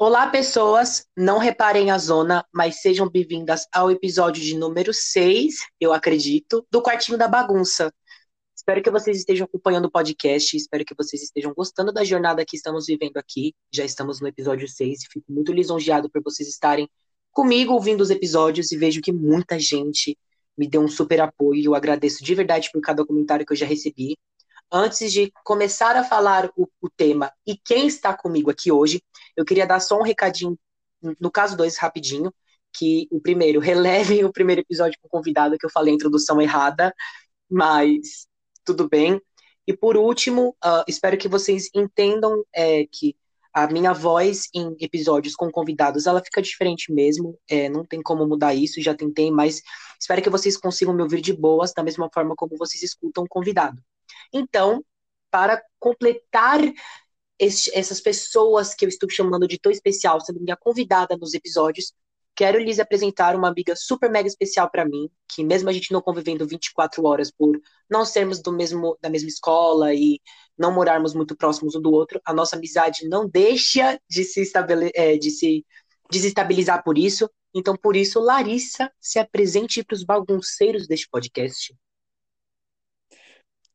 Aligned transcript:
Olá, 0.00 0.28
pessoas! 0.28 1.08
Não 1.16 1.38
reparem 1.38 1.90
a 1.90 1.98
zona, 1.98 2.46
mas 2.54 2.80
sejam 2.80 3.10
bem-vindas 3.10 3.66
ao 3.74 3.90
episódio 3.90 4.40
de 4.40 4.56
número 4.56 4.94
6, 4.94 5.56
eu 5.80 5.92
acredito, 5.92 6.64
do 6.70 6.80
Quartinho 6.80 7.18
da 7.18 7.26
Bagunça. 7.26 7.92
Espero 8.56 8.80
que 8.80 8.92
vocês 8.92 9.18
estejam 9.18 9.44
acompanhando 9.46 9.86
o 9.86 9.90
podcast, 9.90 10.56
espero 10.56 10.84
que 10.84 10.94
vocês 10.96 11.20
estejam 11.24 11.52
gostando 11.52 11.92
da 11.92 12.04
jornada 12.04 12.44
que 12.46 12.56
estamos 12.56 12.86
vivendo 12.86 13.16
aqui. 13.16 13.52
Já 13.74 13.84
estamos 13.84 14.20
no 14.20 14.28
episódio 14.28 14.68
6 14.68 15.02
e 15.02 15.08
fico 15.08 15.32
muito 15.32 15.52
lisonjeado 15.52 16.08
por 16.08 16.22
vocês 16.22 16.48
estarem 16.48 16.88
comigo 17.32 17.72
ouvindo 17.72 18.00
os 18.00 18.10
episódios 18.10 18.70
e 18.70 18.76
vejo 18.76 19.00
que 19.00 19.10
muita 19.10 19.58
gente 19.58 20.16
me 20.56 20.68
deu 20.68 20.80
um 20.80 20.88
super 20.88 21.20
apoio. 21.20 21.64
Eu 21.64 21.74
agradeço 21.74 22.22
de 22.22 22.36
verdade 22.36 22.70
por 22.72 22.80
cada 22.80 23.04
comentário 23.04 23.44
que 23.44 23.52
eu 23.52 23.56
já 23.56 23.66
recebi 23.66 24.16
antes 24.70 25.12
de 25.12 25.32
começar 25.44 25.96
a 25.96 26.04
falar 26.04 26.50
o, 26.56 26.68
o, 26.80 26.90
tema 26.90 27.32
e 27.46 27.56
quem 27.56 27.86
está 27.86 28.14
comigo 28.14 28.50
aqui 28.50 28.70
hoje, 28.70 29.02
eu 29.38 29.44
queria 29.44 29.66
dar 29.66 29.78
só 29.78 29.96
um 29.96 30.02
recadinho, 30.02 30.58
no 31.20 31.30
caso 31.30 31.56
dois, 31.56 31.78
rapidinho, 31.78 32.34
que 32.76 33.06
o 33.10 33.20
primeiro, 33.20 33.60
relevem 33.60 34.24
o 34.24 34.32
primeiro 34.32 34.62
episódio 34.62 34.98
com 35.00 35.06
o 35.06 35.10
convidado, 35.10 35.56
que 35.56 35.64
eu 35.64 35.70
falei 35.70 35.92
a 35.92 35.94
introdução 35.94 36.40
errada, 36.40 36.92
mas 37.48 38.26
tudo 38.64 38.88
bem. 38.88 39.20
E 39.64 39.76
por 39.76 39.96
último, 39.96 40.56
uh, 40.64 40.82
espero 40.88 41.16
que 41.16 41.28
vocês 41.28 41.68
entendam 41.72 42.42
é, 42.52 42.84
que 42.90 43.14
a 43.52 43.66
minha 43.68 43.92
voz 43.92 44.48
em 44.52 44.76
episódios 44.80 45.34
com 45.34 45.50
convidados, 45.50 46.06
ela 46.06 46.22
fica 46.22 46.42
diferente 46.42 46.92
mesmo, 46.92 47.38
é, 47.48 47.68
não 47.68 47.84
tem 47.84 48.02
como 48.02 48.26
mudar 48.26 48.54
isso, 48.54 48.82
já 48.82 48.94
tentei, 48.94 49.30
mas 49.30 49.62
espero 50.00 50.20
que 50.20 50.30
vocês 50.30 50.56
consigam 50.56 50.94
me 50.94 51.02
ouvir 51.02 51.20
de 51.20 51.32
boas, 51.32 51.72
da 51.72 51.82
mesma 51.82 52.10
forma 52.12 52.34
como 52.36 52.56
vocês 52.56 52.82
escutam 52.82 53.24
o 53.24 53.28
convidado. 53.28 53.80
Então, 54.32 54.84
para 55.30 55.62
completar 55.78 56.60
este, 57.38 57.70
essas 57.76 58.00
pessoas 58.00 58.74
que 58.74 58.84
eu 58.84 58.88
estou 58.88 59.08
chamando 59.08 59.46
de 59.46 59.58
tão 59.58 59.70
especial, 59.70 60.20
sendo 60.20 60.40
minha 60.40 60.56
convidada 60.56 61.16
nos 61.16 61.34
episódios, 61.34 61.92
quero 62.34 62.58
lhes 62.58 62.78
apresentar 62.78 63.34
uma 63.34 63.48
amiga 63.48 63.74
super 63.74 64.10
mega 64.10 64.28
especial 64.28 64.70
para 64.70 64.84
mim, 64.84 65.10
que 65.28 65.42
mesmo 65.44 65.68
a 65.68 65.72
gente 65.72 65.92
não 65.92 66.00
convivendo 66.00 66.46
24 66.46 67.04
horas 67.04 67.30
por 67.30 67.60
não 67.90 68.04
sermos 68.04 68.40
do 68.40 68.52
mesmo 68.52 68.96
da 69.00 69.10
mesma 69.10 69.28
escola 69.28 69.92
e 69.92 70.20
não 70.56 70.72
morarmos 70.72 71.14
muito 71.14 71.36
próximos 71.36 71.74
um 71.74 71.80
do 71.80 71.92
outro, 71.92 72.20
a 72.24 72.32
nossa 72.32 72.56
amizade 72.56 73.08
não 73.08 73.28
deixa 73.28 74.00
de 74.08 74.24
se 74.24 74.40
estabele 74.40 74.90
é, 74.94 75.16
de 75.16 75.30
se 75.30 75.64
desestabilizar 76.10 76.82
por 76.84 76.96
isso. 76.96 77.28
Então, 77.54 77.76
por 77.76 77.96
isso, 77.96 78.20
Larissa, 78.20 78.90
se 79.00 79.18
apresente 79.18 79.82
para 79.82 79.94
os 79.94 80.04
bagunceiros 80.04 80.86
deste 80.86 81.08
podcast. 81.08 81.74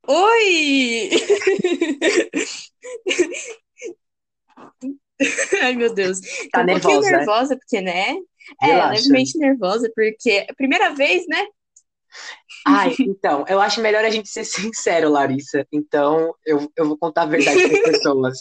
Oi! 0.07 1.09
Ai, 5.61 5.75
meu 5.75 5.93
Deus. 5.93 6.19
Tá 6.51 6.61
um 6.61 6.65
nervosa? 6.65 6.89
pouquinho 6.93 7.11
nervosa, 7.17 7.57
porque, 7.57 7.81
né? 7.81 8.15
É, 8.61 8.65
Relaxa. 8.65 8.93
levemente 9.01 9.37
nervosa, 9.37 9.91
porque 9.95 10.29
é 10.29 10.47
a 10.49 10.53
primeira 10.55 10.93
vez, 10.93 11.25
né? 11.27 11.45
Ai, 12.67 12.93
então, 12.99 13.43
eu 13.47 13.59
acho 13.59 13.81
melhor 13.81 14.03
a 14.05 14.09
gente 14.09 14.29
ser 14.29 14.43
sincero, 14.45 15.09
Larissa. 15.09 15.65
Então, 15.71 16.33
eu, 16.45 16.71
eu 16.75 16.87
vou 16.87 16.97
contar 16.97 17.23
a 17.23 17.27
verdade 17.27 17.67
para 17.67 17.77
as 17.77 17.83
pessoas, 17.83 18.37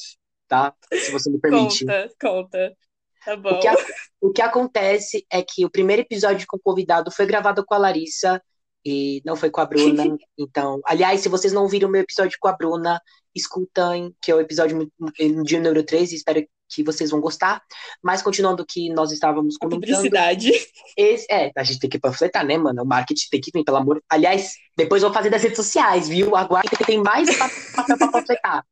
tá? 0.49 0.75
Se 0.93 1.11
você 1.11 1.31
me 1.31 1.41
permite. 1.41 1.85
Conta, 1.85 2.11
conta. 2.21 2.77
Tá 3.25 3.37
bom. 3.37 3.51
O 3.51 3.61
que, 3.61 3.69
a- 3.69 3.77
o 4.21 4.33
que 4.33 4.43
acontece 4.43 5.25
é 5.31 5.43
que 5.43 5.65
o 5.65 5.71
primeiro 5.71 6.03
episódio 6.03 6.47
com 6.49 6.57
o 6.57 6.61
convidado 6.61 7.11
foi 7.11 7.25
gravado 7.25 7.65
com 7.65 7.75
a 7.75 7.79
Larissa 7.79 8.43
e 8.85 9.23
não 9.25 9.37
foi 9.37 9.51
com 9.51 9.61
a 9.61 9.67
Bruna. 9.67 10.05
Então, 10.37 10.81
aliás, 10.85 11.21
se 11.21 11.29
vocês 11.29 11.53
não 11.53 11.69
viram 11.69 11.89
o 11.89 11.93
meu 11.93 12.01
episódio 12.03 12.37
com 12.41 12.49
a 12.49 12.53
Bruna, 12.53 13.01
escutem, 13.35 14.15
que 14.21 14.31
é 14.31 14.35
o 14.35 14.41
episódio 14.41 14.77
mu- 14.99 15.13
de 15.45 15.57
número 15.59 15.83
3, 15.85 16.13
e 16.13 16.17
espero 16.17 16.45
que 16.69 16.83
vocês 16.83 17.11
vão 17.11 17.21
gostar. 17.21 17.63
Mas 18.03 18.23
continuando 18.23 18.63
o 18.63 18.67
que 18.67 18.89
nós 18.91 19.13
estávamos 19.13 19.57
A 19.57 19.59
comentando. 19.61 19.81
publicidade. 19.83 20.51
Esse, 20.97 21.27
é, 21.31 21.51
a 21.57 21.63
gente 21.63 21.81
tem 21.81 21.91
que 21.91 21.99
panfletar, 21.99 22.47
né, 22.47 22.57
mano? 22.57 22.83
O 22.83 22.87
marketing 22.87 23.29
tem 23.31 23.41
que 23.41 23.51
vir, 23.55 23.63
pelo 23.65 23.77
amor. 23.77 24.03
Aliás, 24.09 24.53
depois 24.77 25.03
eu 25.03 25.09
vou 25.11 25.15
fazer 25.15 25.29
das 25.31 25.43
redes 25.43 25.57
sociais, 25.57 26.09
viu? 26.09 26.35
Aguarde 26.35 26.71
que 26.77 26.85
tem 26.85 26.99
mais 27.03 27.37
pa- 27.37 27.51
papel 27.77 27.99
pra 27.99 28.09
panfletar. 28.11 28.65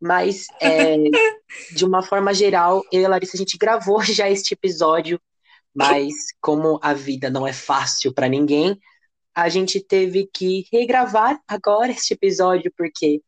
Mas, 0.00 0.46
é, 0.60 0.96
de 1.74 1.84
uma 1.84 2.02
forma 2.02 2.34
geral, 2.34 2.82
eu 2.92 3.00
e 3.00 3.04
a 3.04 3.08
Larissa, 3.08 3.36
a 3.36 3.38
gente 3.38 3.56
gravou 3.56 4.02
já 4.02 4.28
este 4.28 4.52
episódio, 4.54 5.18
mas 5.74 6.12
como 6.40 6.78
a 6.82 6.92
vida 6.92 7.30
não 7.30 7.46
é 7.46 7.52
fácil 7.52 8.12
pra 8.12 8.28
ninguém, 8.28 8.78
a 9.34 9.48
gente 9.48 9.80
teve 9.80 10.28
que 10.34 10.66
regravar 10.70 11.40
agora 11.48 11.92
este 11.92 12.12
episódio, 12.12 12.70
porque 12.76 13.22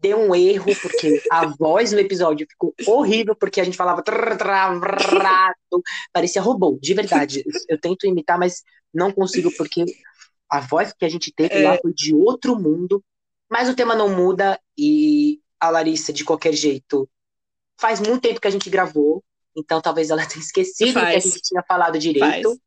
deu 0.00 0.18
um 0.18 0.34
erro, 0.34 0.72
porque 0.80 1.22
a 1.30 1.46
voz 1.46 1.92
no 1.92 2.00
episódio 2.00 2.46
ficou 2.48 2.74
horrível, 2.86 3.36
porque 3.36 3.60
a 3.60 3.64
gente 3.64 3.76
falava 3.76 4.02
vrrr, 4.02 5.54
parecia 6.12 6.40
robô, 6.40 6.78
de 6.80 6.94
verdade. 6.94 7.44
Eu 7.68 7.78
tento 7.78 8.06
imitar, 8.06 8.38
mas 8.38 8.62
não 8.92 9.12
consigo, 9.12 9.50
porque 9.56 9.84
a 10.48 10.60
voz 10.60 10.92
que 10.92 11.04
a 11.04 11.08
gente 11.08 11.32
teve 11.32 11.62
lá 11.62 11.78
foi 11.80 11.92
de 11.92 12.14
outro 12.14 12.58
mundo. 12.58 13.04
Mas 13.50 13.68
o 13.68 13.74
tema 13.74 13.96
não 13.96 14.08
muda 14.08 14.60
e 14.78 15.40
a 15.58 15.70
Larissa, 15.70 16.12
de 16.12 16.24
qualquer 16.24 16.54
jeito, 16.54 17.08
faz 17.78 18.00
muito 18.00 18.20
tempo 18.20 18.40
que 18.40 18.46
a 18.46 18.50
gente 18.50 18.70
gravou, 18.70 19.24
então 19.56 19.80
talvez 19.80 20.10
ela 20.10 20.24
tenha 20.26 20.40
esquecido 20.40 20.90
o 20.90 20.92
que 20.92 20.98
a 20.98 21.02
Faz. 21.02 21.24
gente 21.24 21.42
tinha 21.42 21.62
falado 21.66 21.98
direito. 21.98 22.48
Faz. 22.48 22.58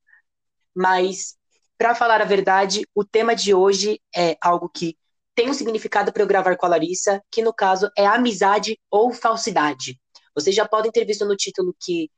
Mas, 0.75 1.37
para 1.77 1.95
falar 1.95 2.21
a 2.21 2.25
verdade, 2.25 2.85
o 2.93 3.05
tema 3.05 3.35
de 3.35 3.53
hoje 3.53 4.01
é 4.15 4.37
algo 4.41 4.69
que 4.69 4.97
tem 5.35 5.49
um 5.49 5.53
significado 5.53 6.11
para 6.11 6.23
eu 6.23 6.27
gravar 6.27 6.55
com 6.55 6.65
a 6.65 6.69
Larissa, 6.69 7.21
que 7.31 7.41
no 7.41 7.53
caso 7.53 7.89
é 7.97 8.05
amizade 8.05 8.79
ou 8.89 9.11
falsidade. 9.11 9.99
Vocês 10.35 10.55
já 10.55 10.67
podem 10.67 10.91
ter 10.91 11.05
visto 11.05 11.25
no 11.25 11.35
título 11.35 11.75
que 11.79 12.09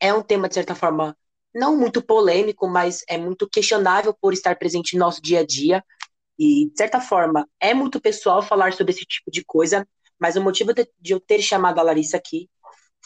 é 0.00 0.12
um 0.12 0.22
tema, 0.22 0.48
de 0.48 0.54
certa 0.54 0.74
forma, 0.74 1.16
não 1.54 1.76
muito 1.76 2.02
polêmico, 2.02 2.68
mas 2.68 3.02
é 3.08 3.16
muito 3.16 3.48
questionável 3.48 4.14
por 4.20 4.32
estar 4.32 4.56
presente 4.56 4.94
no 4.94 5.00
nosso 5.00 5.22
dia 5.22 5.40
a 5.40 5.46
dia. 5.46 5.84
E, 6.38 6.68
de 6.70 6.76
certa 6.76 7.00
forma, 7.00 7.48
é 7.60 7.72
muito 7.72 8.00
pessoal 8.00 8.42
falar 8.42 8.72
sobre 8.72 8.92
esse 8.92 9.04
tipo 9.04 9.30
de 9.30 9.44
coisa, 9.44 9.86
mas 10.18 10.36
o 10.36 10.42
motivo 10.42 10.72
de, 10.74 10.88
eu 11.08 11.20
ter 11.20 11.40
chamado 11.40 11.78
a 11.78 11.82
Larissa 11.82 12.16
aqui 12.16 12.48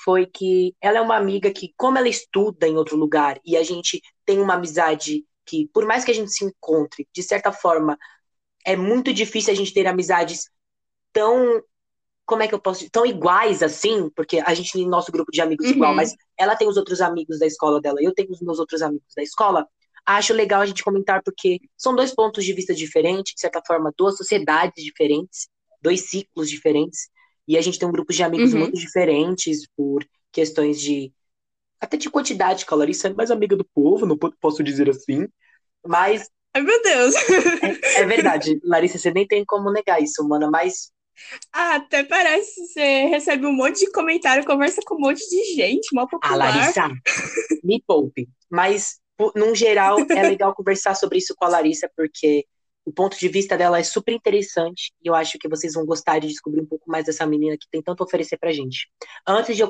foi 0.02 0.26
que 0.26 0.74
ela 0.80 0.98
é 0.98 1.00
uma 1.00 1.16
amiga 1.16 1.50
que, 1.50 1.74
como 1.76 1.98
ela 1.98 2.08
estuda 2.08 2.66
em 2.66 2.76
outro 2.76 2.96
lugar 2.96 3.38
e 3.44 3.56
a 3.56 3.62
gente 3.62 4.00
tem 4.24 4.40
uma 4.40 4.54
amizade 4.54 5.24
que, 5.44 5.68
por 5.72 5.84
mais 5.84 6.04
que 6.04 6.10
a 6.10 6.14
gente 6.14 6.30
se 6.30 6.44
encontre, 6.44 7.06
de 7.12 7.22
certa 7.22 7.52
forma, 7.52 7.98
é 8.72 8.76
muito 8.76 9.12
difícil 9.12 9.52
a 9.52 9.56
gente 9.56 9.72
ter 9.74 9.86
amizades 9.86 10.48
tão. 11.12 11.62
Como 12.26 12.42
é 12.42 12.48
que 12.48 12.54
eu 12.54 12.60
posso? 12.60 12.88
Tão 12.90 13.06
iguais 13.06 13.62
assim, 13.62 14.10
porque 14.14 14.40
a 14.44 14.54
gente 14.54 14.72
tem 14.72 14.86
nosso 14.88 15.10
grupo 15.12 15.32
de 15.32 15.40
amigos 15.40 15.66
Uhum. 15.66 15.72
igual, 15.76 15.94
mas 15.94 16.14
ela 16.38 16.56
tem 16.56 16.68
os 16.68 16.76
outros 16.76 17.00
amigos 17.00 17.38
da 17.38 17.46
escola 17.46 17.80
dela, 17.80 17.98
eu 18.02 18.14
tenho 18.14 18.30
os 18.30 18.40
meus 18.42 18.58
outros 18.58 18.82
amigos 18.82 19.08
da 19.16 19.22
escola. 19.22 19.66
Acho 20.06 20.34
legal 20.34 20.60
a 20.62 20.66
gente 20.66 20.84
comentar, 20.84 21.22
porque 21.22 21.60
são 21.76 21.94
dois 21.96 22.14
pontos 22.14 22.44
de 22.44 22.52
vista 22.52 22.74
diferentes, 22.74 23.34
de 23.34 23.40
certa 23.40 23.62
forma, 23.66 23.92
duas 23.96 24.16
sociedades 24.16 24.84
diferentes, 24.84 25.48
dois 25.82 26.08
ciclos 26.10 26.50
diferentes, 26.50 27.08
e 27.46 27.56
a 27.56 27.60
gente 27.62 27.78
tem 27.78 27.88
um 27.88 27.92
grupo 27.92 28.12
de 28.12 28.22
amigos 28.22 28.52
Uhum. 28.52 28.60
muito 28.60 28.76
diferentes 28.78 29.66
por 29.76 30.04
questões 30.32 30.80
de. 30.80 31.12
até 31.80 31.96
de 31.96 32.10
quantidade, 32.10 32.66
que 32.66 32.74
a 32.74 32.76
Larissa 32.76 33.08
é 33.08 33.14
mais 33.14 33.30
amiga 33.30 33.56
do 33.56 33.64
povo, 33.74 34.06
não 34.06 34.18
po- 34.18 34.34
posso 34.40 34.62
dizer 34.62 34.88
assim. 34.90 35.26
Mas 35.86 36.30
Ai, 36.54 36.62
meu 36.62 36.82
Deus. 36.82 37.14
é 37.96 38.04
verdade, 38.04 38.58
Larissa, 38.64 38.98
você 38.98 39.12
nem 39.12 39.26
tem 39.26 39.44
como 39.44 39.70
negar 39.70 40.02
isso, 40.02 40.26
mana, 40.26 40.50
mas 40.50 40.90
Ah, 41.52 41.76
até 41.76 42.04
parece. 42.04 42.66
Você 42.66 43.06
recebe 43.06 43.46
um 43.46 43.52
monte 43.52 43.80
de 43.80 43.92
comentário, 43.92 44.44
conversa 44.44 44.80
com 44.84 44.94
um 44.94 45.00
monte 45.00 45.28
de 45.28 45.54
gente, 45.54 45.94
mal 45.94 46.04
a 46.06 46.08
popular. 46.08 46.36
Larissa, 46.36 46.88
me 47.62 47.82
poupe. 47.86 48.28
Mas, 48.50 48.98
num 49.34 49.54
geral, 49.54 49.98
é 50.10 50.22
legal 50.22 50.54
conversar 50.54 50.94
sobre 50.94 51.18
isso 51.18 51.34
com 51.36 51.44
a 51.44 51.48
Larissa, 51.48 51.90
porque 51.96 52.44
o 52.84 52.92
ponto 52.92 53.18
de 53.18 53.28
vista 53.28 53.56
dela 53.56 53.78
é 53.78 53.82
super 53.82 54.14
interessante 54.14 54.92
e 55.04 55.08
eu 55.08 55.14
acho 55.14 55.38
que 55.38 55.48
vocês 55.48 55.74
vão 55.74 55.84
gostar 55.84 56.18
de 56.20 56.28
descobrir 56.28 56.62
um 56.62 56.66
pouco 56.66 56.90
mais 56.90 57.04
dessa 57.04 57.26
menina 57.26 57.56
que 57.58 57.68
tem 57.70 57.82
tanto 57.82 58.02
a 58.02 58.06
oferecer 58.06 58.38
pra 58.38 58.50
gente. 58.50 58.88
Antes 59.26 59.54
de 59.54 59.62
eu, 59.62 59.68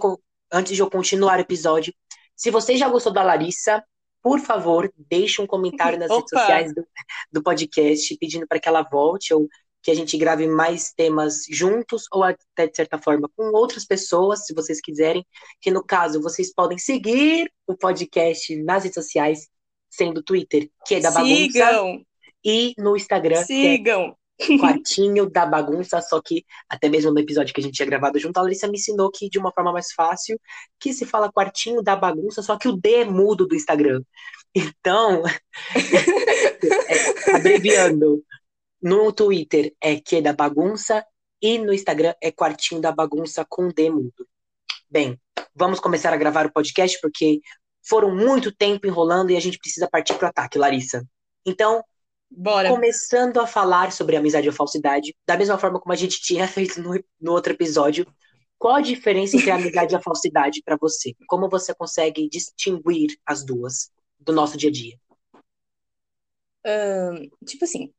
antes 0.52 0.76
de 0.76 0.80
eu 0.80 0.88
continuar 0.88 1.38
o 1.38 1.40
episódio, 1.40 1.92
se 2.36 2.50
você 2.50 2.76
já 2.76 2.88
gostou 2.88 3.12
da 3.12 3.24
Larissa, 3.24 3.82
por 4.22 4.40
favor, 4.40 4.92
deixe 4.96 5.40
um 5.40 5.46
comentário 5.46 5.98
nas 5.98 6.10
redes 6.10 6.32
Opa! 6.32 6.40
sociais 6.40 6.74
do, 6.74 6.86
do 7.32 7.42
podcast 7.42 8.16
pedindo 8.18 8.46
para 8.46 8.60
que 8.60 8.68
ela 8.68 8.82
volte 8.82 9.32
ou 9.32 9.48
que 9.82 9.90
a 9.90 9.94
gente 9.94 10.18
grave 10.18 10.46
mais 10.46 10.92
temas 10.92 11.44
juntos 11.48 12.04
ou 12.12 12.22
até 12.22 12.66
de 12.66 12.76
certa 12.76 12.98
forma 12.98 13.30
com 13.36 13.50
outras 13.56 13.84
pessoas, 13.84 14.44
se 14.44 14.54
vocês 14.54 14.80
quiserem. 14.80 15.24
Que 15.60 15.70
no 15.70 15.84
caso 15.84 16.20
vocês 16.20 16.52
podem 16.52 16.78
seguir 16.78 17.50
o 17.66 17.76
podcast 17.76 18.54
nas 18.62 18.84
redes 18.84 18.94
sociais, 18.94 19.48
sendo 19.88 20.22
Twitter, 20.22 20.68
que 20.86 20.96
é 20.96 21.00
da 21.00 21.10
bagunça, 21.10 21.34
Sigam, 21.34 22.04
e 22.44 22.74
no 22.76 22.96
Instagram, 22.96 23.42
sigam. 23.44 24.16
Quartinho 24.60 25.28
da 25.28 25.44
Bagunça, 25.44 26.00
só 26.00 26.20
que 26.20 26.44
até 26.68 26.88
mesmo 26.88 27.12
no 27.12 27.18
episódio 27.18 27.52
que 27.52 27.60
a 27.60 27.64
gente 27.64 27.74
tinha 27.74 27.86
gravado 27.86 28.18
junto, 28.18 28.38
a 28.38 28.42
Larissa 28.42 28.68
me 28.68 28.78
ensinou 28.78 29.10
que 29.10 29.28
de 29.28 29.38
uma 29.38 29.52
forma 29.52 29.72
mais 29.72 29.92
fácil, 29.92 30.40
que 30.78 30.92
se 30.92 31.04
fala 31.04 31.32
Quartinho 31.32 31.82
da 31.82 31.96
Bagunça, 31.96 32.42
só 32.42 32.56
que 32.56 32.68
o 32.68 32.76
D 32.76 32.94
é 32.94 33.04
mudo 33.04 33.46
do 33.46 33.54
Instagram. 33.54 34.02
Então, 34.54 35.22
é, 36.88 37.34
abreviando, 37.34 38.24
no 38.80 39.12
Twitter 39.12 39.74
é 39.80 40.00
que 40.00 40.20
da 40.20 40.32
bagunça 40.32 41.04
e 41.42 41.58
no 41.58 41.72
Instagram 41.72 42.14
é 42.22 42.30
Quartinho 42.30 42.80
da 42.80 42.92
Bagunça 42.92 43.44
com 43.48 43.68
D 43.68 43.90
mudo. 43.90 44.26
Bem, 44.90 45.20
vamos 45.54 45.80
começar 45.80 46.12
a 46.12 46.16
gravar 46.16 46.46
o 46.46 46.52
podcast, 46.52 46.98
porque 47.00 47.40
foram 47.86 48.14
muito 48.14 48.52
tempo 48.52 48.86
enrolando 48.86 49.30
e 49.30 49.36
a 49.36 49.40
gente 49.40 49.58
precisa 49.58 49.88
partir 49.90 50.14
para 50.14 50.26
o 50.26 50.28
ataque, 50.28 50.58
Larissa. 50.58 51.04
Então, 51.44 51.82
Bora. 52.30 52.68
começando 52.68 53.40
a 53.40 53.46
falar 53.46 53.90
sobre 53.92 54.16
amizade 54.16 54.48
ou 54.48 54.54
falsidade, 54.54 55.14
da 55.26 55.36
mesma 55.36 55.58
forma 55.58 55.80
como 55.80 55.92
a 55.92 55.96
gente 55.96 56.20
tinha 56.20 56.46
feito 56.48 56.80
no, 56.80 56.98
no 57.20 57.32
outro 57.32 57.52
episódio, 57.52 58.06
qual 58.58 58.76
a 58.76 58.80
diferença 58.80 59.36
entre 59.36 59.50
a 59.50 59.54
amizade 59.54 59.94
e 59.94 59.96
a 59.96 60.02
falsidade 60.02 60.62
para 60.64 60.76
você? 60.76 61.14
Como 61.28 61.48
você 61.48 61.74
consegue 61.74 62.28
distinguir 62.28 63.16
as 63.24 63.44
duas 63.44 63.90
do 64.18 64.32
nosso 64.32 64.56
dia 64.56 64.68
a 64.68 64.72
dia? 64.72 64.98
Tipo 67.46 67.64
assim, 67.64 67.92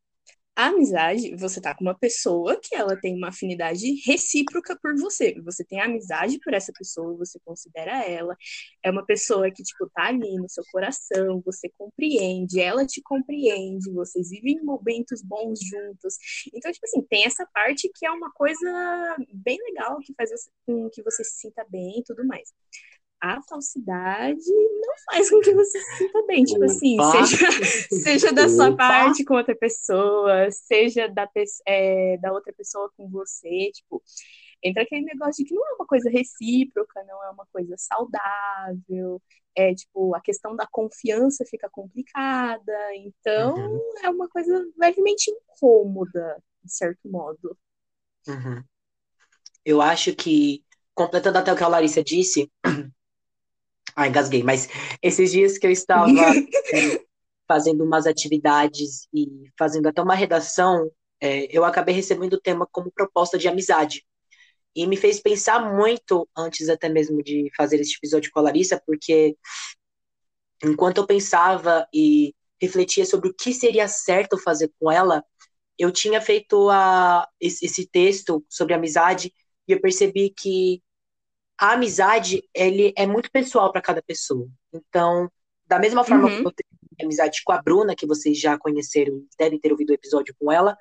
a 0.59 0.67
amizade, 0.67 1.33
você 1.37 1.61
tá 1.61 1.73
com 1.73 1.85
uma 1.85 1.97
pessoa 1.97 2.59
que 2.61 2.75
ela 2.75 2.99
tem 2.99 3.15
uma 3.15 3.29
afinidade 3.29 3.95
recíproca 4.05 4.77
por 4.81 4.93
você. 4.99 5.39
Você 5.41 5.63
tem 5.63 5.79
amizade 5.79 6.37
por 6.43 6.53
essa 6.53 6.73
pessoa, 6.77 7.15
você 7.15 7.39
considera 7.45 8.03
ela. 8.03 8.35
É 8.83 8.91
uma 8.91 9.05
pessoa 9.05 9.49
que, 9.49 9.63
tipo, 9.63 9.89
tá 9.89 10.07
ali 10.07 10.35
no 10.35 10.49
seu 10.49 10.63
coração, 10.69 11.41
você 11.45 11.69
compreende, 11.77 12.59
ela 12.59 12.85
te 12.85 13.01
compreende, 13.01 13.89
vocês 13.93 14.31
vivem 14.31 14.61
momentos 14.61 15.21
bons 15.23 15.59
juntos. 15.61 16.15
Então, 16.53 16.69
tipo 16.73 16.85
assim, 16.85 17.01
tem 17.03 17.25
essa 17.25 17.47
parte 17.53 17.89
que 17.95 18.05
é 18.05 18.11
uma 18.11 18.29
coisa 18.33 19.15
bem 19.33 19.57
legal, 19.63 19.97
que 19.99 20.13
faz 20.13 20.29
com 20.65 20.89
que 20.89 21.01
você 21.03 21.23
se 21.23 21.39
sinta 21.39 21.65
bem 21.69 21.99
e 21.99 22.03
tudo 22.03 22.27
mais 22.27 22.49
a 23.21 23.41
falsidade 23.43 24.45
não 24.47 24.93
faz 25.11 25.29
com 25.29 25.39
que 25.41 25.53
você 25.53 25.79
se 25.79 25.97
sinta 25.97 26.25
bem. 26.25 26.43
Tipo 26.43 26.63
assim, 26.63 26.97
seja, 27.11 27.47
seja 28.03 28.33
da 28.33 28.47
sua 28.47 28.75
parte 28.75 29.23
com 29.25 29.35
outra 29.35 29.55
pessoa, 29.55 30.49
seja 30.51 31.07
da, 31.07 31.29
é, 31.67 32.17
da 32.17 32.31
outra 32.31 32.53
pessoa 32.53 32.91
com 32.95 33.09
você. 33.09 33.71
Tipo, 33.73 34.01
entra 34.63 34.83
aquele 34.83 35.05
negócio 35.05 35.43
de 35.43 35.49
que 35.49 35.55
não 35.55 35.67
é 35.67 35.73
uma 35.73 35.85
coisa 35.85 36.09
recíproca, 36.09 37.03
não 37.03 37.23
é 37.23 37.29
uma 37.29 37.45
coisa 37.51 37.75
saudável. 37.77 39.21
É 39.55 39.73
tipo, 39.73 40.15
a 40.15 40.21
questão 40.21 40.55
da 40.55 40.67
confiança 40.71 41.43
fica 41.45 41.69
complicada. 41.69 42.95
Então, 42.95 43.55
uhum. 43.55 43.81
é 44.03 44.09
uma 44.09 44.29
coisa 44.29 44.65
levemente 44.77 45.29
incômoda, 45.31 46.41
de 46.63 46.73
certo 46.73 47.09
modo. 47.09 47.57
Uhum. 48.27 48.63
Eu 49.65 49.81
acho 49.81 50.15
que, 50.15 50.63
completando 50.93 51.37
até 51.37 51.51
o 51.51 51.55
que 51.55 51.63
a 51.63 51.67
Larissa 51.67 52.03
disse, 52.03 52.49
Ai, 53.99 54.07
engasguei, 54.07 54.43
mas 54.43 54.69
esses 55.03 55.29
dias 55.29 55.57
que 55.57 55.67
eu 55.67 55.71
estava 55.71 56.09
é, 56.09 56.09
fazendo 57.45 57.83
umas 57.83 58.07
atividades 58.07 59.09
e 59.13 59.27
fazendo 59.57 59.87
até 59.87 60.01
uma 60.01 60.15
redação, 60.15 60.89
é, 61.19 61.49
eu 61.51 61.65
acabei 61.65 61.93
recebendo 61.93 62.35
o 62.35 62.39
tema 62.39 62.65
como 62.71 62.89
proposta 62.93 63.37
de 63.37 63.49
amizade. 63.49 64.05
E 64.73 64.87
me 64.87 64.95
fez 64.95 65.19
pensar 65.19 65.75
muito, 65.75 66.25
antes 66.37 66.69
até 66.69 66.87
mesmo 66.87 67.21
de 67.21 67.51
fazer 67.57 67.81
esse 67.81 67.97
episódio 67.97 68.31
com 68.31 68.39
a 68.39 68.43
Larissa, 68.43 68.81
porque 68.87 69.35
enquanto 70.63 70.99
eu 70.99 71.05
pensava 71.05 71.85
e 71.93 72.33
refletia 72.61 73.05
sobre 73.05 73.27
o 73.27 73.33
que 73.33 73.53
seria 73.53 73.89
certo 73.89 74.37
fazer 74.37 74.71
com 74.79 74.89
ela, 74.89 75.25
eu 75.77 75.91
tinha 75.91 76.21
feito 76.21 76.69
a, 76.69 77.27
esse 77.37 77.85
texto 77.85 78.45
sobre 78.47 78.73
amizade 78.73 79.33
e 79.67 79.73
eu 79.73 79.81
percebi 79.81 80.29
que 80.29 80.81
a 81.59 81.73
amizade 81.73 82.41
ele 82.53 82.93
é 82.95 83.05
muito 83.05 83.29
pessoal 83.29 83.71
para 83.71 83.81
cada 83.81 84.01
pessoa. 84.01 84.47
Então, 84.73 85.29
da 85.67 85.77
mesma 85.77 86.03
forma 86.05 86.29
uhum. 86.29 86.41
que 86.41 86.47
eu 86.47 86.51
tenho 86.51 87.05
amizade 87.05 87.41
com 87.43 87.51
a 87.51 87.61
Bruna, 87.61 87.95
que 87.95 88.07
vocês 88.07 88.39
já 88.39 88.57
conheceram, 88.57 89.21
devem 89.37 89.59
ter 89.59 89.71
ouvido 89.71 89.89
o 89.89 89.93
episódio 89.93 90.33
com 90.39 90.51
ela, 90.51 90.77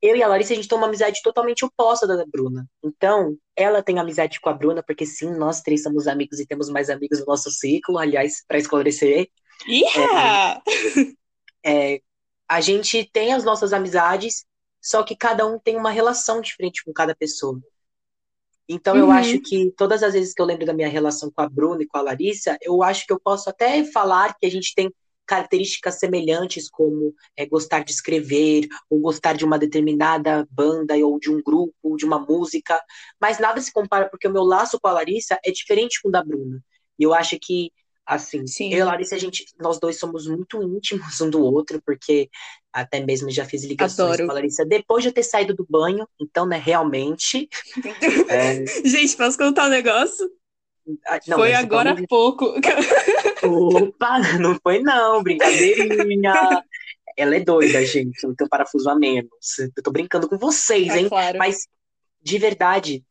eu 0.00 0.14
e 0.14 0.22
a 0.22 0.28
Larissa, 0.28 0.52
a 0.52 0.56
gente 0.56 0.68
tem 0.68 0.76
uma 0.76 0.86
amizade 0.86 1.20
totalmente 1.22 1.64
oposta 1.64 2.06
da 2.06 2.24
Bruna. 2.26 2.68
Então, 2.82 3.36
ela 3.56 3.82
tem 3.82 3.98
amizade 3.98 4.38
com 4.38 4.50
a 4.50 4.52
Bruna, 4.52 4.82
porque 4.86 5.06
sim, 5.06 5.30
nós 5.32 5.62
três 5.62 5.82
somos 5.82 6.06
amigos 6.06 6.38
e 6.38 6.46
temos 6.46 6.68
mais 6.68 6.90
amigos 6.90 7.20
no 7.20 7.26
nosso 7.26 7.50
ciclo, 7.50 7.98
aliás, 7.98 8.44
para 8.46 8.58
esclarecer. 8.58 9.28
Yeah! 9.66 10.62
É, 11.64 11.94
é, 11.94 12.00
a 12.46 12.60
gente 12.60 13.08
tem 13.12 13.32
as 13.32 13.44
nossas 13.44 13.72
amizades, 13.72 14.44
só 14.80 15.02
que 15.02 15.16
cada 15.16 15.46
um 15.46 15.58
tem 15.58 15.76
uma 15.76 15.90
relação 15.90 16.40
diferente 16.40 16.84
com 16.84 16.92
cada 16.92 17.14
pessoa. 17.14 17.58
Então, 18.68 18.94
uhum. 18.94 19.00
eu 19.00 19.10
acho 19.10 19.40
que 19.40 19.72
todas 19.76 20.02
as 20.02 20.14
vezes 20.14 20.32
que 20.32 20.40
eu 20.40 20.46
lembro 20.46 20.64
da 20.64 20.72
minha 20.72 20.88
relação 20.88 21.30
com 21.30 21.42
a 21.42 21.48
Bruna 21.48 21.82
e 21.82 21.86
com 21.86 21.98
a 21.98 22.02
Larissa, 22.02 22.56
eu 22.62 22.82
acho 22.82 23.06
que 23.06 23.12
eu 23.12 23.20
posso 23.20 23.50
até 23.50 23.84
falar 23.84 24.34
que 24.38 24.46
a 24.46 24.50
gente 24.50 24.74
tem 24.74 24.90
características 25.26 25.98
semelhantes, 25.98 26.68
como 26.68 27.14
é, 27.36 27.46
gostar 27.46 27.82
de 27.84 27.92
escrever, 27.92 28.66
ou 28.90 29.00
gostar 29.00 29.34
de 29.34 29.44
uma 29.44 29.58
determinada 29.58 30.46
banda, 30.50 30.94
ou 30.96 31.18
de 31.18 31.30
um 31.30 31.42
grupo, 31.42 31.74
ou 31.82 31.96
de 31.96 32.04
uma 32.04 32.18
música, 32.18 32.78
mas 33.20 33.38
nada 33.38 33.60
se 33.60 33.72
compara, 33.72 34.08
porque 34.08 34.28
o 34.28 34.32
meu 34.32 34.44
laço 34.44 34.78
com 34.80 34.88
a 34.88 34.92
Larissa 34.92 35.38
é 35.44 35.50
diferente 35.50 36.00
com 36.02 36.08
o 36.08 36.12
da 36.12 36.22
Bruna. 36.22 36.62
E 36.98 37.02
eu 37.02 37.14
acho 37.14 37.38
que 37.40 37.72
Assim, 38.06 38.46
Sim. 38.46 38.70
eu 38.70 38.78
e 38.78 38.80
a 38.82 38.84
Larissa, 38.84 39.14
a 39.14 39.18
gente, 39.18 39.46
nós 39.58 39.80
dois 39.80 39.98
somos 39.98 40.26
muito 40.26 40.62
íntimos 40.62 41.20
um 41.22 41.30
do 41.30 41.42
outro, 41.42 41.80
porque 41.84 42.28
até 42.72 43.04
mesmo 43.04 43.30
já 43.30 43.44
fiz 43.44 43.64
ligações 43.64 44.14
Adoro. 44.14 44.26
com 44.26 44.32
a 44.32 44.34
Larissa 44.34 44.64
depois 44.64 45.02
de 45.02 45.08
eu 45.08 45.12
ter 45.12 45.22
saído 45.22 45.54
do 45.54 45.66
banho, 45.68 46.06
então, 46.20 46.44
né, 46.44 46.58
realmente. 46.58 47.48
é... 48.28 48.66
Gente, 48.84 49.16
posso 49.16 49.38
contar 49.38 49.66
um 49.66 49.70
negócio? 49.70 50.30
Ah, 51.06 51.18
não, 51.26 51.38
foi 51.38 51.54
agora 51.54 51.92
há 51.92 52.06
pouco. 52.06 52.54
Opa, 53.42 54.18
não 54.38 54.58
foi 54.62 54.80
não, 54.80 55.22
brincadeirinha. 55.22 56.34
Ela 57.16 57.36
é 57.36 57.40
doida, 57.40 57.84
gente, 57.86 58.26
não 58.26 58.34
tem 58.34 58.44
um 58.44 58.50
parafuso 58.50 58.90
a 58.90 58.94
menos. 58.94 59.58
Eu 59.58 59.82
tô 59.82 59.90
brincando 59.90 60.28
com 60.28 60.36
vocês, 60.36 60.88
é 60.88 60.98
hein? 60.98 61.08
Claro. 61.08 61.38
Mas, 61.38 61.68
de 62.20 62.38
verdade, 62.38 63.04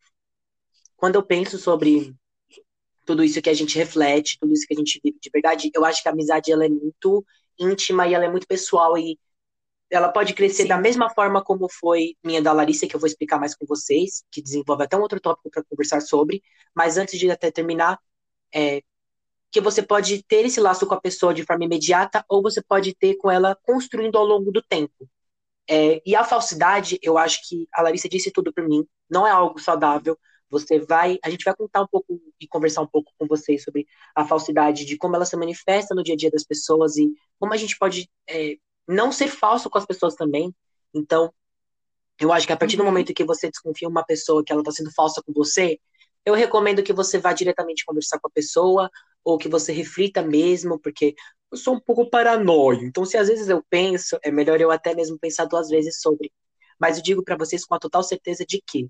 quando 0.98 1.16
eu 1.16 1.24
penso 1.24 1.58
sobre 1.58 2.14
tudo 3.06 3.24
isso 3.24 3.42
que 3.42 3.50
a 3.50 3.54
gente 3.54 3.78
reflete, 3.78 4.38
tudo 4.40 4.54
isso 4.54 4.66
que 4.68 4.74
a 4.74 4.78
gente 4.78 5.00
vive 5.04 5.18
de 5.22 5.30
verdade, 5.30 5.72
eu 5.74 5.84
acho 5.86 6.02
que 6.02 6.10
a 6.10 6.12
amizade 6.12 6.52
ela 6.52 6.66
é 6.66 6.70
muito 6.70 7.26
íntima 7.60 8.08
e 8.08 8.14
ela 8.14 8.26
é 8.26 8.30
muito 8.30 8.48
pessoal 8.48 8.98
e 8.98 9.18
ela 9.90 10.10
pode 10.10 10.34
crescer 10.34 10.64
Sim. 10.64 10.70
da 10.70 10.78
mesma 10.78 11.10
forma 11.10 11.44
como 11.44 11.68
foi 11.70 12.16
minha 12.24 12.42
da 12.42 12.52
Larissa, 12.52 12.88
que 12.88 12.96
eu 12.96 13.00
vou 13.00 13.08
explicar 13.08 13.40
mais 13.40 13.56
com 13.56 13.66
vocês, 13.66 14.24
que 14.32 14.42
desenvolve 14.42 14.84
até 14.84 14.98
um 14.98 15.02
outro 15.02 15.20
tópico 15.20 15.50
para 15.52 15.64
conversar 15.64 16.02
sobre, 16.02 16.42
mas 16.74 16.98
antes 16.98 17.20
de 17.20 17.30
até 17.30 17.52
terminar, 17.52 18.00
é, 18.54 18.82
que 19.52 19.62
você 19.62 19.84
pode 19.84 20.24
ter 20.24 20.46
esse 20.46 20.60
laço 20.60 20.88
com 20.88 20.96
a 20.96 21.02
pessoa 21.02 21.34
de 21.34 21.44
forma 21.44 21.66
imediata 21.66 22.26
ou 22.28 22.42
você 22.42 22.62
pode 22.62 22.96
ter 22.96 23.16
com 23.18 23.30
ela 23.30 23.56
construindo 23.64 24.18
ao 24.18 24.26
longo 24.26 24.52
do 24.52 24.64
tempo. 24.64 25.08
É, 25.70 26.02
e 26.06 26.16
a 26.16 26.24
falsidade, 26.24 26.98
eu 27.02 27.18
acho 27.18 27.48
que 27.48 27.68
a 27.72 27.84
Larissa 27.84 28.10
disse 28.10 28.32
tudo 28.32 28.52
para 28.52 28.68
mim, 28.68 28.86
não 29.10 29.28
é 29.28 29.32
algo 29.32 29.60
saudável, 29.60 30.18
você 30.54 30.80
vai, 30.80 31.18
a 31.24 31.30
gente 31.30 31.44
vai 31.44 31.56
contar 31.56 31.82
um 31.82 31.88
pouco 31.88 32.22
e 32.40 32.48
conversar 32.48 32.82
um 32.82 32.88
pouco 32.88 33.12
com 33.18 33.28
vocês 33.28 33.64
sobre 33.64 33.86
a 34.16 34.26
falsidade, 34.26 34.86
de 34.86 34.96
como 34.98 35.16
ela 35.16 35.26
se 35.26 35.36
manifesta 35.36 35.96
no 35.96 36.04
dia 36.04 36.14
a 36.14 36.18
dia 36.18 36.32
das 36.32 36.44
pessoas 36.44 36.96
e 36.96 37.12
como 37.40 37.54
a 37.54 37.58
gente 37.58 37.78
pode 37.78 38.10
é, 38.30 38.56
não 38.88 39.12
ser 39.12 39.28
falso 39.28 39.70
com 39.70 39.78
as 39.78 39.86
pessoas 39.86 40.16
também. 40.16 40.54
Então, 40.94 41.34
eu 42.20 42.32
acho 42.32 42.46
que 42.46 42.54
a 42.54 42.58
partir 42.58 42.78
do 42.78 42.84
uhum. 42.84 42.90
momento 42.90 43.14
que 43.14 43.24
você 43.24 43.50
desconfia 43.50 43.90
uma 43.90 44.06
pessoa 44.06 44.44
que 44.46 44.54
ela 44.54 44.62
está 44.62 44.72
sendo 44.72 44.92
falsa 44.94 45.22
com 45.26 45.34
você, 45.34 45.80
eu 46.26 46.34
recomendo 46.36 46.84
que 46.84 46.94
você 46.94 47.18
vá 47.18 47.34
diretamente 47.34 47.84
conversar 47.84 48.20
com 48.20 48.28
a 48.28 48.32
pessoa 48.32 48.90
ou 49.24 49.38
que 49.38 49.50
você 49.50 49.74
reflita 49.74 50.22
mesmo, 50.22 50.80
porque 50.80 51.16
eu 51.52 51.58
sou 51.58 51.76
um 51.76 51.80
pouco 51.80 52.10
paranoico. 52.10 52.84
Então, 52.84 53.06
se 53.06 53.18
às 53.18 53.28
vezes 53.28 53.50
eu 53.50 53.64
penso, 53.70 54.18
é 54.24 54.32
melhor 54.32 54.62
eu 54.62 54.72
até 54.72 54.94
mesmo 54.94 55.18
pensar 55.20 55.46
duas 55.46 55.70
vezes 55.70 56.00
sobre. 56.00 56.32
Mas 56.80 56.98
eu 56.98 57.04
digo 57.04 57.24
para 57.24 57.38
vocês 57.38 57.66
com 57.66 57.76
a 57.76 57.80
total 57.80 58.04
certeza 58.04 58.46
de 58.48 58.62
que 58.66 58.90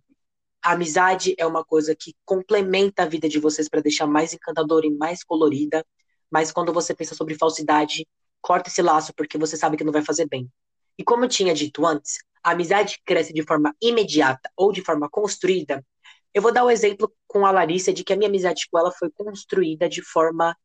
a 0.63 0.71
amizade 0.71 1.35
é 1.37 1.45
uma 1.45 1.63
coisa 1.63 1.93
que 1.93 2.15
complementa 2.25 3.03
a 3.03 3.05
vida 3.05 3.27
de 3.27 3.37
vocês 3.37 3.67
para 3.67 3.81
deixar 3.81 4.07
mais 4.07 4.33
encantadora 4.33 4.87
e 4.87 4.91
mais 4.91 5.23
colorida. 5.23 5.85
Mas 6.31 6.51
quando 6.51 6.71
você 6.71 6.95
pensa 6.95 7.13
sobre 7.13 7.35
falsidade, 7.35 8.07
corta 8.41 8.69
esse 8.69 8.81
laço 8.81 9.13
porque 9.13 9.37
você 9.37 9.57
sabe 9.57 9.75
que 9.75 9.83
não 9.83 9.91
vai 9.91 10.03
fazer 10.03 10.27
bem. 10.27 10.49
E 10.97 11.03
como 11.03 11.25
eu 11.25 11.29
tinha 11.29 11.53
dito 11.53 11.85
antes, 11.85 12.19
a 12.41 12.51
amizade 12.51 13.01
cresce 13.05 13.33
de 13.33 13.43
forma 13.43 13.75
imediata 13.81 14.49
ou 14.55 14.71
de 14.71 14.81
forma 14.81 15.09
construída. 15.09 15.85
Eu 16.33 16.41
vou 16.41 16.51
dar 16.51 16.63
o 16.63 16.67
um 16.67 16.71
exemplo 16.71 17.13
com 17.27 17.45
a 17.45 17.51
Larissa 17.51 17.93
de 17.93 18.03
que 18.03 18.13
a 18.13 18.15
minha 18.15 18.29
amizade 18.29 18.67
com 18.71 18.79
ela 18.79 18.91
foi 18.91 19.11
construída 19.11 19.89
de 19.89 20.01
forma 20.01 20.55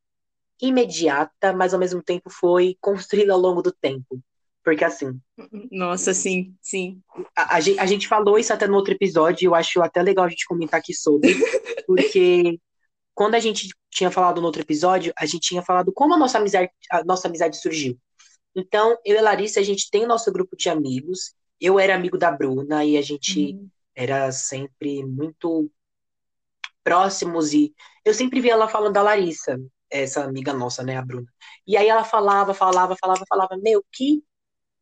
imediata, 0.60 1.52
mas 1.52 1.74
ao 1.74 1.80
mesmo 1.80 2.02
tempo 2.02 2.30
foi 2.30 2.76
construída 2.80 3.32
ao 3.32 3.38
longo 3.38 3.62
do 3.62 3.72
tempo. 3.72 4.22
Porque 4.68 4.84
assim. 4.84 5.18
Nossa, 5.72 6.12
sim, 6.12 6.54
sim. 6.60 7.00
A, 7.34 7.56
a, 7.56 7.60
gente, 7.60 7.78
a 7.78 7.86
gente 7.86 8.06
falou 8.06 8.38
isso 8.38 8.52
até 8.52 8.66
no 8.66 8.76
outro 8.76 8.92
episódio, 8.92 9.44
e 9.44 9.46
eu 9.46 9.54
acho 9.54 9.80
até 9.80 10.02
legal 10.02 10.26
a 10.26 10.28
gente 10.28 10.44
comentar 10.44 10.78
aqui 10.78 10.92
sobre, 10.92 11.32
porque 11.86 12.60
quando 13.14 13.34
a 13.34 13.40
gente 13.40 13.70
tinha 13.90 14.10
falado 14.10 14.42
no 14.42 14.46
outro 14.46 14.60
episódio, 14.60 15.10
a 15.18 15.24
gente 15.24 15.48
tinha 15.48 15.62
falado 15.62 15.90
como 15.90 16.12
a 16.12 16.18
nossa 16.18 16.36
amizade, 16.36 16.70
a 16.90 17.02
nossa 17.02 17.28
amizade 17.28 17.56
surgiu. 17.56 17.98
Então, 18.54 18.98
eu 19.06 19.16
e 19.16 19.18
a 19.18 19.22
Larissa, 19.22 19.58
a 19.58 19.62
gente 19.62 19.90
tem 19.90 20.04
o 20.04 20.08
nosso 20.08 20.30
grupo 20.30 20.54
de 20.54 20.68
amigos. 20.68 21.32
Eu 21.58 21.80
era 21.80 21.94
amigo 21.94 22.18
da 22.18 22.30
Bruna 22.30 22.84
e 22.84 22.98
a 22.98 23.02
gente 23.02 23.54
uhum. 23.54 23.68
era 23.94 24.30
sempre 24.30 25.02
muito 25.02 25.70
próximos 26.84 27.54
e 27.54 27.72
eu 28.04 28.12
sempre 28.12 28.38
via 28.40 28.52
ela 28.52 28.68
falando 28.68 28.92
da 28.92 29.02
Larissa, 29.02 29.58
essa 29.90 30.24
amiga 30.24 30.52
nossa, 30.52 30.82
né, 30.82 30.98
a 30.98 31.02
Bruna. 31.02 31.26
E 31.66 31.74
aí 31.76 31.88
ela 31.88 32.04
falava, 32.04 32.52
falava, 32.52 32.96
falava, 32.96 33.24
falava, 33.28 33.56
meu, 33.56 33.82
que 33.92 34.22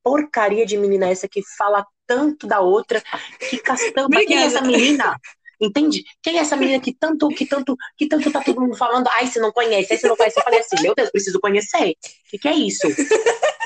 porcaria 0.06 0.64
de 0.64 0.76
menina 0.78 1.08
essa 1.08 1.26
que 1.26 1.42
fala 1.58 1.84
tanto 2.06 2.46
da 2.46 2.60
outra. 2.60 3.02
Que 3.50 3.58
castão. 3.58 4.08
quem 4.08 4.38
é 4.38 4.44
essa 4.44 4.62
menina? 4.62 5.18
Entende? 5.60 6.04
Quem 6.22 6.38
é 6.38 6.42
essa 6.42 6.56
menina 6.56 6.78
que 6.78 6.94
tanto, 6.94 7.26
que 7.26 7.44
tanto, 7.44 7.76
que 7.98 8.06
tanto 8.06 8.30
tá 8.30 8.40
todo 8.40 8.60
mundo 8.60 8.76
falando? 8.76 9.08
Ai, 9.14 9.26
você 9.26 9.40
não 9.40 9.50
conhece, 9.50 9.92
aí 9.92 9.98
você 9.98 10.06
não 10.06 10.16
conhece. 10.16 10.38
Eu 10.38 10.44
falei 10.44 10.60
assim, 10.60 10.80
meu 10.80 10.94
Deus, 10.94 11.10
preciso 11.10 11.40
conhecer. 11.40 11.90
O 11.90 12.30
que, 12.30 12.38
que 12.38 12.48
é 12.48 12.54
isso? 12.54 12.86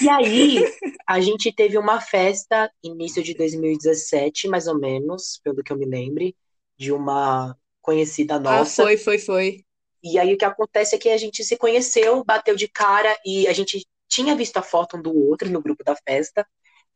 E 0.00 0.08
aí, 0.08 0.62
a 1.08 1.20
gente 1.20 1.52
teve 1.52 1.76
uma 1.76 2.00
festa, 2.00 2.70
início 2.84 3.20
de 3.20 3.34
2017, 3.34 4.46
mais 4.46 4.68
ou 4.68 4.78
menos, 4.78 5.40
pelo 5.42 5.60
que 5.60 5.72
eu 5.72 5.76
me 5.76 5.84
lembre, 5.84 6.36
de 6.78 6.92
uma 6.92 7.56
conhecida 7.82 8.38
nossa. 8.38 8.82
Ah, 8.82 8.86
foi, 8.86 8.96
foi, 8.96 9.18
foi. 9.18 9.64
E 10.04 10.20
aí 10.20 10.32
o 10.32 10.38
que 10.38 10.44
acontece 10.44 10.94
é 10.94 10.98
que 10.98 11.08
a 11.08 11.16
gente 11.16 11.42
se 11.42 11.56
conheceu, 11.56 12.22
bateu 12.22 12.54
de 12.54 12.68
cara 12.68 13.12
e 13.24 13.48
a 13.48 13.52
gente 13.52 13.84
tinha 14.08 14.34
visto 14.34 14.56
a 14.56 14.62
foto 14.62 14.96
um 14.96 15.02
do 15.02 15.14
outro 15.14 15.50
no 15.50 15.62
grupo 15.62 15.82
da 15.84 15.96
festa, 15.96 16.46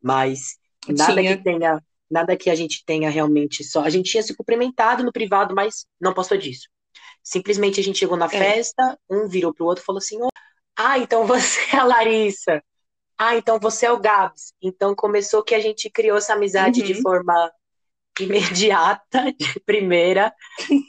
mas 0.01 0.57
nada 0.87 1.21
tinha. 1.21 1.37
que 1.37 1.43
tenha, 1.43 1.83
nada 2.09 2.35
que 2.35 2.49
a 2.49 2.55
gente 2.55 2.83
tenha 2.85 3.09
realmente 3.09 3.63
só. 3.63 3.83
A 3.83 3.89
gente 3.89 4.11
tinha 4.11 4.23
se 4.23 4.35
cumprimentado 4.35 5.03
no 5.03 5.11
privado, 5.11 5.53
mas 5.55 5.85
não 5.99 6.13
passou 6.13 6.37
disso. 6.37 6.67
Simplesmente 7.23 7.79
a 7.79 7.83
gente 7.83 7.99
chegou 7.99 8.17
na 8.17 8.25
é. 8.25 8.29
festa, 8.29 8.97
um 9.09 9.27
virou 9.27 9.53
pro 9.53 9.65
outro 9.65 9.83
e 9.83 9.85
falou 9.85 9.99
assim: 9.99 10.17
Ah, 10.75 10.97
então 10.97 11.25
você 11.27 11.75
é 11.75 11.79
a 11.79 11.83
Larissa. 11.83 12.63
Ah, 13.17 13.35
então 13.35 13.59
você 13.59 13.85
é 13.85 13.91
o 13.91 13.99
Gabs. 13.99 14.53
Então 14.61 14.95
começou 14.95 15.43
que 15.43 15.53
a 15.53 15.59
gente 15.59 15.89
criou 15.89 16.17
essa 16.17 16.33
amizade 16.33 16.81
uhum. 16.81 16.87
de 16.87 17.01
forma 17.01 17.51
imediata, 18.19 19.31
de 19.37 19.59
primeira. 19.59 20.33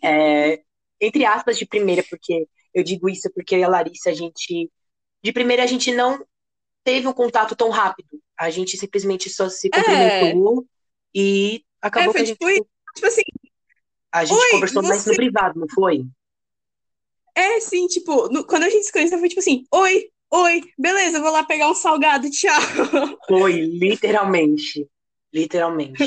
É, 0.03 0.63
entre 1.01 1.25
aspas, 1.27 1.59
de 1.59 1.67
primeira, 1.67 2.03
porque 2.09 2.47
eu 2.73 2.83
digo 2.83 3.09
isso 3.09 3.31
porque 3.35 3.57
eu 3.57 3.59
e 3.61 3.65
a 3.65 3.69
Larissa, 3.69 4.11
a 4.11 4.15
gente. 4.15 4.71
De 5.23 5.33
primeira, 5.33 5.63
a 5.63 5.67
gente 5.67 5.93
não 5.93 6.25
teve 6.85 7.07
um 7.07 7.13
contato 7.13 7.55
tão 7.55 7.71
rápido. 7.71 8.21
A 8.39 8.51
gente 8.51 8.77
simplesmente 8.77 9.31
só 9.31 9.49
se 9.49 9.71
cumprimentou 9.71 10.63
é. 10.63 10.65
e 11.15 11.65
acabou 11.81 12.11
é, 12.11 12.15
que 12.15 12.23
a 12.23 12.25
gente. 12.25 12.39
Tipo, 12.39 12.69
tipo 12.95 13.07
assim. 13.07 13.23
A 14.11 14.25
gente 14.25 14.51
conversou 14.51 14.83
você... 14.83 14.89
mais 14.89 15.07
no 15.07 15.15
privado, 15.15 15.61
não 15.61 15.69
foi? 15.69 16.05
É, 17.35 17.61
sim, 17.61 17.87
tipo, 17.87 18.29
no, 18.29 18.45
quando 18.45 18.65
a 18.65 18.69
gente 18.69 18.85
se 18.85 18.93
conheceu, 18.93 19.19
foi 19.19 19.29
tipo 19.29 19.41
assim: 19.41 19.65
Oi, 19.73 20.11
oi, 20.31 20.63
beleza, 20.79 21.21
vou 21.21 21.31
lá 21.31 21.45
pegar 21.45 21.71
um 21.71 21.75
salgado, 21.75 22.31
tchau. 22.31 22.61
Foi, 23.27 23.53
literalmente. 23.53 24.87
Literalmente. 25.33 26.03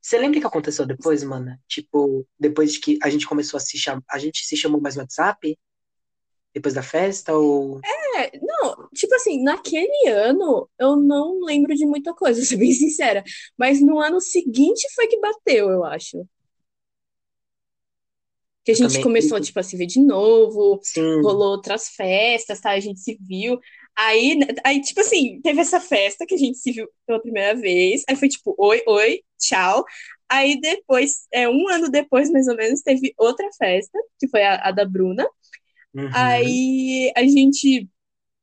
Você 0.00 0.18
lembra 0.18 0.38
o 0.38 0.40
que 0.40 0.46
aconteceu 0.46 0.86
depois, 0.86 1.22
mana? 1.22 1.60
Tipo, 1.68 2.26
depois 2.38 2.72
de 2.72 2.80
que 2.80 2.98
a 3.02 3.10
gente 3.10 3.26
começou 3.26 3.58
a 3.58 3.60
se 3.60 3.76
chamar. 3.76 4.02
A 4.08 4.18
gente 4.18 4.44
se 4.44 4.56
chamou 4.56 4.80
mais 4.80 4.96
no 4.96 5.02
WhatsApp? 5.02 5.58
Depois 6.54 6.74
da 6.74 6.82
festa? 6.82 7.32
Ou. 7.32 7.80
É, 8.16 8.38
não, 8.38 8.88
tipo 8.92 9.14
assim, 9.14 9.42
naquele 9.42 10.08
ano 10.08 10.68
eu 10.78 10.96
não 10.96 11.44
lembro 11.44 11.74
de 11.74 11.86
muita 11.86 12.12
coisa, 12.12 12.42
ser 12.44 12.56
bem 12.56 12.72
sincera. 12.72 13.22
Mas 13.56 13.80
no 13.80 14.00
ano 14.00 14.20
seguinte 14.20 14.86
foi 14.94 15.06
que 15.06 15.20
bateu, 15.20 15.70
eu 15.70 15.84
acho. 15.84 16.26
Que 18.64 18.72
a 18.72 18.74
gente 18.74 18.88
também... 18.88 19.02
começou, 19.02 19.40
tipo, 19.40 19.58
a 19.58 19.62
se 19.62 19.76
ver 19.76 19.86
de 19.86 20.00
novo, 20.00 20.80
Sim. 20.82 21.22
rolou 21.22 21.52
outras 21.52 21.88
festas, 21.88 22.60
tá? 22.60 22.70
A 22.70 22.80
gente 22.80 23.00
se 23.00 23.18
viu. 23.20 23.58
Aí, 23.96 24.38
aí, 24.64 24.80
tipo 24.80 25.00
assim, 25.00 25.40
teve 25.42 25.60
essa 25.60 25.80
festa 25.80 26.26
que 26.26 26.34
a 26.34 26.38
gente 26.38 26.58
se 26.58 26.72
viu 26.72 26.88
pela 27.06 27.20
primeira 27.20 27.54
vez. 27.54 28.02
Aí 28.08 28.16
foi 28.16 28.28
tipo, 28.28 28.54
oi, 28.58 28.82
oi, 28.86 29.22
tchau. 29.38 29.84
Aí 30.28 30.60
depois, 30.60 31.26
é, 31.32 31.48
um 31.48 31.68
ano 31.68 31.90
depois, 31.90 32.30
mais 32.30 32.46
ou 32.48 32.56
menos, 32.56 32.82
teve 32.82 33.14
outra 33.18 33.48
festa, 33.58 33.98
que 34.18 34.28
foi 34.28 34.42
a, 34.42 34.68
a 34.68 34.70
da 34.70 34.84
Bruna. 34.84 35.26
Uhum. 35.94 36.10
Aí 36.14 37.12
a 37.16 37.22
gente 37.22 37.88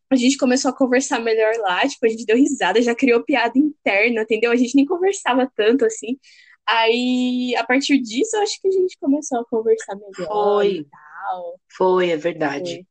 a 0.10 0.16
gente 0.16 0.38
começou 0.38 0.72
a 0.72 0.76
conversar 0.76 1.20
melhor 1.20 1.54
lá, 1.58 1.86
tipo, 1.88 2.06
a 2.06 2.10
gente 2.10 2.26
deu 2.26 2.38
risada, 2.38 2.82
já 2.82 2.96
criou 2.96 3.24
piada 3.24 3.58
interna, 3.58 4.22
entendeu? 4.22 4.52
A 4.52 4.56
gente 4.56 4.74
nem 4.74 4.86
conversava 4.86 5.52
tanto 5.54 5.86
assim. 5.86 6.18
Aí, 6.66 7.54
a 7.58 7.66
partir 7.66 8.00
disso, 8.00 8.36
eu 8.36 8.42
acho 8.42 8.62
que 8.62 8.68
a 8.68 8.72
gente 8.72 8.98
começou 9.00 9.40
a 9.40 9.46
conversar 9.46 9.96
melhor 9.96 10.28
Foi. 10.28 10.86
tal. 10.90 11.60
Foi, 11.70 12.10
é 12.10 12.18
verdade. 12.18 12.76
Foi. 12.76 12.86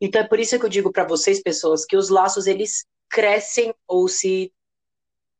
Então 0.00 0.20
é 0.20 0.26
por 0.26 0.40
isso 0.40 0.58
que 0.58 0.64
eu 0.64 0.68
digo 0.68 0.90
para 0.90 1.04
vocês, 1.04 1.40
pessoas, 1.40 1.84
que 1.84 1.96
os 1.96 2.08
laços 2.08 2.48
eles 2.48 2.84
crescem 3.08 3.72
ou 3.86 4.08
se 4.08 4.52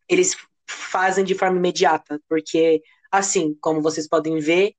eles 0.08 0.36
fazem 0.68 1.24
de 1.24 1.34
forma 1.34 1.56
imediata, 1.58 2.20
porque 2.28 2.80
assim, 3.10 3.56
como 3.60 3.82
vocês 3.82 4.08
podem 4.08 4.38
ver, 4.38 4.74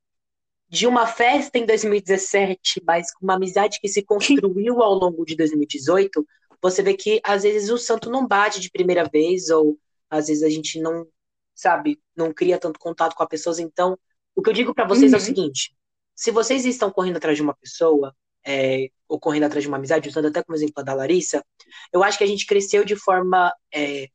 de 0.74 0.88
uma 0.88 1.06
festa 1.06 1.60
em 1.60 1.68
2017, 1.68 2.82
mas 2.84 3.14
com 3.14 3.24
uma 3.24 3.36
amizade 3.36 3.80
que 3.80 3.88
se 3.88 4.02
construiu 4.02 4.82
ao 4.82 4.96
longo 4.96 5.24
de 5.24 5.36
2018, 5.36 6.26
você 6.60 6.82
vê 6.82 6.96
que 6.96 7.22
às 7.24 7.44
vezes 7.44 7.70
o 7.70 7.78
santo 7.78 8.10
não 8.10 8.28
bate 8.28 8.60
de 8.60 8.72
primeira 8.72 9.04
vez 9.04 9.52
ou 9.52 9.78
às 10.10 10.30
vezes 10.30 10.42
a 10.42 10.50
gente 10.50 10.82
não, 10.82 11.06
sabe, 11.54 12.02
não 12.16 12.34
cria 12.34 12.58
tanto 12.58 12.80
contato 12.80 13.16
com 13.16 13.22
as 13.22 13.30
pessoas. 13.30 13.60
Então, 13.60 13.96
o 14.36 14.42
que 14.42 14.50
eu 14.50 14.54
digo 14.54 14.74
para 14.74 14.88
vocês 14.88 15.12
uhum. 15.12 15.20
é 15.20 15.22
o 15.22 15.22
uhum. 15.22 15.26
seguinte: 15.28 15.76
se 16.16 16.32
vocês 16.32 16.66
estão 16.66 16.90
correndo 16.90 17.18
atrás 17.18 17.38
de 17.38 17.44
uma 17.44 17.54
pessoa, 17.54 18.16
é, 18.44 18.90
ou 19.08 19.20
correndo 19.20 19.44
atrás 19.44 19.62
de 19.62 19.68
uma 19.68 19.78
amizade, 19.78 20.10
usando 20.10 20.30
até 20.30 20.42
como 20.42 20.56
exemplo 20.56 20.74
a 20.78 20.82
da 20.82 20.96
Larissa, 20.96 21.46
eu 21.94 22.04
acho 22.04 22.18
que 22.18 22.24
a 22.24 22.28
gente 22.28 22.48
cresceu 22.48 22.84
de 22.84 22.96
forma 22.96 23.54
é, 23.72 24.08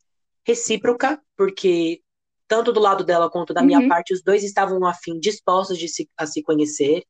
recíproca, 0.44 1.22
porque 1.36 2.00
tanto 2.49 2.73
do 2.73 2.81
lado 2.81 3.05
dela 3.05 3.31
quanto 3.31 3.52
da 3.52 3.61
uhum. 3.61 3.67
minha 3.67 3.88
parte, 3.88 4.14
os 4.14 4.23
dois 4.23 4.43
estavam 4.43 4.85
afim, 4.87 5.21
dispostos 5.21 5.78
de 5.78 5.87
se, 5.87 6.09
a 6.17 6.26
se 6.26 6.43
conhecer. 6.43 7.05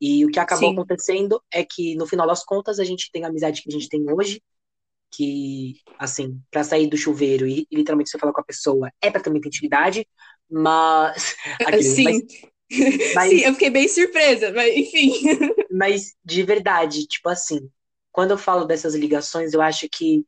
E 0.00 0.24
o 0.24 0.30
que 0.30 0.38
acabou 0.38 0.68
Sim. 0.68 0.74
acontecendo 0.74 1.42
é 1.52 1.64
que, 1.64 1.96
no 1.96 2.06
final 2.06 2.26
das 2.26 2.44
contas, 2.44 2.78
a 2.78 2.84
gente 2.84 3.10
tem 3.10 3.24
a 3.24 3.28
amizade 3.28 3.62
que 3.62 3.68
a 3.68 3.72
gente 3.72 3.88
tem 3.88 4.04
hoje, 4.12 4.40
que, 5.10 5.80
assim, 5.98 6.40
para 6.50 6.62
sair 6.62 6.86
do 6.86 6.96
chuveiro 6.96 7.46
e, 7.46 7.66
e, 7.70 7.76
literalmente 7.76 8.10
você 8.10 8.18
falar 8.18 8.32
com 8.32 8.42
a 8.42 8.44
pessoa 8.44 8.92
é 9.02 9.10
pra 9.10 9.20
ter 9.20 9.30
muita 9.30 9.48
intimidade, 9.48 10.06
mas. 10.48 11.34
Aquele, 11.60 11.82
Sim. 11.82 12.04
Mas, 12.04 12.22
mas, 13.14 13.30
Sim, 13.30 13.40
eu 13.40 13.52
fiquei 13.54 13.70
bem 13.70 13.88
surpresa, 13.88 14.52
mas 14.52 14.76
enfim. 14.76 15.12
Mas 15.70 16.16
de 16.24 16.42
verdade, 16.42 17.06
tipo 17.06 17.28
assim, 17.28 17.70
quando 18.10 18.32
eu 18.32 18.38
falo 18.38 18.64
dessas 18.64 18.94
ligações, 18.94 19.52
eu 19.52 19.62
acho 19.62 19.86
que 19.88 20.26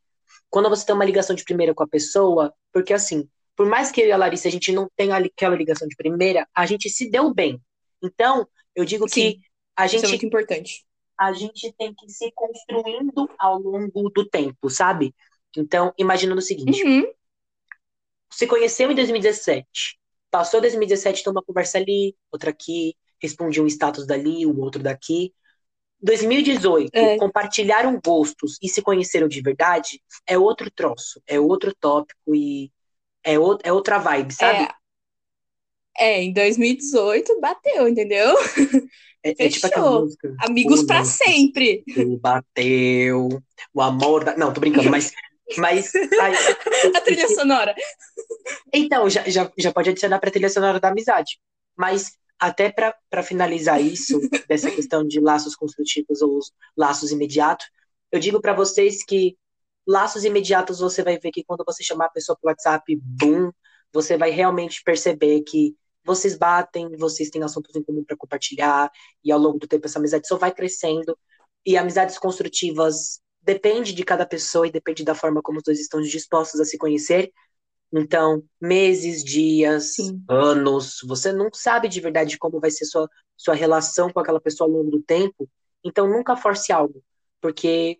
quando 0.48 0.68
você 0.68 0.86
tem 0.86 0.94
uma 0.94 1.04
ligação 1.04 1.34
de 1.34 1.42
primeira 1.42 1.74
com 1.74 1.82
a 1.82 1.88
pessoa, 1.88 2.54
porque 2.72 2.92
assim, 2.92 3.28
por 3.60 3.68
mais 3.68 3.92
que 3.92 4.00
eu 4.00 4.06
e 4.06 4.12
a 4.12 4.16
Larissa 4.16 4.48
a 4.48 4.50
gente 4.50 4.72
não 4.72 4.88
tenha 4.96 5.14
aquela 5.18 5.54
ligação 5.54 5.86
de 5.86 5.94
primeira, 5.94 6.48
a 6.54 6.64
gente 6.64 6.88
se 6.88 7.10
deu 7.10 7.34
bem. 7.34 7.60
Então, 8.02 8.48
eu 8.74 8.86
digo 8.86 9.06
Sim, 9.06 9.32
que 9.32 9.40
a 9.76 9.86
gente. 9.86 9.98
Isso 9.98 10.06
é 10.06 10.08
muito 10.08 10.24
importante. 10.24 10.86
A 11.14 11.30
gente 11.34 11.70
tem 11.76 11.92
que 11.92 12.08
se 12.08 12.32
construindo 12.32 13.28
ao 13.38 13.58
longo 13.58 14.08
do 14.08 14.26
tempo, 14.26 14.70
sabe? 14.70 15.14
Então, 15.54 15.92
imaginando 15.98 16.38
o 16.38 16.42
seguinte: 16.42 16.82
uhum. 16.82 17.06
se 18.32 18.46
conheceu 18.46 18.90
em 18.90 18.94
2017, 18.94 20.00
Passou 20.30 20.62
2017, 20.62 21.22
tem 21.22 21.30
uma 21.30 21.42
conversa 21.42 21.76
ali, 21.76 22.16
outra 22.32 22.48
aqui, 22.48 22.96
respondia 23.20 23.62
um 23.62 23.66
status 23.66 24.06
dali, 24.06 24.46
o 24.46 24.58
outro 24.58 24.82
daqui. 24.82 25.34
2018, 26.00 26.94
é. 26.94 27.18
compartilharam 27.18 28.00
gostos 28.02 28.56
e 28.62 28.70
se 28.70 28.80
conheceram 28.80 29.28
de 29.28 29.42
verdade, 29.42 30.02
é 30.26 30.38
outro 30.38 30.70
troço, 30.70 31.20
é 31.26 31.38
outro 31.38 31.74
tópico 31.78 32.34
e 32.34 32.72
é, 33.24 33.38
o, 33.38 33.58
é 33.62 33.72
outra 33.72 33.98
vibe, 33.98 34.32
sabe? 34.32 34.68
É. 35.98 36.18
é, 36.18 36.22
em 36.22 36.32
2018 36.32 37.40
bateu, 37.40 37.88
entendeu? 37.88 38.36
É, 39.22 39.34
é 39.38 39.48
tipo 39.50 39.66
aquela 39.66 40.00
música. 40.00 40.34
Amigos 40.40 40.82
para 40.82 41.04
sempre. 41.04 41.84
Bateu. 42.20 43.28
O 43.74 43.82
amor 43.82 44.24
da... 44.24 44.34
Não, 44.34 44.50
tô 44.50 44.60
brincando, 44.60 44.88
mas 44.88 45.12
mas. 45.56 45.92
Ai, 46.20 46.32
a 46.94 47.00
trilha 47.00 47.28
sonora. 47.28 47.74
Então, 48.72 49.08
já, 49.08 49.28
já, 49.28 49.50
já 49.58 49.72
pode 49.72 49.90
adicionar 49.90 50.18
para 50.18 50.28
a 50.28 50.32
trilha 50.32 50.48
sonora 50.48 50.80
da 50.80 50.88
amizade. 50.88 51.38
Mas, 51.76 52.12
até 52.38 52.70
para 52.70 53.22
finalizar 53.22 53.80
isso, 53.80 54.20
dessa 54.48 54.70
questão 54.70 55.06
de 55.06 55.20
laços 55.20 55.54
construtivos 55.56 56.22
ou 56.22 56.40
laços 56.76 57.10
imediatos, 57.10 57.66
eu 58.12 58.18
digo 58.18 58.40
para 58.40 58.52
vocês 58.52 59.04
que 59.04 59.36
laços 59.86 60.24
imediatos 60.24 60.80
você 60.80 61.02
vai 61.02 61.18
ver 61.18 61.30
que 61.30 61.44
quando 61.44 61.64
você 61.64 61.82
chamar 61.82 62.06
a 62.06 62.10
pessoa 62.10 62.36
pelo 62.40 62.50
WhatsApp, 62.50 62.96
boom, 62.96 63.50
você 63.92 64.16
vai 64.16 64.30
realmente 64.30 64.82
perceber 64.84 65.42
que 65.42 65.76
vocês 66.04 66.36
batem, 66.36 66.96
vocês 66.96 67.30
têm 67.30 67.42
assuntos 67.42 67.74
em 67.76 67.82
comum 67.82 68.04
para 68.04 68.16
compartilhar, 68.16 68.90
e 69.24 69.30
ao 69.30 69.38
longo 69.38 69.58
do 69.58 69.66
tempo 69.66 69.86
essa 69.86 69.98
amizade 69.98 70.26
só 70.26 70.36
vai 70.36 70.52
crescendo. 70.52 71.16
E 71.64 71.76
amizades 71.76 72.18
construtivas 72.18 73.20
depende 73.42 73.92
de 73.92 74.04
cada 74.04 74.26
pessoa 74.26 74.66
e 74.66 74.72
depende 74.72 75.04
da 75.04 75.14
forma 75.14 75.42
como 75.42 75.58
os 75.58 75.64
dois 75.64 75.80
estão 75.80 76.00
dispostos 76.00 76.60
a 76.60 76.64
se 76.64 76.78
conhecer. 76.78 77.30
Então, 77.92 78.42
meses, 78.60 79.24
dias, 79.24 79.96
Sim. 79.96 80.22
anos, 80.28 80.98
você 81.04 81.32
não 81.32 81.50
sabe 81.52 81.88
de 81.88 82.00
verdade 82.00 82.38
como 82.38 82.60
vai 82.60 82.70
ser 82.70 82.84
sua, 82.84 83.08
sua 83.36 83.54
relação 83.54 84.10
com 84.12 84.20
aquela 84.20 84.40
pessoa 84.40 84.68
ao 84.68 84.72
longo 84.72 84.90
do 84.90 85.02
tempo. 85.02 85.48
Então, 85.84 86.06
nunca 86.08 86.36
force 86.36 86.72
algo, 86.72 87.02
porque 87.40 87.98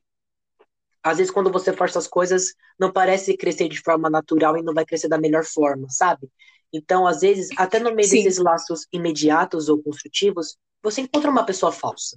às 1.02 1.18
vezes 1.18 1.32
quando 1.32 1.50
você 1.50 1.72
força 1.72 1.98
as 1.98 2.06
coisas, 2.06 2.54
não 2.78 2.92
parece 2.92 3.36
crescer 3.36 3.68
de 3.68 3.80
forma 3.80 4.10
natural 4.10 4.56
e 4.56 4.62
não 4.62 4.74
vai 4.74 4.84
crescer 4.84 5.08
da 5.08 5.18
melhor 5.18 5.44
forma, 5.44 5.88
sabe? 5.88 6.30
Então, 6.72 7.06
às 7.06 7.20
vezes, 7.20 7.48
até 7.56 7.78
no 7.80 7.94
meio 7.94 8.08
Sim. 8.08 8.22
desses 8.22 8.38
laços 8.38 8.86
imediatos 8.92 9.68
ou 9.68 9.82
construtivos, 9.82 10.56
você 10.82 11.00
encontra 11.00 11.30
uma 11.30 11.44
pessoa 11.44 11.72
falsa, 11.72 12.16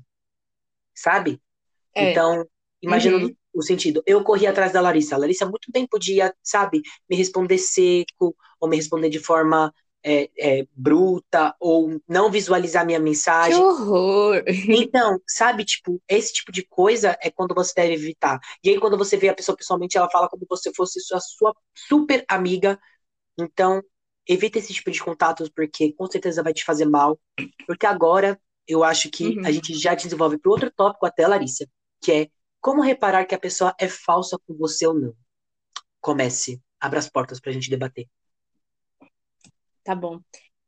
sabe? 0.94 1.42
É. 1.96 2.12
Então, 2.12 2.46
Imaginando 2.84 3.28
uhum. 3.28 3.36
o 3.54 3.62
sentido. 3.62 4.04
Eu 4.06 4.22
corri 4.26 4.46
atrás 4.46 4.74
da 4.74 4.82
Larissa. 4.82 5.16
A 5.16 5.18
Larissa 5.18 5.46
muito 5.46 5.72
bem 5.72 5.88
podia, 5.88 6.36
sabe, 6.44 6.82
me 7.10 7.16
responder 7.16 7.58
seco, 7.58 8.36
ou 8.60 8.68
me 8.68 8.76
responder 8.76 9.10
de 9.10 9.20
forma 9.20 9.74
é, 10.04 10.30
é, 10.38 10.68
bruta 10.76 11.56
ou 11.60 12.02
não 12.08 12.30
visualizar 12.30 12.86
minha 12.86 13.00
mensagem. 13.00 13.58
Que 13.58 13.64
horror! 13.64 14.44
Então, 14.84 15.20
sabe, 15.28 15.64
tipo, 15.64 16.02
esse 16.08 16.34
tipo 16.34 16.52
de 16.52 16.64
coisa 16.64 17.18
é 17.22 17.32
quando 17.32 17.56
você 17.56 17.74
deve 17.76 17.94
evitar. 17.94 18.40
E 18.64 18.70
aí, 18.70 18.80
quando 18.80 18.98
você 18.98 19.16
vê 19.16 19.30
a 19.30 19.34
pessoa 19.34 19.56
pessoalmente, 19.56 19.98
ela 19.98 20.10
fala 20.10 20.28
como 20.28 20.42
se 20.42 20.48
você 20.50 20.74
fosse 20.74 21.00
sua, 21.00 21.20
sua 21.20 21.56
super 21.74 22.26
amiga. 22.28 22.80
Então, 23.40 23.82
evita 24.28 24.60
esse 24.60 24.74
tipo 24.74 24.92
de 24.92 25.02
contatos, 25.02 25.50
porque 25.50 25.94
com 25.94 26.06
certeza 26.08 26.44
vai 26.44 26.54
te 26.54 26.66
fazer 26.66 26.86
mal. 26.86 27.20
Porque 27.66 27.86
agora 27.86 28.40
eu 28.68 28.84
acho 28.84 29.10
que 29.10 29.38
uhum. 29.38 29.46
a 29.46 29.52
gente 29.52 29.74
já 29.76 29.94
desenvolve 29.94 30.38
para 30.38 30.52
outro 30.52 30.72
tópico 30.72 31.06
até, 31.06 31.28
Larissa, 31.28 31.68
que 32.02 32.12
é 32.12 32.28
como 32.62 32.82
reparar 32.82 33.26
que 33.26 33.36
a 33.36 33.40
pessoa 33.40 33.76
é 33.80 33.88
falsa 33.88 34.38
com 34.48 34.56
você 34.56 34.88
ou 34.88 34.94
não. 34.94 35.14
Comece, 36.00 36.62
abra 36.80 37.00
as 37.00 37.10
portas 37.10 37.40
para 37.40 37.52
a 37.52 37.54
gente 37.54 37.70
debater. 37.70 38.08
Tá 39.84 39.96
bom. 39.96 40.20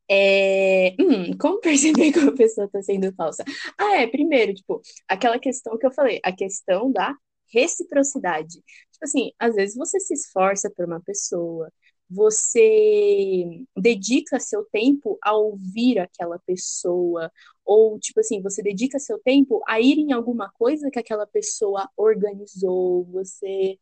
É... 0.09 0.95
Hum, 1.01 1.37
como 1.39 1.59
perceber 1.61 2.11
que 2.13 2.19
a 2.19 2.33
pessoa 2.33 2.65
está 2.67 2.81
sendo 2.83 3.13
falsa? 3.15 3.43
Ah, 3.79 3.97
é, 4.01 4.07
primeiro, 4.07 4.53
tipo, 4.53 4.81
aquela 5.07 5.39
questão 5.39 5.77
que 5.77 5.85
eu 5.87 5.91
falei, 5.93 6.19
a 6.23 6.31
questão 6.33 6.91
da 6.91 7.15
reciprocidade. 7.53 8.55
Tipo 8.91 9.05
assim, 9.05 9.31
às 9.39 9.55
vezes 9.55 9.75
você 9.77 9.99
se 9.99 10.13
esforça 10.13 10.69
por 10.71 10.85
uma 10.85 11.01
pessoa, 11.01 11.71
você 12.09 13.63
dedica 13.77 14.39
seu 14.39 14.65
tempo 14.71 15.17
a 15.23 15.33
ouvir 15.35 15.99
aquela 15.99 16.39
pessoa, 16.39 17.31
ou 17.65 17.99
tipo 17.99 18.19
assim, 18.21 18.41
você 18.41 18.61
dedica 18.63 18.99
seu 18.99 19.19
tempo 19.19 19.61
a 19.67 19.79
ir 19.81 19.97
em 19.99 20.13
alguma 20.13 20.51
coisa 20.53 20.89
que 20.91 20.99
aquela 20.99 21.27
pessoa 21.27 21.89
organizou, 21.97 23.05
você 23.05 23.79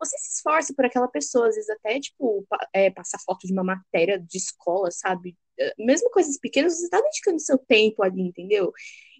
você 0.00 0.16
se 0.18 0.36
esforça 0.36 0.74
por 0.74 0.84
aquela 0.84 1.08
pessoa, 1.08 1.48
às 1.48 1.54
vezes 1.54 1.70
até, 1.70 2.00
tipo, 2.00 2.46
é, 2.72 2.90
passar 2.90 3.18
foto 3.20 3.46
de 3.46 3.52
uma 3.52 3.64
matéria 3.64 4.18
de 4.18 4.38
escola, 4.38 4.90
sabe? 4.90 5.36
É, 5.58 5.74
mesmo 5.78 6.10
coisas 6.10 6.38
pequenas, 6.38 6.76
você 6.76 6.84
está 6.84 7.00
dedicando 7.00 7.38
seu 7.38 7.58
tempo 7.58 8.02
ali, 8.02 8.22
entendeu? 8.22 8.72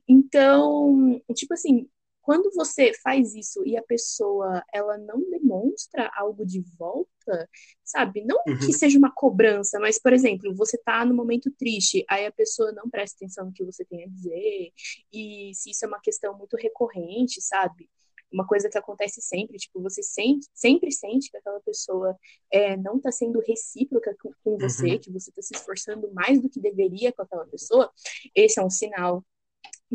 Então, 0.08 1.20
tipo 1.34 1.54
assim, 1.54 1.88
quando 2.22 2.50
você 2.54 2.92
faz 3.02 3.34
isso 3.34 3.64
e 3.66 3.76
a 3.76 3.82
pessoa 3.82 4.62
ela 4.72 4.96
não 4.98 5.20
demonstra 5.30 6.10
algo 6.14 6.44
de 6.44 6.62
volta, 6.78 7.48
sabe? 7.84 8.24
Não 8.24 8.36
uhum. 8.46 8.58
que 8.58 8.72
seja 8.72 8.98
uma 8.98 9.12
cobrança, 9.12 9.78
mas, 9.80 9.98
por 9.98 10.12
exemplo, 10.12 10.54
você 10.54 10.78
tá 10.78 11.04
no 11.04 11.14
momento 11.14 11.50
triste, 11.50 12.04
aí 12.08 12.26
a 12.26 12.32
pessoa 12.32 12.72
não 12.72 12.88
presta 12.88 13.16
atenção 13.16 13.46
no 13.46 13.52
que 13.52 13.64
você 13.64 13.84
tem 13.84 14.04
a 14.04 14.08
dizer, 14.08 14.72
e 15.12 15.52
se 15.54 15.70
isso 15.70 15.84
é 15.84 15.88
uma 15.88 16.00
questão 16.00 16.36
muito 16.36 16.56
recorrente, 16.56 17.40
sabe? 17.40 17.88
Uma 18.32 18.46
coisa 18.46 18.68
que 18.68 18.78
acontece 18.78 19.20
sempre, 19.20 19.56
tipo, 19.56 19.80
você 19.80 20.02
sente, 20.02 20.46
sempre 20.54 20.92
sente 20.92 21.30
que 21.30 21.36
aquela 21.36 21.60
pessoa 21.60 22.16
é, 22.52 22.76
não 22.76 22.96
está 22.96 23.10
sendo 23.10 23.40
recíproca 23.40 24.16
com, 24.20 24.32
com 24.44 24.58
você, 24.58 24.92
uhum. 24.92 24.98
que 24.98 25.10
você 25.10 25.30
está 25.30 25.42
se 25.42 25.54
esforçando 25.54 26.12
mais 26.12 26.40
do 26.40 26.48
que 26.48 26.60
deveria 26.60 27.12
com 27.12 27.22
aquela 27.22 27.46
pessoa, 27.46 27.90
esse 28.34 28.60
é 28.60 28.64
um 28.64 28.70
sinal 28.70 29.24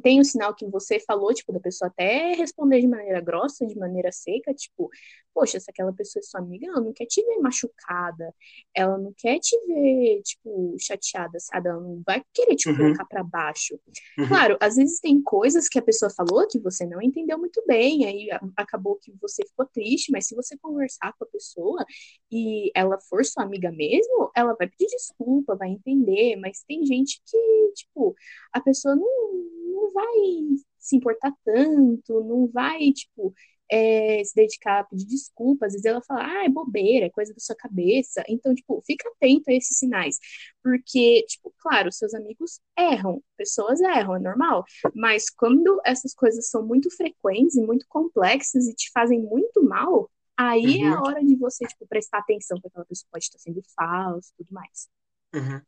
tem 0.02 0.20
o 0.20 0.25
sinal 0.25 0.54
que 0.54 0.66
você 0.66 1.00
falou, 1.00 1.34
tipo, 1.34 1.54
da 1.54 1.60
pessoa 1.60 1.88
até 1.90 2.34
responder 2.34 2.82
de 2.82 2.88
maneira 2.88 3.22
grossa, 3.22 3.66
de 3.66 3.78
maneira 3.78 4.12
seca, 4.12 4.54
tipo, 4.54 4.90
poxa, 5.34 5.60
se 5.60 5.70
aquela 5.70 5.92
pessoa 5.92 6.22
é 6.22 6.24
sua 6.24 6.40
amiga, 6.40 6.68
ela 6.68 6.80
não 6.80 6.94
quer 6.94 7.06
te 7.06 7.22
ver 7.25 7.38
machucada, 7.40 8.34
ela 8.74 8.98
não 8.98 9.14
quer 9.18 9.38
te 9.40 9.58
ver, 9.68 10.22
tipo, 10.24 10.75
chateada, 10.80 11.38
sabe? 11.40 11.68
Ela 11.68 11.82
não 11.82 12.02
vai 12.06 12.24
querer 12.34 12.56
te 12.56 12.70
uhum. 12.70 12.78
colocar 12.78 13.06
para 13.06 13.22
baixo. 13.22 13.78
Uhum. 14.18 14.28
Claro, 14.30 14.58
às 14.62 14.78
vezes 14.78 15.00
tem 15.02 15.22
coisas 15.22 15.68
que 15.68 15.78
a 15.78 15.82
pessoa 15.82 16.10
falou 16.10 16.48
que 16.48 16.58
você 16.58 16.86
não 16.86 17.02
entendeu 17.02 17.38
muito 17.38 17.62
bem, 17.68 18.06
aí 18.06 18.30
acabou 18.56 18.96
que 18.96 19.12
você 19.22 19.46
ficou 19.46 19.66
triste, 19.66 20.12
mas 20.12 20.25
se 20.25 20.36
você 20.36 20.58
conversar 20.58 21.14
com 21.18 21.25
a 21.25 21.28
pessoa 21.28 21.86
e 22.32 22.72
ela 22.74 22.98
for 23.02 23.25
sua 23.25 23.44
amiga 23.44 23.72
mesmo, 23.72 24.32
ela 24.36 24.54
vai 24.54 24.70
pedir 24.70 24.88
desculpa, 24.88 25.56
vai 25.56 25.70
entender, 25.70 26.38
mas 26.38 26.64
tem 26.66 26.86
gente 26.86 27.22
que, 27.25 27.72
tipo, 27.75 28.16
a 28.54 28.62
pessoa 28.62 28.96
não 28.96 29.55
vai 29.96 30.58
se 30.78 30.96
importar 30.96 31.34
tanto, 31.44 32.24
não 32.24 32.48
vai, 32.48 32.92
tipo, 32.92 33.34
é, 33.72 34.24
se 34.24 34.36
dedicar 34.36 34.82
a 34.82 34.84
pedir 34.84 35.06
desculpas, 35.06 35.69
às 35.69 35.74
vezes 35.74 35.86
ela 35.86 36.02
fala, 36.02 36.24
ah, 36.24 36.46
é 36.46 36.50
bobeira, 36.50 37.08
é 37.08 37.10
coisa 37.10 37.34
da 37.34 37.39
sua 37.39 37.56
cabeça. 37.56 38.24
Então, 38.28 38.54
tipo, 38.54 38.82
fica 38.86 39.10
atento 39.10 39.50
a 39.50 39.54
esses 39.54 39.78
sinais. 39.78 40.19
Porque, 40.62 41.24
tipo, 41.28 41.54
claro, 41.58 41.91
seus 41.91 42.13
amigos 42.13 42.60
erram, 42.78 43.24
pessoas 43.38 43.82
erram, 43.82 44.15
é 44.15 44.19
normal. 44.19 44.63
Mas 44.93 45.30
quando 45.30 45.82
essas 45.86 46.13
coisas 46.13 46.50
são 46.50 46.65
muito 46.65 46.89
frequentes 46.96 47.56
e 47.56 47.62
muito 47.62 47.86
complexas 47.89 48.67
e 48.67 48.76
te 48.76 48.91
fazem 48.93 49.22
muito 49.22 49.63
mal, 49.63 50.12
aí 50.38 50.78
uhum. 50.78 50.86
é 50.86 50.88
a 50.89 51.00
uhum. 51.00 51.08
hora 51.08 51.26
de 51.26 51.36
você, 51.36 51.65
tipo, 51.65 51.88
prestar 51.88 52.19
atenção 52.19 52.60
que 52.60 52.67
aquela 52.67 52.86
pessoa 52.86 53.08
pode 53.12 53.26
estar 53.26 53.39
sendo 53.39 53.62
falsa 53.76 54.32
e 54.34 54.43
tudo 54.43 54.54
mais. 54.54 54.88
Uhum. 55.34 55.62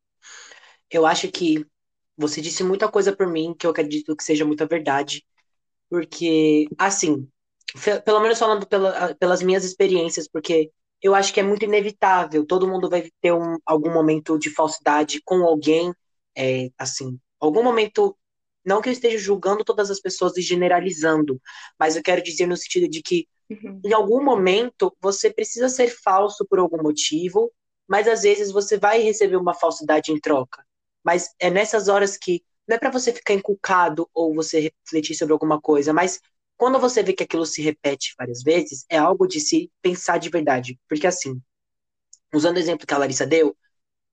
Eu 0.89 1.06
acho 1.06 1.30
que 1.32 1.65
você 2.17 2.41
disse 2.41 2.63
muita 2.63 2.89
coisa 2.89 3.15
por 3.15 3.27
mim 3.27 3.53
que 3.58 3.65
eu 3.67 3.71
acredito 3.71 4.15
que 4.15 4.23
seja 4.23 4.43
muita 4.45 4.65
verdade. 4.65 5.25
Porque, 5.89 6.67
assim, 6.77 7.30
pelo 8.03 8.19
menos 8.19 8.39
falando 8.39 8.65
pela, 8.67 9.15
pelas 9.15 9.41
minhas 9.41 9.63
experiências, 9.63 10.27
porque 10.27 10.71
eu 11.01 11.13
acho 11.13 11.34
que 11.34 11.39
é 11.39 11.43
muito 11.43 11.63
inevitável. 11.65 12.45
Todo 12.45 12.67
mundo 12.67 12.89
vai 12.89 13.10
ter 13.21 13.34
um, 13.34 13.58
algum 13.65 13.93
momento 13.93 14.38
de 14.39 14.49
falsidade 14.49 15.21
com 15.23 15.43
alguém, 15.43 15.93
é, 16.36 16.69
assim, 16.77 17.19
algum 17.39 17.63
momento. 17.63 18.17
Não 18.65 18.82
que 18.82 18.89
eu 18.89 18.93
esteja 18.93 19.17
julgando 19.17 19.63
todas 19.63 19.89
as 19.89 20.01
pessoas 20.01 20.36
e 20.36 20.41
generalizando, 20.41 21.41
mas 21.80 21.95
eu 21.95 22.03
quero 22.03 22.21
dizer 22.21 22.47
no 22.47 22.58
sentido 22.58 22.89
de 22.89 23.01
que, 23.01 23.25
uhum. 23.49 23.80
em 23.86 23.93
algum 23.93 24.21
momento, 24.21 24.93
você 24.99 25.32
precisa 25.32 25.69
ser 25.69 25.88
falso 25.88 26.45
por 26.49 26.60
algum 26.60 26.84
motivo, 26.84 27.49
mas 27.88 28.10
às 28.10 28.23
vezes 28.23 28.51
você 28.51 28.77
vai 28.77 28.99
receber 28.99 29.38
uma 29.38 29.53
falsidade 29.53 30.12
em 30.12 30.19
troca. 30.19 30.66
Mas 31.03 31.33
é 31.39 31.49
nessas 31.49 31.88
horas 31.88 32.17
que 32.17 32.43
não 32.67 32.75
é 32.75 32.79
para 32.79 32.91
você 32.91 33.13
ficar 33.13 33.33
encucado 33.33 34.10
ou 34.13 34.33
você 34.33 34.71
refletir 34.86 35.15
sobre 35.15 35.33
alguma 35.33 35.62
coisa, 35.62 35.93
mas 35.93 36.19
quando 36.57 36.79
você 36.79 37.03
vê 37.03 37.13
que 37.13 37.23
aquilo 37.23 37.45
se 37.45 37.62
repete 37.62 38.13
várias 38.17 38.41
vezes, 38.43 38.86
é 38.89 38.97
algo 38.97 39.27
de 39.27 39.39
se 39.39 39.71
pensar 39.81 40.17
de 40.17 40.29
verdade. 40.29 40.79
Porque 40.89 41.07
assim, 41.07 41.41
usando 42.33 42.57
o 42.57 42.60
exemplo 42.60 42.86
que 42.86 42.93
a 42.93 42.97
Larissa 42.97 43.25
deu, 43.25 43.55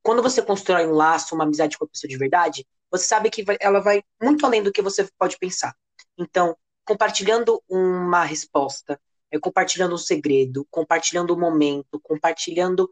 quando 0.03 0.23
você 0.23 0.43
constrói 0.43 0.87
um 0.87 0.93
laço, 0.93 1.35
uma 1.35 1.45
amizade 1.45 1.79
com 1.79 1.85
a 1.85 1.89
pessoa 1.89 2.09
de 2.09 2.19
verdade, 2.19 2.67
você 2.91 3.05
sabe 3.07 3.31
que 3.31 3.45
ela 3.59 3.81
vai 3.81 4.03
muito 4.23 4.45
além 4.45 4.63
do 4.63 4.71
que 4.71 4.83
você 4.83 5.09
pode 5.19 5.39
pensar. 5.39 5.75
Então, 6.19 6.57
compartilhando 6.85 7.63
uma 7.69 8.23
resposta, 8.25 9.01
é, 9.31 9.39
compartilhando 9.39 9.95
um 9.95 9.99
segredo, 9.99 10.67
compartilhando 10.71 11.35
um 11.35 11.41
momento, 11.41 11.99
compartilhando 12.01 12.89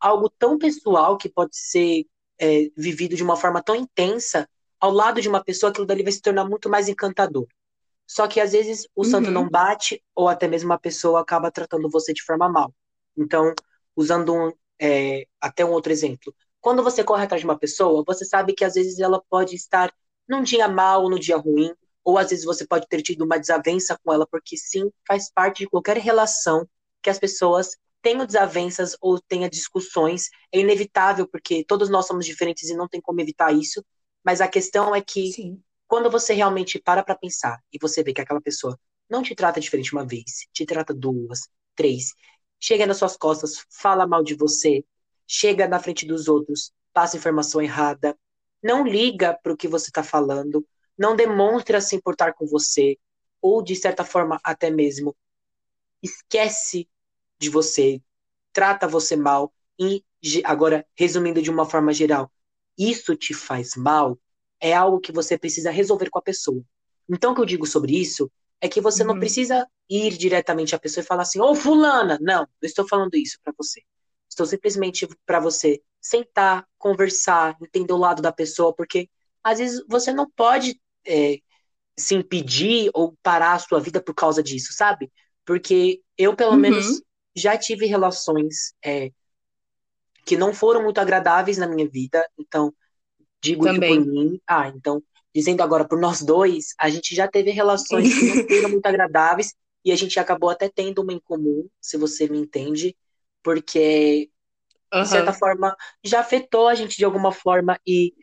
algo 0.00 0.28
tão 0.30 0.58
pessoal 0.58 1.16
que 1.16 1.28
pode 1.28 1.56
ser 1.56 2.06
é, 2.38 2.70
vivido 2.76 3.16
de 3.16 3.22
uma 3.22 3.36
forma 3.36 3.62
tão 3.62 3.74
intensa, 3.74 4.48
ao 4.80 4.90
lado 4.90 5.20
de 5.20 5.28
uma 5.28 5.42
pessoa, 5.42 5.70
aquilo 5.70 5.86
dali 5.86 6.02
vai 6.02 6.12
se 6.12 6.20
tornar 6.20 6.44
muito 6.44 6.68
mais 6.68 6.88
encantador. 6.88 7.46
Só 8.06 8.28
que 8.28 8.40
às 8.40 8.52
vezes 8.52 8.86
o 8.94 9.02
uhum. 9.02 9.10
santo 9.10 9.30
não 9.30 9.48
bate, 9.48 10.02
ou 10.14 10.28
até 10.28 10.46
mesmo 10.46 10.72
a 10.72 10.78
pessoa 10.78 11.20
acaba 11.20 11.50
tratando 11.50 11.88
você 11.90 12.12
de 12.12 12.22
forma 12.22 12.48
mal. 12.48 12.74
Então, 13.16 13.54
usando 13.96 14.34
um, 14.34 14.52
é, 14.78 15.26
até 15.40 15.64
um 15.64 15.70
outro 15.70 15.92
exemplo. 15.92 16.34
Quando 16.60 16.82
você 16.82 17.02
corre 17.02 17.24
atrás 17.24 17.40
de 17.40 17.46
uma 17.46 17.58
pessoa, 17.58 18.04
você 18.06 18.24
sabe 18.24 18.54
que 18.54 18.64
às 18.64 18.74
vezes 18.74 18.98
ela 18.98 19.22
pode 19.28 19.54
estar 19.54 19.92
num 20.28 20.42
dia 20.42 20.68
mal, 20.68 21.08
num 21.08 21.18
dia 21.18 21.36
ruim, 21.36 21.72
ou 22.02 22.18
às 22.18 22.30
vezes 22.30 22.44
você 22.44 22.66
pode 22.66 22.86
ter 22.88 23.02
tido 23.02 23.24
uma 23.24 23.38
desavença 23.38 23.98
com 24.02 24.12
ela, 24.12 24.26
porque 24.26 24.56
sim, 24.56 24.90
faz 25.06 25.30
parte 25.30 25.60
de 25.60 25.70
qualquer 25.70 25.96
relação 25.96 26.68
que 27.02 27.10
as 27.10 27.18
pessoas 27.18 27.76
tenha 28.04 28.26
desavenças 28.26 28.94
ou 29.00 29.18
tenha 29.18 29.48
discussões, 29.48 30.28
é 30.52 30.60
inevitável, 30.60 31.26
porque 31.26 31.64
todos 31.64 31.88
nós 31.88 32.06
somos 32.06 32.26
diferentes 32.26 32.68
e 32.68 32.76
não 32.76 32.86
tem 32.86 33.00
como 33.00 33.18
evitar 33.22 33.50
isso. 33.50 33.82
Mas 34.22 34.42
a 34.42 34.46
questão 34.46 34.94
é 34.94 35.00
que 35.00 35.32
Sim. 35.32 35.62
quando 35.88 36.10
você 36.10 36.34
realmente 36.34 36.78
para 36.78 37.02
para 37.02 37.16
pensar 37.16 37.58
e 37.72 37.78
você 37.80 38.02
vê 38.02 38.12
que 38.12 38.20
aquela 38.20 38.42
pessoa 38.42 38.78
não 39.08 39.22
te 39.22 39.34
trata 39.34 39.58
diferente 39.58 39.94
uma 39.94 40.04
vez, 40.04 40.46
te 40.52 40.66
trata 40.66 40.92
duas, 40.92 41.48
três, 41.74 42.12
chega 42.60 42.86
nas 42.86 42.98
suas 42.98 43.16
costas, 43.16 43.64
fala 43.70 44.06
mal 44.06 44.22
de 44.22 44.34
você, 44.34 44.84
chega 45.26 45.66
na 45.66 45.80
frente 45.80 46.06
dos 46.06 46.28
outros, 46.28 46.72
passa 46.92 47.16
informação 47.16 47.62
errada, 47.62 48.14
não 48.62 48.86
liga 48.86 49.38
para 49.42 49.52
o 49.52 49.56
que 49.56 49.66
você 49.66 49.88
está 49.88 50.02
falando, 50.02 50.66
não 50.96 51.16
demonstra 51.16 51.80
se 51.80 51.96
importar 51.96 52.34
com 52.34 52.46
você, 52.46 52.98
ou 53.40 53.62
de 53.62 53.74
certa 53.74 54.04
forma 54.04 54.38
até 54.44 54.70
mesmo 54.70 55.16
esquece 56.02 56.86
de 57.38 57.48
você, 57.50 58.00
trata 58.52 58.88
você 58.88 59.16
mal, 59.16 59.52
e 59.78 60.04
agora, 60.44 60.86
resumindo 60.96 61.42
de 61.42 61.50
uma 61.50 61.64
forma 61.64 61.92
geral, 61.92 62.30
isso 62.78 63.14
te 63.14 63.34
faz 63.34 63.76
mal, 63.76 64.18
é 64.60 64.72
algo 64.72 65.00
que 65.00 65.12
você 65.12 65.36
precisa 65.36 65.70
resolver 65.70 66.08
com 66.10 66.18
a 66.18 66.22
pessoa. 66.22 66.62
Então, 67.08 67.32
o 67.32 67.34
que 67.34 67.40
eu 67.40 67.46
digo 67.46 67.66
sobre 67.66 68.00
isso 68.00 68.30
é 68.60 68.68
que 68.68 68.80
você 68.80 69.02
uhum. 69.02 69.08
não 69.08 69.18
precisa 69.18 69.66
ir 69.88 70.16
diretamente 70.16 70.74
à 70.74 70.78
pessoa 70.78 71.02
e 71.02 71.06
falar 71.06 71.22
assim, 71.22 71.40
ô 71.40 71.50
oh, 71.50 71.54
fulana, 71.54 72.18
não, 72.20 72.40
não 72.40 72.48
estou 72.62 72.88
falando 72.88 73.14
isso 73.14 73.38
para 73.44 73.52
você. 73.56 73.82
Estou 74.28 74.46
simplesmente 74.46 75.06
para 75.26 75.38
você 75.38 75.82
sentar, 76.00 76.66
conversar, 76.78 77.56
entender 77.60 77.92
o 77.92 77.98
lado 77.98 78.22
da 78.22 78.32
pessoa, 78.32 78.74
porque 78.74 79.08
às 79.42 79.58
vezes 79.58 79.84
você 79.88 80.12
não 80.12 80.30
pode 80.30 80.80
é, 81.06 81.38
se 81.96 82.14
impedir 82.14 82.90
ou 82.94 83.14
parar 83.22 83.52
a 83.52 83.58
sua 83.58 83.80
vida 83.80 84.02
por 84.02 84.14
causa 84.14 84.42
disso, 84.42 84.72
sabe? 84.72 85.12
Porque 85.44 86.00
eu, 86.16 86.34
pelo 86.34 86.52
uhum. 86.52 86.58
menos, 86.58 87.02
já 87.34 87.56
tive 87.56 87.86
relações 87.86 88.74
é, 88.84 89.10
que 90.24 90.36
não 90.36 90.54
foram 90.54 90.82
muito 90.82 90.98
agradáveis 90.98 91.58
na 91.58 91.66
minha 91.66 91.88
vida. 91.88 92.26
Então, 92.38 92.72
digo 93.42 93.64
Também. 93.64 93.94
isso 93.94 94.04
por 94.04 94.12
mim. 94.12 94.40
Ah, 94.46 94.68
então, 94.68 95.02
dizendo 95.34 95.62
agora 95.62 95.84
por 95.84 95.98
nós 95.98 96.22
dois, 96.22 96.74
a 96.78 96.88
gente 96.88 97.14
já 97.14 97.28
teve 97.28 97.50
relações 97.50 98.12
que 98.14 98.24
não 98.26 98.48
foram 98.48 98.70
muito 98.70 98.86
agradáveis 98.86 99.54
e 99.84 99.92
a 99.92 99.96
gente 99.96 100.18
acabou 100.18 100.48
até 100.48 100.68
tendo 100.68 101.02
uma 101.02 101.12
em 101.12 101.20
comum, 101.20 101.68
se 101.80 101.96
você 101.98 102.26
me 102.26 102.38
entende, 102.38 102.96
porque 103.42 104.30
uhum. 104.92 105.02
de 105.02 105.08
certa 105.08 105.32
forma 105.32 105.76
já 106.02 106.20
afetou 106.20 106.68
a 106.68 106.74
gente 106.74 106.96
de 106.96 107.04
alguma 107.04 107.30
forma 107.30 107.78
e 107.86 108.14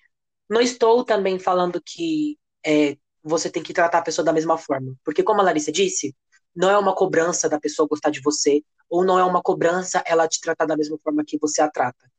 não 0.49 0.59
estou 0.59 1.03
também 1.05 1.37
falando 1.37 1.81
que 1.85 2.37
é, 2.65 2.97
você 3.23 3.49
tem 3.49 3.61
que 3.61 3.73
tratar 3.73 3.99
a 3.99 4.03
pessoa 4.03 4.25
da 4.25 4.33
mesma 4.33 4.57
forma, 4.57 4.95
porque 5.03 5.21
como 5.21 5.41
a 5.41 5.43
Larissa 5.43 5.71
disse, 5.71 6.15
não 6.55 6.69
é 6.69 6.77
uma 6.77 6.93
cobrança 6.95 7.47
da 7.49 7.59
pessoa 7.59 7.87
gostar 7.87 8.09
de 8.09 8.21
você, 8.21 8.63
ou 8.89 9.05
não 9.05 9.17
é 9.17 9.23
uma 9.23 9.41
cobrança 9.41 10.03
ela 10.05 10.27
te 10.27 10.39
tratar 10.41 10.65
da 10.65 10.75
mesma 10.75 10.97
forma 11.03 11.23
que 11.25 11.37
você 11.39 11.61
a 11.61 11.69
trata. 11.69 12.11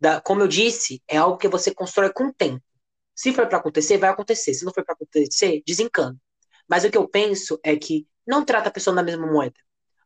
Da, 0.00 0.20
como 0.20 0.42
eu 0.42 0.48
disse, 0.48 1.02
é 1.08 1.16
algo 1.16 1.36
que 1.36 1.48
você 1.48 1.74
constrói 1.74 2.12
com 2.12 2.28
o 2.28 2.32
tempo. 2.32 2.62
Se 3.14 3.32
for 3.32 3.46
para 3.48 3.58
acontecer, 3.58 3.98
vai 3.98 4.10
acontecer. 4.10 4.54
Se 4.54 4.64
não 4.64 4.72
for 4.72 4.84
para 4.84 4.94
acontecer, 4.94 5.62
desencana. 5.66 6.16
Mas 6.68 6.84
o 6.84 6.90
que 6.90 6.96
eu 6.96 7.08
penso 7.08 7.58
é 7.64 7.76
que 7.76 8.06
não 8.26 8.44
trata 8.44 8.68
a 8.68 8.72
pessoa 8.72 8.94
da 8.94 9.02
mesma 9.02 9.26
moeda. 9.26 9.58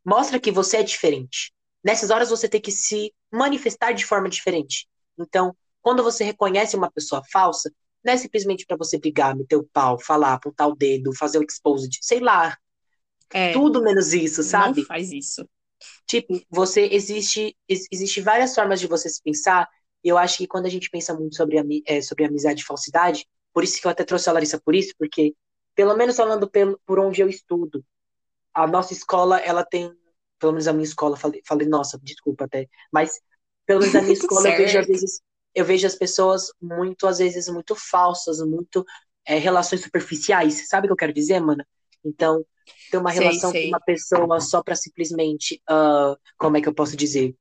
Mostra 0.04 0.40
que 0.40 0.50
você 0.50 0.78
é 0.78 0.82
diferente. 0.82 1.52
Nessas 1.84 2.10
horas 2.10 2.30
você 2.30 2.48
tem 2.48 2.60
que 2.60 2.70
se 2.70 3.12
manifestar 3.30 3.92
de 3.92 4.06
forma 4.06 4.28
diferente. 4.28 4.88
Então, 5.18 5.54
quando 5.80 6.02
você 6.02 6.24
reconhece 6.24 6.76
uma 6.76 6.90
pessoa 6.90 7.22
falsa, 7.30 7.70
não 8.04 8.12
é 8.12 8.16
simplesmente 8.16 8.64
para 8.66 8.76
você 8.76 8.98
brigar, 8.98 9.36
meter 9.36 9.56
o 9.56 9.64
pau, 9.64 9.98
falar, 9.98 10.34
apontar 10.34 10.68
o 10.68 10.74
dedo, 10.74 11.14
fazer 11.14 11.38
o 11.38 11.44
exposed, 11.44 11.98
sei 12.00 12.20
lá, 12.20 12.56
é, 13.32 13.52
Tudo 13.52 13.82
menos 13.82 14.12
isso, 14.12 14.42
sabe? 14.42 14.80
Não 14.80 14.86
faz 14.86 15.10
isso. 15.12 15.48
Tipo, 16.06 16.40
você 16.50 16.88
existe, 16.92 17.56
existe 17.68 18.20
várias 18.20 18.54
formas 18.54 18.80
de 18.80 18.86
você 18.86 19.08
se 19.08 19.22
pensar. 19.22 19.68
E 20.04 20.08
eu 20.08 20.18
acho 20.18 20.38
que 20.38 20.46
quando 20.46 20.66
a 20.66 20.68
gente 20.68 20.90
pensa 20.90 21.14
muito 21.14 21.36
sobre, 21.36 21.82
é, 21.86 22.00
sobre 22.02 22.24
amizade 22.24 22.62
e 22.62 22.64
falsidade, 22.64 23.26
por 23.52 23.64
isso 23.64 23.80
que 23.80 23.86
eu 23.86 23.90
até 23.90 24.04
trouxe 24.04 24.28
a 24.28 24.32
Larissa 24.32 24.60
por 24.60 24.74
isso, 24.74 24.94
porque, 24.98 25.34
pelo 25.74 25.96
menos 25.96 26.16
falando 26.16 26.48
pelo, 26.50 26.80
por 26.86 26.98
onde 26.98 27.20
eu 27.20 27.28
estudo, 27.28 27.84
a 28.54 28.66
nossa 28.66 28.92
escola, 28.92 29.38
ela 29.38 29.64
tem, 29.64 29.92
pelo 30.38 30.52
menos 30.52 30.68
a 30.68 30.72
minha 30.72 30.84
escola, 30.84 31.16
falei, 31.16 31.40
falei 31.46 31.68
nossa, 31.68 31.98
desculpa 32.02 32.44
até, 32.44 32.68
mas 32.92 33.20
pelo 33.66 33.80
menos 33.80 33.94
a 33.94 34.02
minha 34.02 34.12
escola 34.14 34.48
eu 34.48 34.56
vejo 34.56 34.78
às 34.78 34.86
vezes, 34.86 35.22
eu 35.54 35.64
vejo 35.64 35.86
as 35.86 35.94
pessoas 35.94 36.52
muito, 36.60 37.06
às 37.06 37.18
vezes, 37.18 37.48
muito 37.48 37.74
falsas, 37.76 38.38
muito 38.40 38.84
é, 39.24 39.38
relações 39.38 39.82
superficiais, 39.82 40.68
sabe 40.68 40.86
o 40.86 40.88
que 40.88 40.92
eu 40.92 40.96
quero 40.96 41.12
dizer, 41.12 41.40
mano? 41.40 41.64
Então, 42.04 42.44
ter 42.90 42.98
uma 42.98 43.10
relação 43.10 43.50
sei. 43.50 43.62
com 43.62 43.68
uma 43.68 43.80
pessoa 43.80 44.40
só 44.40 44.62
para 44.62 44.74
simplesmente, 44.74 45.60
uh, 45.70 46.16
como 46.36 46.56
é 46.56 46.60
que 46.60 46.68
eu 46.68 46.74
posso 46.74 46.96
dizer? 46.96 47.34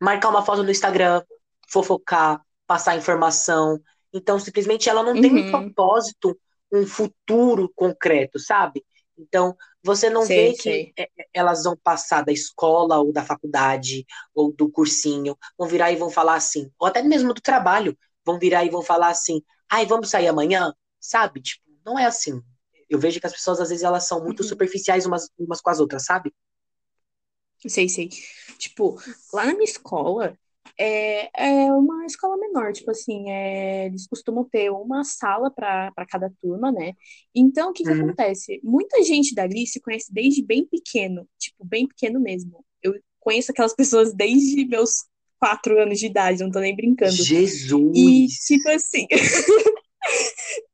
Marcar 0.00 0.28
uma 0.28 0.44
foto 0.44 0.62
no 0.62 0.70
Instagram, 0.70 1.22
fofocar, 1.68 2.40
passar 2.66 2.96
informação. 2.96 3.80
Então, 4.12 4.38
simplesmente 4.38 4.88
ela 4.88 5.02
não 5.02 5.14
uhum. 5.14 5.20
tem 5.20 5.32
um 5.32 5.44
uhum. 5.44 5.50
propósito, 5.50 6.38
um 6.72 6.86
futuro 6.86 7.70
concreto, 7.74 8.38
sabe? 8.38 8.84
Então, 9.16 9.56
você 9.82 10.10
não 10.10 10.24
sei, 10.24 10.50
vê 10.50 10.56
sei. 10.56 10.84
que 10.86 11.02
é, 11.02 11.08
é, 11.18 11.26
elas 11.32 11.64
vão 11.64 11.76
passar 11.76 12.24
da 12.24 12.32
escola 12.32 12.98
ou 12.98 13.12
da 13.12 13.22
faculdade 13.22 14.04
ou 14.34 14.52
do 14.52 14.68
cursinho, 14.68 15.36
vão 15.56 15.68
virar 15.68 15.92
e 15.92 15.96
vão 15.96 16.10
falar 16.10 16.34
assim, 16.34 16.70
ou 16.78 16.88
até 16.88 17.02
mesmo 17.02 17.32
do 17.32 17.40
trabalho, 17.40 17.96
vão 18.24 18.38
virar 18.38 18.64
e 18.64 18.70
vão 18.70 18.82
falar 18.82 19.08
assim, 19.08 19.40
ai, 19.70 19.86
vamos 19.86 20.10
sair 20.10 20.26
amanhã, 20.26 20.74
sabe? 20.98 21.40
Tipo, 21.40 21.62
não 21.84 21.98
é 21.98 22.06
assim 22.06 22.42
eu 22.88 22.98
vejo 22.98 23.20
que 23.20 23.26
as 23.26 23.32
pessoas, 23.32 23.60
às 23.60 23.68
vezes, 23.68 23.84
elas 23.84 24.06
são 24.06 24.22
muito 24.22 24.42
uhum. 24.42 24.48
superficiais 24.48 25.06
umas, 25.06 25.30
umas 25.38 25.60
com 25.60 25.70
as 25.70 25.80
outras, 25.80 26.04
sabe? 26.04 26.32
Sei, 27.66 27.88
sei. 27.88 28.08
Tipo, 28.58 28.98
lá 29.32 29.46
na 29.46 29.52
minha 29.52 29.64
escola, 29.64 30.38
é, 30.78 31.28
é 31.34 31.72
uma 31.72 32.04
escola 32.04 32.36
menor, 32.36 32.72
tipo 32.72 32.90
assim, 32.90 33.30
é, 33.30 33.86
eles 33.86 34.06
costumam 34.06 34.44
ter 34.44 34.70
uma 34.70 35.04
sala 35.04 35.50
para 35.50 35.92
cada 36.08 36.32
turma, 36.40 36.72
né? 36.72 36.94
Então, 37.34 37.70
o 37.70 37.72
que, 37.72 37.84
que 37.84 37.90
uhum. 37.90 38.04
acontece? 38.04 38.60
Muita 38.62 39.02
gente 39.02 39.34
dali 39.34 39.66
se 39.66 39.80
conhece 39.80 40.12
desde 40.12 40.42
bem 40.42 40.66
pequeno, 40.66 41.28
tipo, 41.38 41.64
bem 41.64 41.86
pequeno 41.86 42.20
mesmo. 42.20 42.64
Eu 42.82 42.94
conheço 43.20 43.52
aquelas 43.52 43.74
pessoas 43.76 44.12
desde 44.12 44.66
meus 44.66 45.04
quatro 45.38 45.80
anos 45.80 45.98
de 45.98 46.06
idade, 46.06 46.42
não 46.42 46.50
tô 46.50 46.60
nem 46.60 46.74
brincando. 46.74 47.12
Jesus! 47.12 47.96
E, 47.96 48.26
tipo 48.46 48.68
assim. 48.70 49.06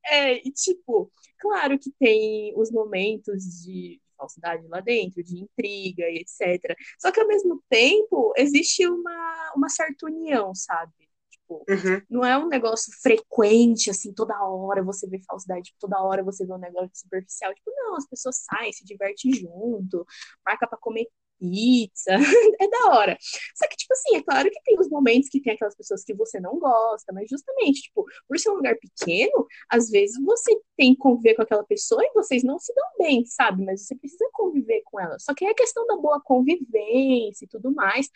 é, 0.06 0.36
e 0.46 0.50
tipo, 0.52 1.10
Claro 1.40 1.78
que 1.78 1.90
tem 1.98 2.52
os 2.56 2.70
momentos 2.70 3.42
de 3.62 4.00
falsidade 4.16 4.66
lá 4.68 4.80
dentro, 4.80 5.22
de 5.22 5.38
intriga 5.38 6.04
e 6.08 6.18
etc. 6.18 6.76
Só 6.98 7.10
que 7.10 7.20
ao 7.20 7.26
mesmo 7.26 7.62
tempo 7.68 8.32
existe 8.36 8.86
uma, 8.86 9.52
uma 9.56 9.68
certa 9.68 10.06
união, 10.06 10.54
sabe? 10.54 10.92
Tipo, 11.30 11.64
uhum. 11.68 12.02
não 12.08 12.24
é 12.24 12.38
um 12.38 12.48
negócio 12.48 12.92
frequente, 13.02 13.90
assim, 13.90 14.12
toda 14.12 14.40
hora 14.44 14.82
você 14.82 15.08
vê 15.08 15.20
falsidade, 15.26 15.62
tipo, 15.62 15.78
toda 15.80 16.02
hora 16.02 16.22
você 16.22 16.46
vê 16.46 16.52
um 16.52 16.58
negócio 16.58 16.90
superficial. 16.94 17.54
Tipo, 17.54 17.72
não, 17.74 17.96
as 17.96 18.06
pessoas 18.06 18.36
saem, 18.44 18.72
se 18.72 18.84
divertem 18.84 19.32
junto, 19.32 20.06
marca 20.44 20.66
para 20.66 20.78
comer 20.78 21.06
pizza, 21.40 22.12
é 22.60 22.68
da 22.68 22.94
hora. 22.94 23.16
Só 23.54 23.66
que, 23.66 23.76
tipo 23.76 23.92
assim, 23.94 24.16
é 24.16 24.22
claro 24.22 24.50
que 24.50 24.62
tem 24.62 24.78
os 24.78 24.88
momentos 24.88 25.28
que 25.30 25.40
tem 25.40 25.54
aquelas 25.54 25.74
pessoas 25.74 26.04
que 26.04 26.14
você 26.14 26.38
não 26.38 26.58
gosta, 26.58 27.12
mas 27.12 27.28
justamente, 27.28 27.82
tipo, 27.82 28.04
por 28.28 28.38
ser 28.38 28.50
um 28.50 28.56
lugar 28.56 28.76
pequeno, 28.76 29.46
às 29.68 29.90
vezes 29.90 30.22
você 30.22 30.54
tem 30.76 30.94
que 30.94 31.00
conviver 31.00 31.34
com 31.34 31.42
aquela 31.42 31.64
pessoa 31.64 32.04
e 32.04 32.12
vocês 32.12 32.44
não 32.44 32.58
se 32.58 32.72
dão 32.74 32.86
bem, 32.98 33.24
sabe? 33.24 33.64
Mas 33.64 33.86
você 33.86 33.96
precisa 33.96 34.28
conviver 34.32 34.82
com 34.84 35.00
ela. 35.00 35.18
Só 35.18 35.34
que 35.34 35.44
é 35.44 35.50
a 35.50 35.54
questão 35.54 35.86
da 35.86 35.96
boa 35.96 36.20
convivência 36.20 37.44
e 37.44 37.48
tudo 37.48 37.72
mais. 37.72 38.08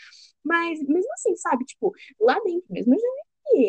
Mas 0.45 0.79
mesmo 0.81 1.13
assim, 1.15 1.35
sabe? 1.37 1.65
Tipo, 1.65 1.93
lá 2.21 2.39
dentro 2.45 2.67
mesmo 2.71 2.95
eu 2.95 2.99
já 3.01 3.09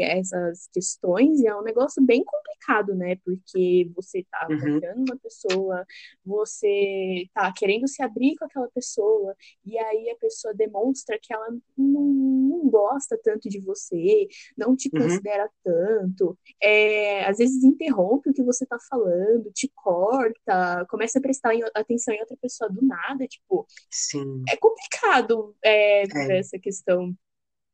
essas 0.02 0.68
questões 0.72 1.40
e 1.40 1.48
é 1.48 1.56
um 1.56 1.64
negócio 1.64 2.04
bem 2.04 2.24
complicado, 2.24 2.96
né? 2.96 3.18
Porque 3.24 3.90
você 3.96 4.26
tá 4.30 4.48
uhum. 4.50 4.60
confiando 4.60 5.02
uma 5.02 5.18
pessoa, 5.18 5.86
você 6.26 7.26
tá 7.34 7.52
querendo 7.56 7.88
se 7.88 8.02
abrir 8.02 8.36
com 8.36 8.46
aquela 8.46 8.70
pessoa, 8.70 9.36
e 9.66 9.78
aí 9.78 10.10
a 10.10 10.16
pessoa 10.18 10.54
demonstra 10.54 11.18
que 11.22 11.34
ela 11.34 11.50
não, 11.78 12.02
não 12.02 12.70
gosta 12.70 13.20
tanto 13.24 13.50
de 13.50 13.60
você, 13.60 14.28
não 14.58 14.76
te 14.76 14.90
uhum. 14.94 15.02
considera 15.02 15.50
tanto, 15.64 16.38
é, 16.62 17.26
às 17.26 17.38
vezes 17.38 17.64
interrompe 17.64 18.30
o 18.30 18.34
que 18.34 18.44
você 18.44 18.66
tá 18.66 18.78
falando, 18.90 19.52
te 19.52 19.72
corta, 19.76 20.86
começa 20.90 21.20
a 21.20 21.22
prestar 21.22 21.54
atenção 21.74 22.14
em 22.14 22.20
outra 22.20 22.38
pessoa 22.42 22.70
do 22.70 22.86
nada, 22.86 23.28
tipo. 23.28 23.66
Sim. 23.92 24.44
É 24.50 24.56
complicado 24.58 25.56
é, 25.64 26.04
é. 26.04 26.40
essa 26.40 26.58
questão 26.60 27.14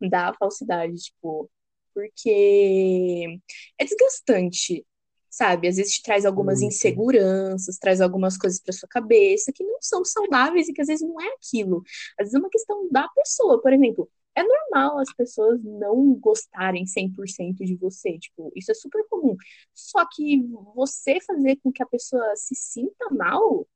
da 0.09 0.33
falsidade, 0.33 0.95
tipo 0.95 1.49
porque 1.93 3.39
é 3.77 3.85
desgastante, 3.85 4.85
sabe? 5.29 5.67
Às 5.67 5.77
vezes 5.77 5.93
te 5.95 6.03
traz 6.03 6.25
algumas 6.25 6.61
inseguranças, 6.61 7.77
traz 7.77 8.01
algumas 8.01 8.37
coisas 8.37 8.59
para 8.59 8.73
sua 8.73 8.89
cabeça 8.89 9.51
que 9.53 9.63
não 9.63 9.77
são 9.81 10.03
saudáveis 10.05 10.67
e 10.67 10.73
que 10.73 10.81
às 10.81 10.87
vezes 10.87 11.07
não 11.07 11.19
é 11.21 11.27
aquilo. 11.33 11.83
Às 12.19 12.25
vezes 12.25 12.33
é 12.35 12.39
uma 12.39 12.49
questão 12.49 12.87
da 12.91 13.07
pessoa, 13.09 13.61
por 13.61 13.73
exemplo. 13.73 14.09
É 14.35 14.43
normal 14.43 14.99
as 14.99 15.13
pessoas 15.13 15.61
não 15.63 16.13
gostarem 16.15 16.85
100% 16.85 17.65
de 17.65 17.75
você, 17.75 18.17
tipo, 18.17 18.51
isso 18.55 18.71
é 18.71 18.73
super 18.73 19.03
comum. 19.09 19.35
Só 19.73 20.05
que 20.09 20.41
você 20.73 21.19
fazer 21.21 21.57
com 21.57 21.71
que 21.71 21.83
a 21.83 21.85
pessoa 21.85 22.33
se 22.35 22.55
sinta 22.55 23.09
mal 23.11 23.67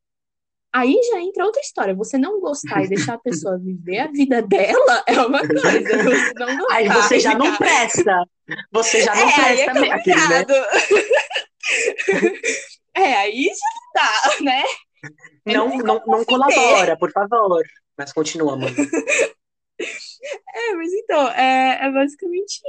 Aí 0.76 1.00
já 1.10 1.22
entra 1.22 1.46
outra 1.46 1.62
história. 1.62 1.96
Você 1.96 2.18
não 2.18 2.42
gostar 2.42 2.84
e 2.84 2.90
deixar 2.90 3.14
a 3.14 3.18
pessoa 3.18 3.58
viver 3.58 4.00
a 4.00 4.12
vida 4.12 4.42
dela 4.42 5.04
é 5.08 5.22
uma 5.22 5.40
coisa. 5.48 5.62
Você 5.62 6.34
não 6.34 6.58
gostar, 6.58 6.76
aí 6.76 6.90
você 6.90 7.20
já 7.22 7.34
não 7.34 7.56
presta. 7.56 8.26
Você 8.74 9.02
já 9.02 9.16
não 9.16 9.22
é, 9.22 9.34
presta. 9.34 9.46
Aí 9.46 9.62
é 9.62 9.74
complicado. 9.74 10.54
Né? 10.54 10.66
é, 12.94 13.14
aí 13.16 13.46
já 13.46 13.70
não 13.74 13.94
dá, 13.96 14.44
né? 14.44 14.64
Não, 15.46 15.78
não, 15.78 16.02
não 16.06 16.26
colabora, 16.26 16.98
por 16.98 17.10
favor. 17.14 17.64
Mas 17.98 18.12
continua, 18.12 18.58
mano. 18.58 18.76
É, 20.54 20.74
mas 20.76 20.92
então, 20.94 21.28
é, 21.30 21.86
é 21.86 21.92
basicamente 21.92 22.62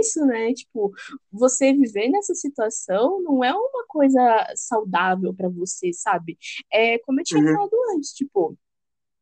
isso, 0.00 0.24
né? 0.26 0.52
Tipo, 0.54 0.92
você 1.30 1.72
viver 1.72 2.08
nessa 2.08 2.34
situação 2.34 3.20
não 3.22 3.44
é 3.44 3.52
uma 3.52 3.84
coisa 3.86 4.52
saudável 4.56 5.34
para 5.34 5.48
você, 5.48 5.92
sabe? 5.92 6.38
É 6.72 6.98
como 7.00 7.20
eu 7.20 7.24
tinha 7.24 7.40
uhum. 7.40 7.54
falado 7.54 7.72
antes, 7.94 8.12
tipo, 8.12 8.56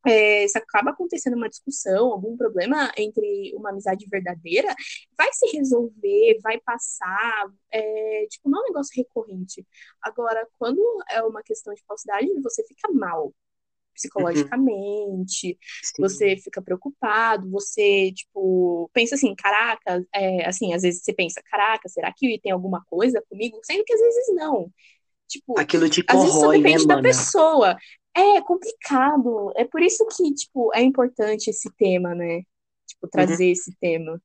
é, 0.05 0.47
se 0.47 0.57
acaba 0.57 0.91
acontecendo 0.91 1.35
uma 1.35 1.49
discussão, 1.49 2.11
algum 2.11 2.35
problema 2.35 2.91
entre 2.97 3.53
uma 3.55 3.69
amizade 3.69 4.05
verdadeira, 4.09 4.73
vai 5.17 5.31
se 5.33 5.47
resolver, 5.55 6.39
vai 6.41 6.59
passar, 6.59 7.47
é, 7.71 8.25
tipo, 8.29 8.49
não 8.49 8.59
é 8.59 8.63
um 8.63 8.67
negócio 8.67 8.93
recorrente. 8.95 9.65
Agora, 10.01 10.47
quando 10.59 10.81
é 11.09 11.21
uma 11.23 11.41
questão 11.41 11.73
de 11.73 11.83
falsidade, 11.85 12.27
você 12.41 12.63
fica 12.65 12.91
mal, 12.91 13.33
psicologicamente, 13.93 15.49
uhum. 15.97 16.07
você 16.07 16.35
fica 16.37 16.61
preocupado, 16.61 17.49
você, 17.49 18.11
tipo, 18.11 18.89
pensa 18.93 19.15
assim, 19.15 19.33
caraca, 19.35 20.03
é, 20.13 20.47
assim, 20.47 20.73
às 20.73 20.81
vezes 20.81 21.03
você 21.03 21.13
pensa, 21.13 21.41
caraca, 21.49 21.87
será 21.89 22.11
que 22.11 22.39
tem 22.39 22.51
alguma 22.51 22.83
coisa 22.85 23.23
comigo? 23.29 23.59
Sendo 23.63 23.83
que 23.83 23.93
às 23.93 23.99
vezes 23.99 24.35
não. 24.35 24.71
Tipo, 25.27 25.59
Aquilo 25.59 25.89
te 25.89 26.03
corrói, 26.03 26.19
às 26.19 26.25
vezes 26.25 26.41
só 26.41 26.51
né, 26.51 26.57
depende 26.57 26.87
né, 26.87 26.95
da 26.95 27.01
pessoa. 27.01 27.77
É 28.15 28.41
complicado. 28.41 29.51
É 29.55 29.65
por 29.65 29.81
isso 29.81 30.05
que, 30.07 30.31
tipo, 30.33 30.71
é 30.73 30.81
importante 30.81 31.49
esse 31.49 31.71
tema, 31.75 32.13
né? 32.13 32.41
Tipo, 32.87 33.07
trazer 33.07 33.45
uhum. 33.45 33.51
esse 33.51 33.75
tema. 33.79 34.21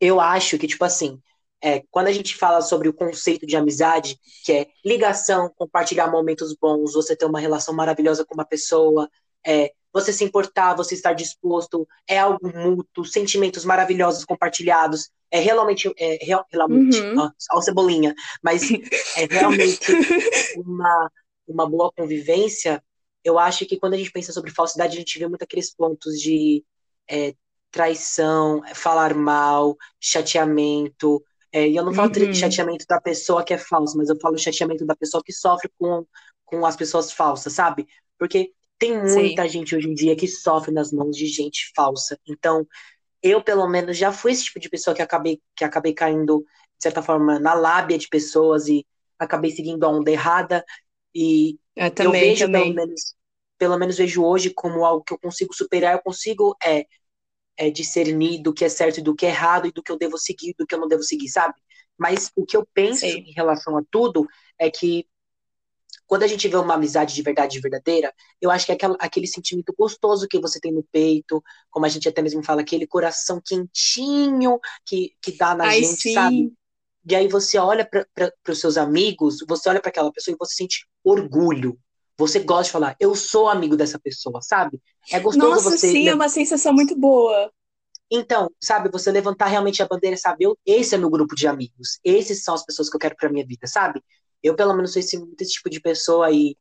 eu 0.00 0.20
acho 0.20 0.58
que, 0.58 0.66
tipo 0.66 0.84
assim, 0.84 1.20
é, 1.62 1.84
quando 1.90 2.08
a 2.08 2.12
gente 2.12 2.36
fala 2.36 2.60
sobre 2.60 2.88
o 2.88 2.92
conceito 2.92 3.46
de 3.46 3.56
amizade, 3.56 4.18
que 4.44 4.52
é 4.52 4.66
ligação, 4.84 5.52
compartilhar 5.56 6.10
momentos 6.10 6.54
bons, 6.60 6.92
você 6.92 7.14
ter 7.14 7.24
uma 7.24 7.38
relação 7.38 7.72
maravilhosa 7.72 8.24
com 8.24 8.34
uma 8.34 8.44
pessoa, 8.44 9.08
é, 9.46 9.72
você 9.92 10.12
se 10.12 10.24
importar, 10.24 10.74
você 10.74 10.94
estar 10.94 11.12
disposto, 11.12 11.86
é 12.08 12.18
algo 12.18 12.50
mútuo, 12.52 13.04
sentimentos 13.04 13.64
maravilhosos 13.64 14.24
compartilhados, 14.24 15.10
é 15.30 15.38
realmente, 15.38 15.92
é, 15.96 16.18
real, 16.24 16.44
realmente, 16.50 17.00
Uhum. 17.00 17.20
ó, 17.20 17.30
ó, 17.52 17.60
cebolinha, 17.60 18.14
mas 18.42 18.62
é 19.16 19.26
realmente 19.30 19.78
uma, 20.56 21.10
uma 21.46 21.70
boa 21.70 21.92
convivência. 21.92 22.82
Eu 23.22 23.38
acho 23.38 23.64
que 23.66 23.78
quando 23.78 23.94
a 23.94 23.96
gente 23.96 24.10
pensa 24.10 24.32
sobre 24.32 24.50
falsidade, 24.50 24.96
a 24.96 24.98
gente 24.98 25.18
vê 25.18 25.28
muito 25.28 25.42
aqueles 25.42 25.72
pontos 25.72 26.20
de 26.20 26.64
é, 27.08 27.34
traição, 27.70 28.62
falar 28.74 29.14
mal, 29.14 29.76
chateamento. 30.00 31.24
É, 31.52 31.68
e 31.68 31.76
eu 31.76 31.84
não 31.84 31.92
falo 31.92 32.10
Uhum. 32.10 32.32
chateamento 32.32 32.86
da 32.88 33.00
pessoa 33.00 33.44
que 33.44 33.54
é 33.54 33.58
falsa, 33.58 33.96
mas 33.96 34.08
eu 34.08 34.18
falo 34.20 34.38
chateamento 34.38 34.86
da 34.86 34.96
pessoa 34.96 35.22
que 35.24 35.32
sofre 35.32 35.70
com, 35.78 36.06
com 36.44 36.64
as 36.66 36.76
pessoas 36.76 37.12
falsas, 37.12 37.52
sabe? 37.52 37.86
Porque 38.18 38.52
tem 38.78 38.98
muita 39.02 39.48
gente 39.48 39.76
hoje 39.76 39.88
em 39.88 39.94
dia 39.94 40.16
que 40.16 40.26
sofre 40.28 40.72
nas 40.72 40.92
mãos 40.92 41.16
de 41.16 41.26
gente 41.26 41.70
falsa. 41.76 42.18
Então, 42.26 42.66
eu, 43.22 43.42
pelo 43.42 43.68
menos, 43.68 43.96
já 43.96 44.12
fui 44.12 44.32
esse 44.32 44.44
tipo 44.44 44.60
de 44.60 44.68
pessoa 44.68 44.94
que 44.94 45.02
acabei, 45.02 45.40
que 45.56 45.64
acabei 45.64 45.94
caindo, 45.94 46.40
de 46.40 46.82
certa 46.82 47.02
forma, 47.02 47.38
na 47.38 47.54
lábia 47.54 47.98
de 47.98 48.08
pessoas 48.08 48.68
e 48.68 48.86
acabei 49.18 49.50
seguindo 49.50 49.84
a 49.84 49.88
onda 49.90 50.10
errada. 50.10 50.64
E 51.14 51.58
Eu 51.76 51.90
eu 52.00 52.12
também, 52.12 52.14
vejo, 52.14 52.50
pelo 52.50 52.66
também. 52.66 52.74
menos, 52.74 53.14
pelo 53.58 53.78
menos 53.78 53.96
vejo 53.96 54.24
hoje 54.24 54.50
como 54.50 54.84
algo 54.84 55.04
que 55.04 55.12
eu 55.14 55.18
consigo 55.18 55.54
superar, 55.54 55.94
eu 55.94 56.02
consigo 56.02 56.56
é, 56.64 56.86
é, 57.56 57.70
discernir 57.70 58.42
do 58.42 58.52
que 58.52 58.64
é 58.64 58.68
certo 58.68 58.98
e 58.98 59.02
do 59.02 59.14
que 59.14 59.26
é 59.26 59.30
errado, 59.30 59.66
e 59.66 59.72
do 59.72 59.82
que 59.82 59.92
eu 59.92 59.98
devo 59.98 60.18
seguir, 60.18 60.54
do 60.58 60.66
que 60.66 60.74
eu 60.74 60.80
não 60.80 60.88
devo 60.88 61.02
seguir, 61.02 61.28
sabe? 61.28 61.54
Mas 61.98 62.30
o 62.36 62.44
que 62.44 62.56
eu 62.56 62.66
penso 62.74 63.00
Sei. 63.00 63.18
em 63.18 63.32
relação 63.32 63.76
a 63.76 63.82
tudo 63.90 64.26
é 64.58 64.70
que 64.70 65.06
quando 66.06 66.24
a 66.24 66.26
gente 66.26 66.46
vê 66.46 66.56
uma 66.56 66.74
amizade 66.74 67.14
de 67.14 67.22
verdade, 67.22 67.60
verdadeira, 67.60 68.12
eu 68.40 68.50
acho 68.50 68.66
que 68.66 68.72
é 68.72 68.74
aquela, 68.74 68.96
aquele 69.00 69.26
sentimento 69.26 69.74
gostoso 69.78 70.28
que 70.28 70.38
você 70.38 70.60
tem 70.60 70.72
no 70.72 70.82
peito, 70.92 71.42
como 71.70 71.86
a 71.86 71.88
gente 71.88 72.08
até 72.08 72.20
mesmo 72.20 72.42
fala, 72.44 72.60
aquele 72.60 72.86
coração 72.86 73.40
quentinho 73.42 74.58
que, 74.84 75.14
que 75.22 75.32
dá 75.32 75.54
na 75.54 75.64
Ai, 75.66 75.80
gente, 75.80 76.12
sabe? 76.12 76.36
sim. 76.36 76.56
E 77.08 77.16
aí 77.16 77.28
você 77.28 77.58
olha 77.58 77.88
para 77.88 78.32
os 78.48 78.60
seus 78.60 78.76
amigos, 78.76 79.38
você 79.48 79.68
olha 79.68 79.80
para 79.80 79.88
aquela 79.90 80.12
pessoa 80.12 80.34
e 80.34 80.38
você 80.38 80.54
sente 80.54 80.86
orgulho. 81.02 81.78
Você 82.18 82.40
gosta 82.40 82.64
de 82.64 82.70
falar, 82.72 82.96
eu 83.00 83.14
sou 83.14 83.48
amigo 83.48 83.76
dessa 83.76 83.98
pessoa, 83.98 84.40
sabe? 84.42 84.80
É 85.10 85.20
gostoso 85.20 85.60
Nossa, 85.60 85.70
você. 85.70 85.88
sim, 85.88 86.08
é 86.08 86.14
uma 86.14 86.28
sensação 86.28 86.72
muito 86.72 86.96
boa. 86.96 87.52
Então, 88.10 88.50
sabe, 88.60 88.90
você 88.90 89.10
levantar 89.10 89.46
realmente 89.46 89.82
a 89.82 89.86
bandeira, 89.88 90.16
sabe? 90.16 90.44
Eu, 90.44 90.58
esse 90.66 90.94
é 90.94 90.98
meu 90.98 91.08
grupo 91.10 91.34
de 91.34 91.46
amigos. 91.46 91.98
Esses 92.04 92.44
são 92.44 92.54
as 92.54 92.64
pessoas 92.64 92.90
que 92.90 92.96
eu 92.96 93.00
quero 93.00 93.16
pra 93.16 93.30
minha 93.30 93.46
vida, 93.46 93.66
sabe? 93.66 94.02
Eu, 94.42 94.54
pelo 94.54 94.74
menos, 94.74 94.92
sou 94.92 95.00
esse, 95.00 95.18
muito 95.18 95.40
esse 95.42 95.52
tipo 95.54 95.70
de 95.70 95.80
pessoa 95.80 96.30
e 96.30 96.56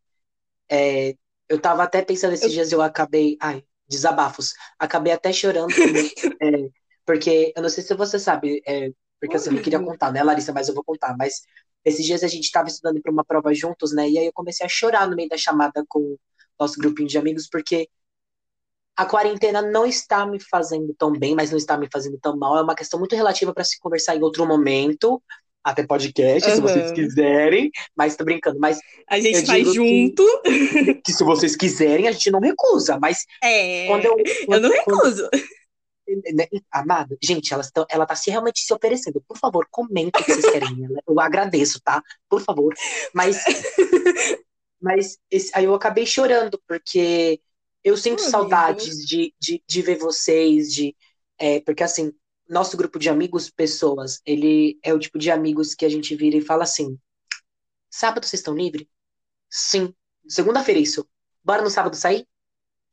é, 0.70 1.16
eu 1.50 1.60
tava 1.62 1.84
até 1.84 2.04
pensando 2.04 2.34
esses 2.34 2.52
Eu- 2.52 2.54
dias, 2.54 2.72
eu 2.72 2.82
acabei. 2.82 3.38
Ai, 3.42 3.64
desabafos. 3.88 4.54
Acabei 4.80 5.14
até 5.14 5.34
chorando, 5.34 5.76
é, 6.42 6.70
porque 7.06 7.54
eu 7.56 7.62
não 7.64 7.70
sei 7.70 7.84
se 7.84 7.94
você 7.96 8.20
sabe, 8.20 8.62
é, 8.68 8.92
porque 9.20 9.38
assim, 9.38 9.50
eu 9.50 9.56
não 9.56 9.62
queria 9.62 9.80
Amigo. 9.80 9.92
contar, 9.92 10.12
né, 10.12 10.24
Larissa, 10.24 10.54
mas 10.54 10.68
eu 10.70 10.76
vou 10.76 10.84
contar. 10.84 11.16
Mas 11.18 11.44
esses 11.84 12.06
dias 12.06 12.24
a 12.24 12.28
gente 12.28 12.52
tava 12.52 12.68
estudando 12.68 13.02
para 13.02 13.12
uma 13.12 13.24
prova 13.26 13.54
juntos, 13.54 13.92
né? 13.94 14.10
E 14.10 14.18
aí 14.18 14.26
eu 14.26 14.34
comecei 14.34 14.66
a 14.66 14.70
chorar 14.70 15.08
no 15.10 15.16
meio 15.16 15.30
da 15.30 15.38
chamada 15.38 15.84
com 15.88 16.00
o 16.00 16.20
nosso 16.60 16.80
grupinho 16.80 17.08
de 17.08 17.18
amigos, 17.18 17.48
porque 17.50 17.88
a 18.96 19.06
quarentena 19.06 19.62
não 19.62 19.86
está 19.86 20.26
me 20.26 20.40
fazendo 20.40 20.94
tão 20.98 21.12
bem, 21.12 21.34
mas 21.34 21.50
não 21.50 21.58
está 21.58 21.78
me 21.78 21.88
fazendo 21.92 22.20
tão 22.22 22.38
mal. 22.38 22.58
É 22.58 22.62
uma 22.62 22.76
questão 22.76 23.00
muito 23.00 23.16
relativa 23.16 23.54
para 23.54 23.64
se 23.64 23.80
conversar 23.80 24.16
em 24.16 24.22
outro 24.22 24.46
momento, 24.46 25.22
até 25.64 25.86
podcast, 25.86 26.52
se 26.52 26.62
vocês 26.62 26.92
quiserem. 26.92 27.72
Mas 27.96 28.16
tô 28.16 28.24
brincando. 28.26 28.60
Mas 28.60 28.80
A 29.08 29.20
gente 29.20 29.46
faz 29.46 29.60
digo 29.60 29.72
que- 29.72 29.76
junto. 29.76 30.42
que 31.06 31.14
se 31.14 31.24
vocês 31.24 31.56
quiserem, 31.56 32.08
a 32.08 32.12
gente 32.12 32.30
não 32.30 32.40
recusa. 32.40 33.00
Mas 33.00 33.26
É. 33.44 33.88
quando 33.88 34.06
eu. 34.06 34.16
Eu 34.50 34.60
não 34.60 34.70
quando- 34.86 35.02
recuso. 35.02 35.30
Né, 36.34 36.48
Amado, 36.72 37.18
gente, 37.22 37.54
elas 37.54 37.72
tão, 37.72 37.86
ela 37.90 38.06
tá 38.06 38.16
se 38.16 38.30
realmente 38.30 38.62
se 38.62 38.74
oferecendo. 38.74 39.22
Por 39.28 39.38
favor, 39.38 39.68
comenta 39.72 40.20
o 40.20 40.24
que 40.24 40.32
vocês 40.34 40.50
querem. 40.52 40.86
Ela- 40.86 41.02
Eu 41.08 41.20
agradeço, 41.20 41.82
tá? 41.82 42.02
Por 42.30 42.42
favor. 42.42 42.74
Mas, 43.14 43.38
mas 44.82 45.18
esse- 45.30 45.52
aí 45.54 45.66
eu 45.66 45.74
acabei 45.76 46.06
chorando, 46.06 46.62
porque 46.68 47.42
eu 47.84 47.98
sinto 47.98 48.22
saudades 48.22 49.06
de, 49.06 49.34
de, 49.40 49.64
de 49.68 49.82
ver 49.82 49.98
vocês, 49.98 50.74
de. 50.74 50.96
é, 51.38 51.60
porque 51.62 51.84
assim, 51.84 52.12
nosso 52.50 52.76
grupo 52.78 53.00
de 53.00 53.10
amigos, 53.10 53.50
pessoas, 53.50 54.22
ele 54.26 54.80
é 54.84 54.94
o 54.94 55.00
tipo 55.00 55.18
de 55.18 55.32
amigos 55.32 55.74
que 55.76 55.86
a 55.86 55.90
gente 55.90 56.16
vira 56.16 56.38
e 56.38 56.42
fala 56.42 56.64
assim: 56.64 56.98
sábado 57.90 58.26
vocês 58.26 58.40
estão 58.40 58.56
livres? 58.56 58.88
Sim. 59.50 59.94
Segunda-feira 60.28 60.80
isso. 60.80 61.08
Bora 61.44 61.62
no 61.62 61.70
sábado 61.70 61.96
sair? 61.96 62.28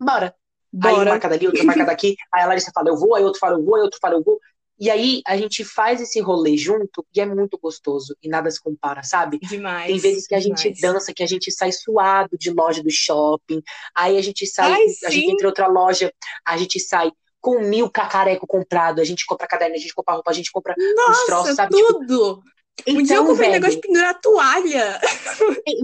Bora. 0.00 0.35
Aí 0.83 0.92
um 0.92 0.96
Bora. 0.96 1.11
marca 1.11 1.28
dali, 1.28 1.46
outro 1.46 1.64
marca 1.64 1.85
daqui. 1.85 2.16
Aí 2.33 2.42
a 2.42 2.46
Larissa 2.46 2.70
fala, 2.74 2.88
eu 2.88 2.96
vou, 2.96 3.14
aí 3.14 3.24
outro 3.24 3.40
fala, 3.40 3.59
eu 3.59 3.64
vou, 3.64 3.76
aí 3.76 3.83
outro 3.83 3.98
fala, 4.00 4.14
eu 4.14 4.22
vou. 4.22 4.38
E 4.81 4.90
aí 4.90 5.22
a 5.26 5.37
gente 5.37 5.64
faz 5.64 6.00
esse 6.00 6.20
rolê 6.20 6.57
junto 6.57 7.04
e 7.14 7.20
é 7.20 7.26
muito 7.26 7.59
gostoso. 7.59 8.16
E 8.22 8.28
nada 8.28 8.48
se 8.50 8.62
compara, 8.62 9.02
sabe? 9.02 9.38
Demais. 9.40 9.87
Tem 9.87 9.98
vezes 9.98 10.26
que 10.26 10.35
a 10.35 10.40
gente 10.40 10.70
demais. 10.70 10.81
dança, 10.81 11.12
que 11.12 11.22
a 11.22 11.26
gente 11.26 11.50
sai 11.50 11.72
suado 11.72 12.38
de 12.38 12.50
loja 12.50 12.83
do 12.83 12.90
shopping. 12.90 13.61
Aí 13.94 14.16
a 14.16 14.22
gente 14.22 14.46
sai, 14.46 14.72
Ai, 14.72 14.85
a 15.04 15.11
gente 15.11 15.33
entra 15.33 15.44
em 15.44 15.48
outra 15.48 15.66
loja, 15.66 16.12
a 16.46 16.57
gente 16.57 16.78
sai 16.78 17.11
com 17.40 17.61
mil 17.61 17.90
cacareco 17.90 18.46
comprado, 18.46 19.00
a 19.00 19.04
gente 19.04 19.24
compra 19.26 19.48
caderno, 19.48 19.74
a 19.74 19.78
gente 19.78 19.94
compra 19.94 20.14
roupa, 20.14 20.31
a 20.31 20.35
gente 20.35 20.50
compra 20.52 20.74
Nossa, 20.96 21.26
troços, 21.26 21.57
sabe? 21.57 21.74
Tipo, 21.74 21.98
tudo. 22.00 22.42
Então, 22.87 23.01
um 23.01 23.03
dia 23.03 23.17
eu 23.17 23.27
comprei 23.27 23.49
um 23.49 23.53
velho, 23.53 23.62
negócio 23.62 23.81
de 23.81 23.87
pendurar 23.87 24.21
toalha. 24.21 25.01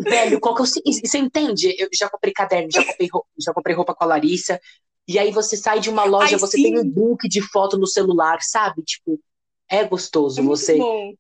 Velho, 0.03 0.41
qual 0.41 0.55
que 0.55 0.63
é 0.63 0.65
o. 0.65 0.67
se- 0.67 0.83
Você 0.85 1.19
entende? 1.19 1.75
Eu 1.79 1.89
já 1.93 2.09
comprei 2.09 2.33
caderno, 2.33 2.71
já 2.71 2.85
comprei 2.85 3.09
roupa, 3.13 3.29
já 3.39 3.53
comprei 3.53 3.77
roupa 3.77 3.95
com 3.95 4.05
a 4.05 4.07
Larissa. 4.07 4.61
E 5.07 5.19
aí 5.19 5.31
você 5.31 5.57
sai 5.57 5.81
de 5.81 5.91
uma 5.91 6.05
loja, 6.05 6.37
Ai, 6.37 6.41
você 6.41 6.57
sim. 6.57 6.63
tem 6.63 6.79
um 6.79 6.89
book 6.89 7.29
de 7.29 7.43
foto 7.43 7.77
no 7.77 7.87
celular, 7.87 8.39
sabe? 8.43 8.83
Tipo, 8.83 9.21
é 9.69 9.85
gostoso. 9.85 10.41
É 10.41 10.43
você, 10.45 10.79
bom. 10.79 11.13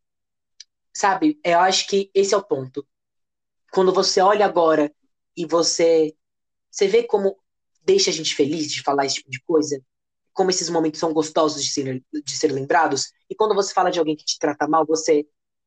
sabe? 0.92 1.38
Eu 1.44 1.58
acho 1.60 1.86
que 1.88 2.10
esse 2.14 2.34
é 2.34 2.36
o 2.36 2.42
ponto. 2.42 2.86
Quando 3.72 3.92
você 3.92 4.20
olha 4.20 4.46
agora 4.46 4.92
e 5.36 5.44
você, 5.46 6.14
você 6.70 6.86
vê 6.86 7.02
como 7.02 7.36
deixa 7.84 8.10
a 8.10 8.12
gente 8.12 8.34
feliz 8.34 8.70
de 8.72 8.82
falar 8.82 9.04
esse 9.06 9.16
tipo 9.16 9.30
de 9.30 9.40
coisa, 9.42 9.82
como 10.32 10.50
esses 10.50 10.68
momentos 10.70 11.00
são 11.00 11.12
gostosos 11.12 11.62
de 11.62 11.70
ser, 11.70 12.02
de 12.12 12.36
ser 12.36 12.52
lembrados. 12.52 13.12
E 13.28 13.34
quando 13.34 13.54
você 13.54 13.74
fala 13.74 13.90
de 13.90 13.98
alguém 13.98 14.16
que 14.16 14.24
te 14.24 14.38
trata 14.38 14.66
mal, 14.66 14.86
você 14.86 15.26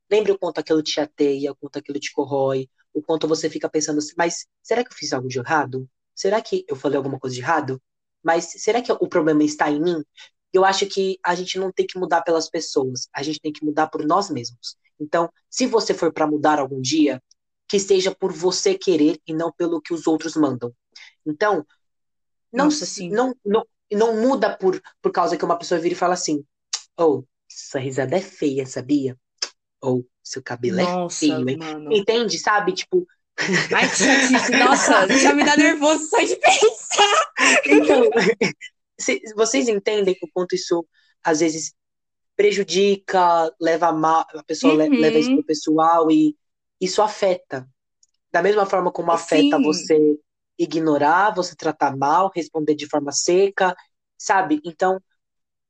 lembra 0.10 0.34
o 0.34 0.38
quanto 0.38 0.60
aquilo 0.60 0.82
te 0.82 0.92
chateia, 0.92 1.52
o 1.52 1.56
quanto 1.56 1.80
aquilo 1.80 2.00
te 2.00 2.12
corrói, 2.12 2.70
o 2.94 3.02
quanto 3.02 3.28
você 3.28 3.50
fica 3.50 3.70
pensando 3.70 4.00
assim, 4.00 4.14
mas 4.18 4.46
será 4.64 4.84
que 4.84 4.92
eu 4.92 4.98
fiz 4.98 5.14
algo 5.14 5.28
de 5.28 5.40
errado? 5.40 5.88
Será 6.16 6.42
que 6.42 6.66
eu 6.68 6.76
falei 6.76 6.98
alguma 6.98 7.20
coisa 7.20 7.36
de 7.36 7.42
errado? 7.42 7.82
Mas 8.24 8.46
será 8.58 8.82
que 8.82 8.92
o 8.92 9.08
problema 9.08 9.44
está 9.44 9.70
em 9.70 9.82
mim? 9.82 10.04
Eu 10.52 10.66
acho 10.66 10.86
que 10.88 11.20
a 11.24 11.36
gente 11.36 11.60
não 11.60 11.72
tem 11.72 11.86
que 11.86 12.00
mudar 12.00 12.22
pelas 12.22 12.50
pessoas, 12.50 13.08
a 13.14 13.22
gente 13.22 13.40
tem 13.40 13.52
que 13.54 13.64
mudar 13.66 13.88
por 13.88 14.06
nós 14.06 14.30
mesmos. 14.30 14.78
Então, 15.00 15.32
se 15.50 15.68
você 15.68 15.94
for 15.94 16.12
para 16.12 16.26
mudar 16.26 16.60
algum 16.60 16.82
dia, 16.82 17.22
que 17.68 17.80
seja 17.80 18.16
por 18.16 18.32
você 18.34 18.78
querer 18.78 19.20
e 19.28 19.34
não 19.34 19.52
pelo 19.52 19.82
que 19.82 19.94
os 19.94 20.08
outros 20.08 20.36
mandam. 20.36 20.74
Então, 21.26 21.66
não, 22.52 22.66
Nossa, 22.66 22.86
sim. 22.86 23.10
não, 23.10 23.36
não, 23.46 23.68
não 23.92 24.22
muda 24.22 24.56
por, 24.58 24.82
por 25.02 25.12
causa 25.12 25.38
que 25.38 25.46
uma 25.46 25.58
pessoa 25.58 25.80
vira 25.80 25.94
e 25.94 25.98
fala 25.98 26.14
assim: 26.14 26.44
ou 26.98 27.28
essa 27.50 27.80
risada 27.80 28.16
é 28.18 28.22
feia, 28.22 28.66
sabia? 28.66 29.18
Ou 29.82 30.08
seu 30.24 30.44
cabelo 30.44 30.80
é 30.80 30.88
Nossa, 30.88 31.10
feio, 31.10 31.50
hein? 31.50 31.58
mano. 31.58 31.92
Entende, 31.92 32.38
sabe? 32.40 32.74
Tipo, 32.74 33.08
Ai, 33.72 33.90
que. 33.90 34.04
Nossa, 34.58 35.14
já 35.16 35.34
me 35.34 35.44
dá 35.44 35.58
nervoso 35.58 36.10
só 36.10 36.22
de 36.22 36.36
pensar. 36.38 37.34
então, 37.70 38.10
vocês 39.36 39.68
entendem 39.68 40.18
o 40.22 40.28
quanto 40.32 40.56
isso 40.56 40.88
às 41.24 41.40
vezes 41.40 41.74
prejudica, 42.36 43.54
leva 43.62 43.92
mal, 43.94 44.26
a 44.36 44.44
pessoa 44.44 44.74
Uhum. 44.74 44.90
leva 44.98 45.20
isso 45.20 45.32
pro 45.34 45.44
pessoal 45.44 46.12
e 46.12 46.36
isso 46.82 47.02
afeta. 47.02 47.68
Da 48.32 48.44
mesma 48.44 48.66
forma 48.66 48.92
como 48.92 49.12
afeta 49.12 49.60
Sim. 49.60 49.62
você 49.62 50.18
ignorar, 50.58 51.34
você 51.36 51.56
tratar 51.56 51.96
mal, 51.98 52.32
responder 52.36 52.76
de 52.76 52.88
forma 52.90 53.12
seca, 53.12 53.76
sabe? 54.18 54.62
Então, 54.66 55.02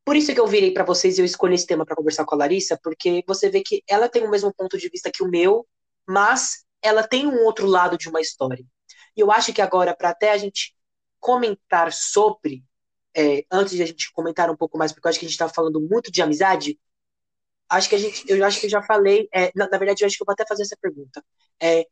por 0.08 0.16
isso 0.16 0.34
que 0.34 0.40
eu 0.40 0.48
virei 0.48 0.72
pra 0.72 0.86
vocês 0.86 1.18
e 1.18 1.22
eu 1.22 1.26
escolhi 1.26 1.56
esse 1.56 1.68
tema 1.68 1.86
pra 1.86 1.94
conversar 1.94 2.24
com 2.24 2.34
a 2.34 2.38
Larissa, 2.38 2.80
porque 2.82 3.26
você 3.28 3.50
vê 3.50 3.62
que 3.62 3.84
ela 3.86 4.08
tem 4.08 4.24
o 4.24 4.32
mesmo 4.32 4.54
ponto 4.54 4.78
de 4.78 4.88
vista 4.88 5.12
que 5.12 5.22
o 5.22 5.28
meu, 5.28 5.68
mas 6.08 6.66
ela 6.82 7.06
tem 7.06 7.28
um 7.28 7.44
outro 7.44 7.68
lado 7.68 7.98
de 7.98 8.08
uma 8.08 8.22
história. 8.22 8.64
E 9.18 9.20
eu 9.20 9.30
acho 9.30 9.52
que 9.52 9.62
agora, 9.62 9.94
para 9.94 10.12
até 10.12 10.32
a 10.32 10.38
gente 10.38 10.74
comentar 11.20 11.92
sobre, 11.92 12.64
é, 13.14 13.44
antes 13.52 13.76
de 13.76 13.84
a 13.84 13.86
gente 13.86 14.10
comentar 14.14 14.50
um 14.50 14.56
pouco 14.56 14.78
mais, 14.78 14.94
porque 14.94 15.06
eu 15.06 15.10
acho 15.10 15.20
que 15.20 15.26
a 15.26 15.28
gente 15.28 15.38
tá 15.38 15.50
falando 15.50 15.82
muito 15.82 16.10
de 16.10 16.22
amizade, 16.22 16.80
acho 17.68 17.90
que 17.90 17.96
a 17.96 18.00
gente, 18.00 18.24
eu 18.30 18.46
acho 18.46 18.62
que 18.62 18.68
eu 18.68 18.70
já 18.70 18.82
falei, 18.82 19.28
é, 19.34 19.52
na, 19.54 19.68
na 19.68 19.78
verdade, 19.78 20.06
eu 20.06 20.08
acho 20.08 20.16
que 20.16 20.24
eu 20.24 20.26
vou 20.26 20.32
até 20.32 20.46
fazer 20.48 20.64
essa 20.64 20.78
pergunta. 20.82 21.22
É, 21.62 21.86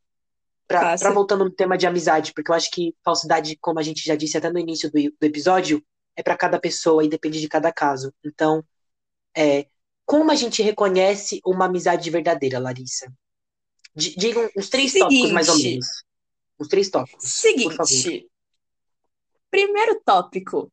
pra 0.66 0.96
voltando 1.12 1.44
no 1.44 1.52
tema 1.52 1.78
de 1.78 1.86
amizade, 1.86 2.32
porque 2.34 2.50
eu 2.50 2.56
acho 2.56 2.72
que 2.72 2.96
falsidade, 3.04 3.58
como 3.58 3.78
a 3.78 3.84
gente 3.84 4.06
já 4.06 4.16
disse 4.16 4.38
até 4.38 4.50
no 4.50 4.58
início 4.58 4.90
do, 4.90 5.02
do 5.02 5.26
episódio, 5.26 5.84
é 6.16 6.24
para 6.24 6.38
cada 6.38 6.60
pessoa 6.60 7.04
e 7.04 7.10
depende 7.10 7.40
de 7.40 7.48
cada 7.48 7.72
caso. 7.72 8.14
Então, 8.24 8.64
é, 9.36 9.68
como 10.06 10.32
a 10.32 10.36
gente 10.36 10.62
reconhece 10.62 11.42
uma 11.46 11.66
amizade 11.66 12.10
verdadeira, 12.10 12.60
Larissa? 12.60 13.12
Diga 13.96 14.50
uns 14.56 14.70
três 14.70 14.92
Seguinte. 14.92 15.10
tópicos, 15.10 15.32
mais 15.32 15.50
ou 15.50 15.58
menos. 15.58 15.88
Uns 16.60 16.68
três 16.68 16.90
tópicos. 16.90 17.24
Seguinte. 17.26 18.28
Primeiro 19.50 20.02
tópico. 20.06 20.72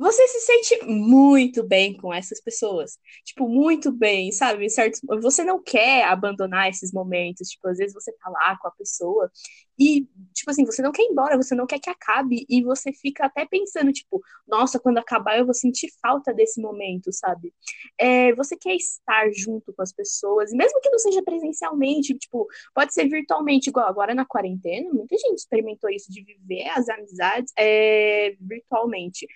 Você 0.00 0.26
se 0.28 0.40
sente 0.40 0.86
muito 0.86 1.62
bem 1.62 1.94
com 1.94 2.10
essas 2.12 2.40
pessoas. 2.40 2.98
Tipo, 3.22 3.46
muito 3.46 3.92
bem, 3.92 4.32
sabe? 4.32 4.70
Certo? 4.70 4.98
Você 5.20 5.44
não 5.44 5.62
quer 5.62 6.04
abandonar 6.04 6.70
esses 6.70 6.90
momentos. 6.90 7.50
Tipo, 7.50 7.68
às 7.68 7.76
vezes 7.76 7.92
você 7.92 8.10
tá 8.12 8.30
lá 8.30 8.56
com 8.58 8.68
a 8.68 8.70
pessoa 8.70 9.30
e, 9.78 10.06
tipo 10.34 10.50
assim, 10.50 10.64
você 10.66 10.82
não 10.82 10.92
quer 10.92 11.02
ir 11.02 11.06
embora, 11.06 11.38
você 11.38 11.54
não 11.54 11.66
quer 11.66 11.78
que 11.78 11.88
acabe. 11.88 12.44
E 12.48 12.62
você 12.62 12.92
fica 12.92 13.24
até 13.26 13.46
pensando, 13.46 13.92
tipo, 13.92 14.22
nossa, 14.46 14.78
quando 14.78 14.98
acabar 14.98 15.38
eu 15.38 15.44
vou 15.44 15.54
sentir 15.54 15.88
falta 16.02 16.34
desse 16.34 16.60
momento, 16.60 17.10
sabe? 17.12 17.52
É, 17.98 18.34
você 18.34 18.56
quer 18.56 18.74
estar 18.74 19.30
junto 19.32 19.72
com 19.72 19.82
as 19.82 19.92
pessoas, 19.92 20.50
mesmo 20.52 20.80
que 20.80 20.90
não 20.90 20.98
seja 20.98 21.22
presencialmente, 21.22 22.14
tipo, 22.18 22.46
pode 22.74 22.92
ser 22.92 23.08
virtualmente, 23.08 23.70
igual 23.70 23.86
agora 23.86 24.14
na 24.14 24.26
quarentena, 24.26 24.90
muita 24.92 25.16
gente 25.16 25.38
experimentou 25.38 25.88
isso 25.90 26.12
de 26.12 26.22
viver 26.22 26.68
as 26.70 26.88
amizades 26.88 27.50
é, 27.58 28.34
virtualmente. 28.40 29.26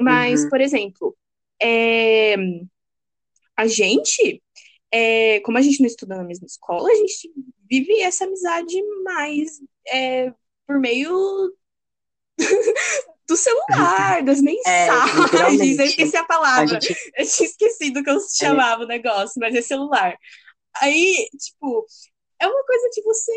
Mas, 0.00 0.44
Uhum. 0.44 0.48
por 0.48 0.60
exemplo, 0.60 1.16
é, 1.62 2.36
a 3.56 3.66
gente, 3.66 4.42
é, 4.92 5.40
como 5.40 5.58
a 5.58 5.62
gente 5.62 5.80
não 5.80 5.86
estuda 5.86 6.16
na 6.16 6.24
mesma 6.24 6.46
escola, 6.46 6.88
a 6.90 6.94
gente 6.94 7.30
vive 7.68 8.00
essa 8.00 8.24
amizade 8.24 8.76
mais 9.04 9.60
é, 9.88 10.32
por 10.66 10.78
meio 10.78 11.52
do 13.28 13.36
celular, 13.36 14.22
das 14.22 14.40
mensagens. 14.42 15.14
literalmente. 15.14 15.78
eu 15.78 15.86
esqueci 15.86 16.16
a 16.16 16.20
A 16.20 16.24
palavra. 16.26 16.80
gente, 16.80 16.88
Eu 17.16 17.26
tinha 17.26 17.48
esquecido 17.48 18.02
que 18.02 18.10
eu 18.10 18.18
chamava 18.20 18.84
o 18.84 18.86
negócio, 18.86 19.34
mas 19.40 19.54
é 19.54 19.62
celular. 19.62 20.16
Aí, 20.76 21.28
tipo, 21.38 21.86
é 22.40 22.46
uma 22.48 22.64
coisa 22.64 22.90
que 22.92 23.02
você 23.02 23.32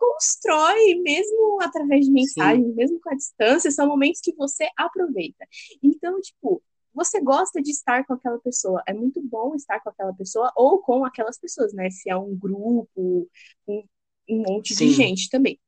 constrói 0.00 0.94
mesmo 0.96 1.60
através 1.62 2.06
de 2.06 2.12
mensagens, 2.12 2.74
mesmo 2.74 3.00
com 3.00 3.10
a 3.10 3.14
distância, 3.14 3.70
são 3.70 3.86
momentos 3.86 4.20
que 4.22 4.34
você 4.34 4.68
aproveita. 4.76 5.46
Então, 5.82 6.20
tipo, 6.20 6.62
você 6.94 7.20
gosta 7.20 7.62
de 7.62 7.70
estar 7.70 8.04
com 8.06 8.14
aquela 8.14 8.38
pessoa, 8.40 8.82
é 8.86 8.92
muito 8.94 9.20
bom 9.22 9.54
estar 9.54 9.80
com 9.80 9.90
aquela 9.90 10.14
pessoa 10.14 10.50
ou 10.56 10.80
com 10.80 11.04
aquelas 11.04 11.38
pessoas, 11.38 11.72
né? 11.72 11.90
Se 11.90 12.10
é 12.10 12.16
um 12.16 12.36
grupo, 12.36 13.28
um, 13.68 13.84
um 14.28 14.42
monte 14.48 14.74
Sim. 14.74 14.86
de 14.88 14.92
gente 14.94 15.28
também. 15.30 15.58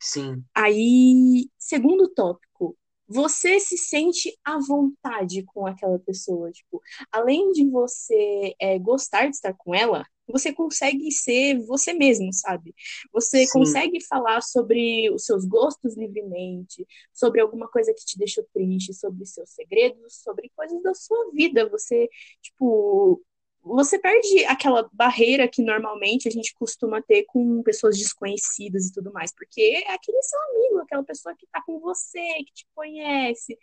sim, 0.00 0.42
Aí, 0.54 1.50
segundo 1.58 2.08
tópico, 2.08 2.76
você 3.06 3.58
se 3.58 3.78
sente 3.78 4.36
à 4.44 4.58
vontade 4.58 5.42
com 5.44 5.66
aquela 5.66 5.98
pessoa. 5.98 6.50
Tipo, 6.52 6.80
além 7.10 7.52
de 7.52 7.68
você 7.68 8.54
é, 8.60 8.78
gostar 8.78 9.26
de 9.26 9.36
estar 9.36 9.54
com 9.54 9.74
ela, 9.74 10.04
você 10.28 10.52
consegue 10.52 11.10
ser 11.12 11.58
você 11.66 11.92
mesmo, 11.92 12.32
sabe? 12.32 12.74
Você 13.12 13.46
Sim. 13.46 13.52
consegue 13.52 14.04
falar 14.04 14.40
sobre 14.42 15.10
os 15.10 15.24
seus 15.24 15.44
gostos 15.44 15.96
livremente, 15.96 16.86
sobre 17.12 17.40
alguma 17.40 17.68
coisa 17.68 17.92
que 17.94 18.04
te 18.04 18.18
deixou 18.18 18.44
triste, 18.52 18.94
sobre 18.94 19.24
seus 19.26 19.50
segredos, 19.50 20.22
sobre 20.22 20.50
coisas 20.54 20.82
da 20.82 20.94
sua 20.94 21.30
vida. 21.32 21.68
Você, 21.68 22.08
tipo, 22.42 23.22
você 23.62 23.98
perde 23.98 24.44
aquela 24.46 24.88
barreira 24.92 25.48
que 25.48 25.62
normalmente 25.62 26.28
a 26.28 26.30
gente 26.30 26.54
costuma 26.54 27.02
ter 27.02 27.24
com 27.24 27.62
pessoas 27.62 27.98
desconhecidas 27.98 28.86
e 28.86 28.92
tudo 28.92 29.12
mais, 29.12 29.32
porque 29.34 29.60
é 29.60 29.92
aquele 29.92 30.22
seu 30.22 30.40
amigo, 30.40 30.78
aquela 30.80 31.04
pessoa 31.04 31.34
que 31.36 31.46
tá 31.48 31.62
com 31.64 31.78
você, 31.80 32.20
que 32.44 32.52
te 32.52 32.66
conhece, 32.74 33.58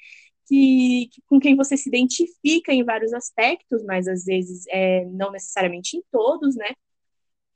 que, 0.47 1.09
que- 1.11 1.21
com 1.27 1.39
quem 1.39 1.55
você 1.55 1.77
se 1.77 1.89
identifica 1.89 2.73
em 2.73 2.83
vários 2.83 3.13
aspectos, 3.13 3.83
mas 3.83 4.07
às 4.07 4.25
vezes 4.25 4.65
é, 4.69 5.05
não 5.05 5.31
necessariamente 5.31 5.97
em 5.97 6.03
todos, 6.11 6.55
né? 6.55 6.73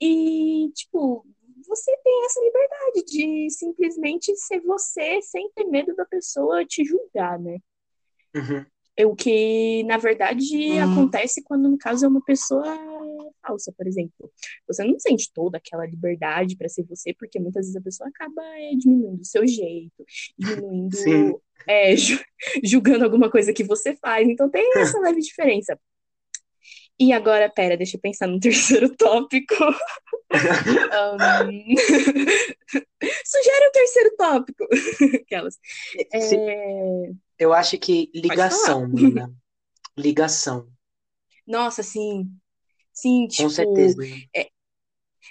E, 0.00 0.70
tipo, 0.74 1.26
você 1.66 1.96
tem 2.04 2.24
essa 2.26 2.40
liberdade 2.40 3.04
de 3.06 3.50
simplesmente 3.50 4.34
ser 4.36 4.60
você 4.62 5.20
sem 5.22 5.50
ter 5.52 5.64
medo 5.66 5.94
da 5.94 6.04
pessoa 6.06 6.64
te 6.64 6.84
julgar, 6.84 7.38
né? 7.38 7.58
uhum, 8.34 8.66
o 9.06 9.14
que, 9.14 9.82
na 9.84 9.96
verdade, 9.96 10.56
Hum. 10.56 10.82
acontece 10.92 11.42
quando, 11.44 11.68
no 11.68 11.78
caso, 11.78 12.04
é 12.04 12.08
uma 12.08 12.22
pessoa 12.24 12.64
falsa, 13.42 13.72
por 13.76 13.86
exemplo. 13.86 14.30
Você 14.66 14.84
não 14.84 14.98
sente 14.98 15.30
toda 15.32 15.58
aquela 15.58 15.86
liberdade 15.86 16.56
para 16.56 16.68
ser 16.68 16.84
você, 16.84 17.14
porque 17.14 17.38
muitas 17.40 17.66
vezes 17.66 17.76
a 17.76 17.80
pessoa 17.82 18.08
acaba 18.08 18.42
é, 18.58 18.72
diminuindo 18.76 19.20
o 19.22 19.24
seu 19.24 19.46
jeito, 19.46 20.04
diminuindo, 20.38 21.42
é, 21.66 21.94
ju- 21.96 22.22
julgando 22.62 23.04
alguma 23.04 23.30
coisa 23.30 23.52
que 23.52 23.64
você 23.64 23.96
faz. 23.96 24.28
Então 24.28 24.50
tem 24.50 24.64
essa 24.78 24.98
leve 25.00 25.20
diferença. 25.20 25.78
E 26.98 27.12
agora, 27.14 27.48
pera, 27.48 27.76
deixa 27.78 27.96
eu 27.96 28.00
pensar 28.00 28.26
no 28.26 28.38
terceiro 28.40 28.94
tópico. 28.94 29.54
Ahn, 30.92 31.18
Sugere 33.24 33.66
o 33.68 33.72
terceiro 33.72 34.16
tópico. 34.16 34.64
Aquelas. 35.22 35.58
É, 36.12 37.10
Eu 37.40 37.52
acho 37.52 37.76
que 37.76 38.08
ligação, 38.14 38.86
Mina. 38.88 39.34
Ligação, 39.98 40.68
Nossa, 41.46 41.82
sim. 41.82 42.30
Sim, 42.92 43.28
com 43.34 43.48
tipo, 43.48 43.50
certeza. 43.50 44.02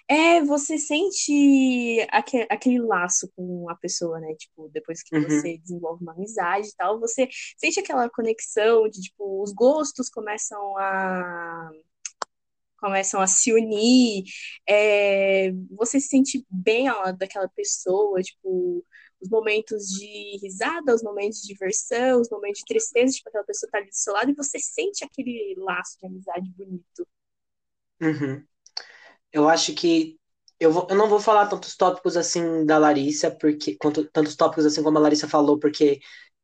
é, 0.07 0.41
você 0.43 0.77
sente 0.77 2.05
aque- 2.11 2.47
aquele 2.49 2.79
laço 2.81 3.29
com 3.35 3.69
a 3.69 3.75
pessoa, 3.75 4.19
né? 4.19 4.33
Tipo, 4.35 4.69
depois 4.69 5.01
que 5.03 5.13
Uhum. 5.13 5.27
você 5.29 5.57
desenvolve 5.59 6.03
uma 6.03 6.13
amizade 6.13 6.67
e 6.69 6.75
tal, 6.75 6.99
você 6.99 7.27
sente 7.57 7.79
aquela 7.79 8.09
conexão 8.09 8.87
de, 8.89 9.01
tipo, 9.01 9.41
os 9.43 9.51
gostos 9.53 10.09
começam 10.09 10.77
a 10.77 11.69
começam 12.79 13.21
a 13.21 13.27
se 13.27 13.53
unir, 13.53 14.23
é, 14.67 15.51
você 15.71 15.99
se 15.99 16.07
sente 16.09 16.45
bem 16.49 16.87
ao 16.87 17.01
lado 17.01 17.17
daquela 17.17 17.47
pessoa, 17.49 18.21
tipo, 18.21 18.85
os 19.21 19.29
momentos 19.29 19.87
de 19.87 20.37
risada, 20.41 20.95
os 20.95 21.03
momentos 21.03 21.41
de 21.41 21.47
diversão, 21.49 22.21
os 22.21 22.29
momentos 22.29 22.59
de 22.59 22.65
tristeza, 22.65 23.13
tipo, 23.13 23.29
aquela 23.29 23.43
pessoa 23.45 23.69
tá 23.71 23.77
ali 23.79 23.87
do 23.89 23.95
seu 23.95 24.13
lado 24.13 24.31
e 24.31 24.35
você 24.35 24.59
sente 24.59 25.03
aquele 25.03 25.55
laço 25.57 25.97
de 25.99 26.07
amizade 26.07 26.49
bonito. 26.57 27.07
Uhum. 28.01 28.45
Eu 29.33 29.49
acho 29.49 29.73
que 29.75 30.19
eu, 30.59 30.71
vou, 30.71 30.87
eu 30.89 30.97
não 30.97 31.09
vou 31.09 31.19
falar 31.19 31.47
tantos 31.47 31.75
tópicos 31.77 32.17
assim 32.17 32.65
da 32.65 32.77
Larissa, 32.77 33.31
porque 33.31 33.77
quanto, 33.77 34.05
tantos 34.11 34.35
tópicos 34.35 34.65
assim 34.65 34.83
como 34.83 34.97
a 34.97 35.01
Larissa 35.01 35.27
falou, 35.27 35.59
porque 35.59 35.99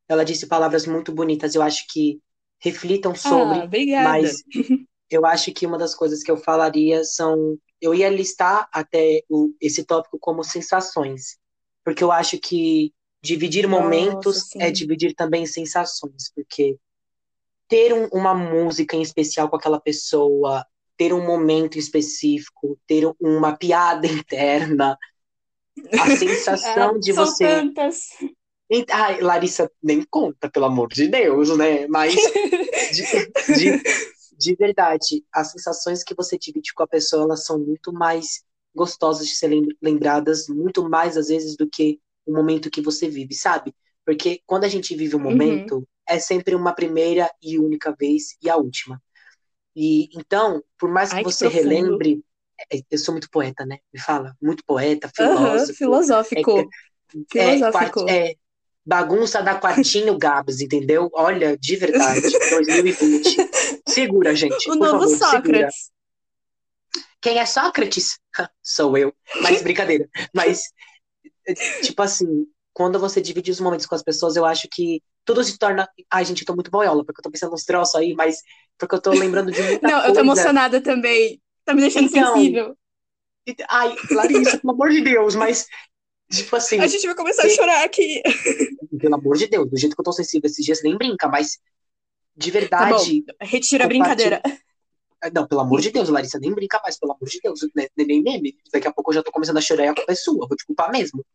ela 0.09 0.25
disse 0.25 0.47
palavras 0.47 0.87
muito 0.87 1.13
bonitas. 1.13 1.55
Eu 1.55 1.61
acho 1.63 1.85
que 1.89 2.21
reflitam 2.61 3.15
Ah, 3.23 3.63
sobre, 3.63 3.65
obrigada. 3.65 3.97
mas 3.97 4.43
eu 5.15 5.25
acho 5.25 5.53
que 5.53 5.65
uma 5.65 5.77
das 5.77 5.95
coisas 5.95 6.23
que 6.23 6.31
eu 6.31 6.37
falaria 6.37 7.03
são. 7.03 7.57
Eu 7.81 7.93
ia 7.93 8.09
listar 8.09 8.67
até 8.71 9.21
o, 9.29 9.51
esse 9.61 9.83
tópico 9.85 10.17
como 10.19 10.43
sensações, 10.43 11.37
porque 11.83 12.03
eu 12.03 12.11
acho 12.11 12.39
que 12.39 12.93
dividir 13.23 13.67
Nossa, 13.67 13.69
momentos 13.69 14.55
é 14.59 14.71
sim. 14.71 14.71
dividir 14.71 15.13
também 15.15 15.45
sensações, 15.45 16.31
porque 16.35 16.77
ter 17.67 17.93
um- 17.93 18.07
uma 18.13 18.33
música 18.33 18.95
em 18.95 19.01
especial 19.01 19.49
com 19.49 19.55
aquela 19.55 19.79
pessoa, 19.79 20.65
ter 20.97 21.13
um 21.13 21.25
momento 21.25 21.77
específico, 21.77 22.79
ter 22.87 23.11
uma 23.19 23.57
piada 23.57 24.07
interna, 24.25 24.97
a 25.97 26.09
sensação 26.09 26.99
de 26.99 27.11
são 27.11 27.25
você. 27.25 27.65
tantas. 27.73 28.09
Ai, 28.91 29.21
Larissa, 29.21 29.71
nem 29.81 30.03
conta, 30.09 30.49
pelo 30.49 30.65
amor 30.65 30.89
de 30.89 31.07
Deus, 31.07 31.55
né? 31.57 31.87
Mas 31.87 32.15
de, 32.89 33.07
de, 33.47 33.81
de 34.37 34.55
verdade, 34.55 35.23
as 35.33 35.51
sensações 35.51 36.03
que 36.03 36.15
você 36.15 36.37
divide 36.37 36.73
com 36.73 36.83
a 36.83 36.87
pessoa, 36.87 37.23
elas 37.23 37.45
são 37.45 37.59
muito 37.59 37.93
mais 37.93 38.43
gostosas 38.75 39.27
de 39.27 39.35
ser 39.35 39.47
lem- 39.49 39.67
lembradas, 39.81 40.47
muito 40.49 40.87
mais 40.89 41.17
às 41.17 41.27
vezes 41.29 41.55
do 41.57 41.69
que 41.69 41.99
o 42.25 42.33
momento 42.33 42.69
que 42.71 42.81
você 42.81 43.07
vive, 43.09 43.33
sabe? 43.33 43.73
Porque 44.05 44.41
quando 44.45 44.65
a 44.65 44.67
gente 44.67 44.95
vive 44.95 45.15
um 45.15 45.19
Uhum. 45.27 45.73
momento, 45.73 45.87
é 46.07 46.19
sempre 46.19 46.55
uma 46.55 46.73
primeira 46.73 47.31
e 47.41 47.57
única 47.59 47.95
vez 47.99 48.35
e 48.41 48.49
a 48.49 48.57
última. 48.57 49.01
E 49.75 50.09
então, 50.17 50.63
por 50.79 50.89
mais 50.91 51.13
que 51.13 51.19
Ai, 51.19 51.25
que 51.25 51.33
você 51.33 51.47
profundo. 51.47 51.49
relembre, 51.49 52.23
é, 52.71 52.79
eu 52.91 52.97
sou 52.97 53.13
muito 53.13 53.29
poeta, 53.29 53.65
né? 53.65 53.79
Me 53.93 53.99
fala, 53.99 54.35
muito 54.41 54.63
poeta, 54.65 55.09
filósofo, 55.15 55.73
filosófico. 55.73 56.73
é, 57.37 57.63
Filosófico. 57.67 58.01
quart- 58.03 58.03
é, 58.07 58.35
bagunça 58.85 59.41
da 59.41 59.59
Quartinho 59.59 60.17
Gabs, 60.17 60.61
entendeu? 60.61 61.09
Olha, 61.13 61.57
de 61.57 61.75
verdade, 61.75 62.21
2020. 62.49 63.37
Segura, 63.87 64.35
gente, 64.35 64.69
O 64.69 64.75
novo 64.75 65.01
favor, 65.01 65.07
segura. 65.17 65.31
Sócrates. 65.31 65.91
Quem 67.21 67.39
é 67.39 67.45
Sócrates? 67.45 68.19
Sou 68.61 68.97
eu. 68.97 69.13
Mas 69.41 69.61
brincadeira. 69.63 70.07
Mas, 70.33 70.63
tipo 71.81 72.01
assim, 72.01 72.45
quando 72.73 72.99
você 72.99 73.21
divide 73.21 73.51
os 73.51 73.59
momentos 73.59 73.85
com 73.85 73.95
as 73.95 74.03
pessoas, 74.03 74.35
eu 74.35 74.45
acho 74.45 74.67
que 74.71 75.01
tudo 75.23 75.43
se 75.43 75.57
torna. 75.57 75.87
Ai, 76.11 76.23
gente, 76.25 76.41
eu 76.41 76.45
tô 76.45 76.53
muito 76.53 76.69
boiola, 76.69 77.03
porque 77.03 77.19
eu 77.19 77.23
tô 77.23 77.31
pensando 77.31 77.51
nos 77.51 77.63
troços 77.63 77.95
aí, 77.95 78.13
mas 78.13 78.37
porque 78.77 78.95
eu 78.95 79.01
tô 79.01 79.11
lembrando 79.11 79.51
de 79.51 79.61
muita 79.63 79.87
Não, 79.87 79.97
eu 79.97 80.01
tô 80.01 80.05
coisa. 80.07 80.21
emocionada 80.21 80.81
também. 80.81 81.41
Tá 81.63 81.73
me 81.73 81.81
deixando 81.81 82.05
Então, 82.07 82.35
sensível. 82.35 82.77
Ai, 83.69 83.95
Larissa, 84.11 84.57
pelo 84.59 84.73
amor 84.73 84.89
de 84.89 85.01
Deus, 85.01 85.35
mas, 85.35 85.67
tipo 86.29 86.55
assim, 86.55 86.79
A 86.79 86.87
gente 86.87 87.05
vai 87.05 87.15
começar 87.15 87.43
a 87.43 87.45
que- 87.47 87.55
chorar 87.55 87.83
aqui. 87.83 88.21
pelo 88.99 89.15
amor 89.15 89.37
de 89.37 89.47
Deus, 89.47 89.69
do 89.69 89.77
jeito 89.77 89.95
que 89.95 89.99
eu 90.01 90.05
tô 90.05 90.11
sensível 90.11 90.47
esses 90.47 90.63
dias, 90.63 90.81
nem 90.83 90.97
brinca, 90.97 91.27
mas 91.27 91.59
de 92.35 92.51
Tá 92.51 92.59
verdade, 92.59 93.23
retira 93.41 93.85
a 93.85 93.87
brincadeira. 93.87 94.41
Não, 95.33 95.47
pelo 95.47 95.61
amor 95.61 95.81
de 95.81 95.89
Deus, 95.89 96.09
Larissa, 96.09 96.37
nem 96.39 96.53
brinca 96.53 96.79
mais, 96.83 96.99
pelo 96.99 97.13
amor 97.13 97.27
de 97.27 97.39
Deus, 97.41 97.61
né? 97.75 97.87
nem 97.97 98.21
meme. 98.21 98.57
Daqui 98.71 98.87
a 98.87 98.93
pouco 98.93 99.09
eu 99.11 99.15
já 99.15 99.23
tô 99.23 99.31
começando 99.31 99.57
a 99.57 99.61
chorar 99.61 99.85
e 99.85 99.87
a 99.87 99.95
culpa 99.95 100.11
é 100.11 100.15
sua, 100.15 100.47
vou 100.47 100.55
te 100.55 100.65
culpar 100.65 100.91
mesmo. 100.91 101.25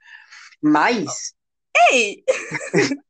Mas. 0.62 1.34
Ei! 1.90 2.22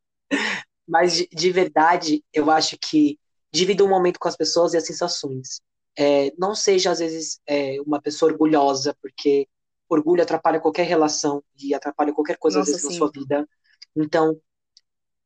mas 0.87 1.13
de, 1.13 1.27
de, 1.31 1.51
verdade, 1.51 2.23
eu 2.33 2.49
acho 2.49 2.77
que 2.79 3.19
divida 3.51 3.83
um 3.83 3.89
momento 3.89 4.19
com 4.19 4.27
as 4.27 4.37
pessoas 4.37 4.73
e 4.73 4.77
as 4.77 4.85
sensações. 4.85 5.61
É, 5.97 6.31
não 6.37 6.55
seja, 6.55 6.91
às 6.91 6.99
vezes, 6.99 7.39
é, 7.45 7.79
uma 7.81 8.01
pessoa 8.01 8.31
orgulhosa, 8.31 8.95
porque 9.01 9.47
orgulho 9.93 10.23
atrapalha 10.23 10.59
qualquer 10.59 10.85
relação 10.85 11.43
e 11.57 11.73
atrapalha 11.73 12.13
qualquer 12.13 12.37
coisa, 12.37 12.59
Nossa, 12.59 12.71
às 12.71 12.77
vezes, 12.77 12.93
sim. 12.93 12.99
na 12.99 13.05
sua 13.05 13.11
vida. 13.11 13.49
Então, 13.95 14.39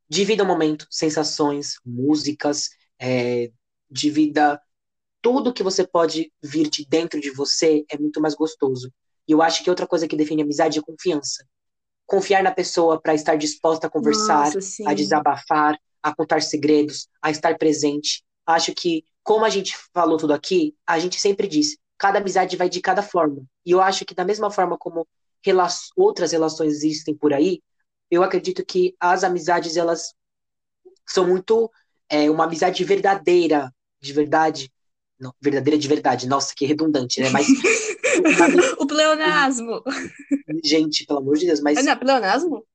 divida 0.09 0.43
o 0.43 0.47
momento, 0.47 0.88
sensações, 0.89 1.76
músicas, 1.86 2.70
é, 2.99 3.51
divida 3.89 4.59
tudo 5.22 5.53
que 5.53 5.63
você 5.63 5.88
pode 5.88 6.32
vir 6.43 6.70
de 6.70 6.86
dentro 6.86 7.20
de 7.20 7.32
você 7.32 7.84
é 7.89 7.97
muito 7.97 8.22
mais 8.22 8.36
gostoso. 8.36 8.93
E 9.28 9.32
eu 9.32 9.41
acho 9.41 9.63
que 9.63 9.70
outra 9.72 9.88
coisa 9.88 10.07
que 10.07 10.16
define 10.16 10.43
amizade 10.43 10.78
é 10.78 10.82
confiança. 10.82 11.43
Confiar 12.05 12.43
na 12.43 12.51
pessoa 12.51 13.01
para 13.01 13.16
estar 13.16 13.36
disposta 13.36 13.88
a 13.88 13.89
conversar, 13.89 14.53
Nossa, 14.53 14.88
a 14.88 14.93
desabafar, 14.93 15.80
a 16.03 16.16
contar 16.16 16.43
segredos, 16.43 17.07
a 17.20 17.32
estar 17.32 17.57
presente. 17.57 18.24
Acho 18.45 18.72
que, 18.76 19.03
como 19.24 19.43
a 19.43 19.49
gente 19.49 19.76
falou 19.91 20.18
tudo 20.18 20.32
aqui, 20.32 20.76
a 20.86 20.99
gente 20.99 21.20
sempre 21.20 21.47
diz, 21.47 21.76
cada 21.98 22.20
amizade 22.20 22.58
vai 22.58 22.70
de 22.70 22.82
cada 22.82 23.02
forma. 23.02 23.43
E 23.66 23.72
eu 23.72 23.82
acho 23.82 24.06
que 24.06 24.16
da 24.16 24.26
mesma 24.26 24.52
forma 24.52 24.78
como 24.78 25.08
rela 25.46 25.68
outras 25.96 26.32
relações 26.32 26.74
existem 26.74 27.16
por 27.16 27.34
aí, 27.34 27.62
eu 28.10 28.24
acredito 28.24 28.66
que 28.66 28.96
as 29.00 29.24
amizades 29.24 29.78
elas 29.78 30.14
são 31.08 31.28
muito 31.28 31.72
é, 32.10 32.30
uma 32.30 32.46
amizade 32.46 32.84
verdadeira, 32.84 33.74
de 34.00 34.14
verdade, 34.14 34.72
não, 35.20 35.34
verdadeira 35.41 35.78
de 35.78 35.88
verdade. 35.88 36.28
Nossa, 36.28 36.54
que 36.56 36.66
redundante, 36.66 37.22
né? 37.22 37.30
Mas. 37.30 37.48
o 38.78 38.86
pleonasmo. 38.86 39.82
Gente, 40.64 41.06
pelo 41.06 41.20
amor 41.20 41.38
de 41.38 41.46
Deus, 41.46 41.62
mas. 41.62 41.84
Não 41.84 41.98
pleonasmo? 41.98 42.66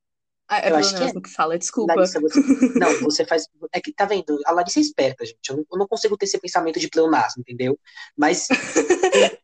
Ah, 0.52 0.58
é 0.58 0.72
eu 0.72 0.76
acho 0.76 0.96
que, 0.96 1.02
é. 1.04 1.12
que 1.12 1.30
fala, 1.30 1.56
desculpa. 1.56 1.94
Larissa, 1.94 2.20
você... 2.20 2.40
Não, 2.76 3.00
você 3.02 3.24
faz. 3.24 3.46
É 3.72 3.80
que, 3.80 3.92
tá 3.92 4.04
vendo? 4.04 4.36
A 4.44 4.50
Larissa 4.50 4.80
é 4.80 4.82
esperta, 4.82 5.24
gente. 5.24 5.48
Eu 5.48 5.58
não, 5.58 5.64
eu 5.72 5.78
não 5.78 5.86
consigo 5.86 6.16
ter 6.16 6.26
esse 6.26 6.40
pensamento 6.40 6.80
de 6.80 6.88
pleonasmo, 6.88 7.40
entendeu? 7.42 7.78
Mas. 8.16 8.48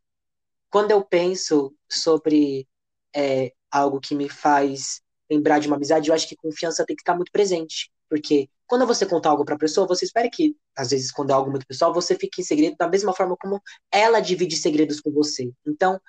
quando 0.68 0.90
eu 0.90 1.02
penso 1.04 1.74
sobre 1.88 2.68
é, 3.14 3.52
algo 3.70 4.00
que 4.00 4.14
me 4.14 4.28
faz 4.28 5.00
lembrar 5.30 5.58
de 5.58 5.68
uma 5.68 5.76
amizade, 5.76 6.08
eu 6.08 6.14
acho 6.14 6.28
que 6.28 6.36
confiança 6.36 6.84
tem 6.84 6.96
que 6.96 7.02
estar 7.02 7.14
muito 7.14 7.32
presente. 7.32 7.90
Porque 8.08 8.48
quando 8.66 8.86
você 8.86 9.06
conta 9.06 9.28
algo 9.28 9.44
para 9.44 9.54
a 9.54 9.58
pessoa, 9.58 9.86
você 9.86 10.04
espera 10.04 10.28
que, 10.30 10.56
às 10.76 10.90
vezes, 10.90 11.10
quando 11.10 11.30
é 11.30 11.32
algo 11.32 11.50
muito 11.50 11.66
pessoal, 11.66 11.94
você 11.94 12.16
fique 12.16 12.40
em 12.40 12.44
segredo 12.44 12.76
da 12.76 12.88
mesma 12.88 13.12
forma 13.14 13.36
como 13.36 13.60
ela 13.90 14.20
divide 14.20 14.56
segredos 14.56 15.00
com 15.00 15.10
você. 15.10 15.50
Então, 15.66 16.00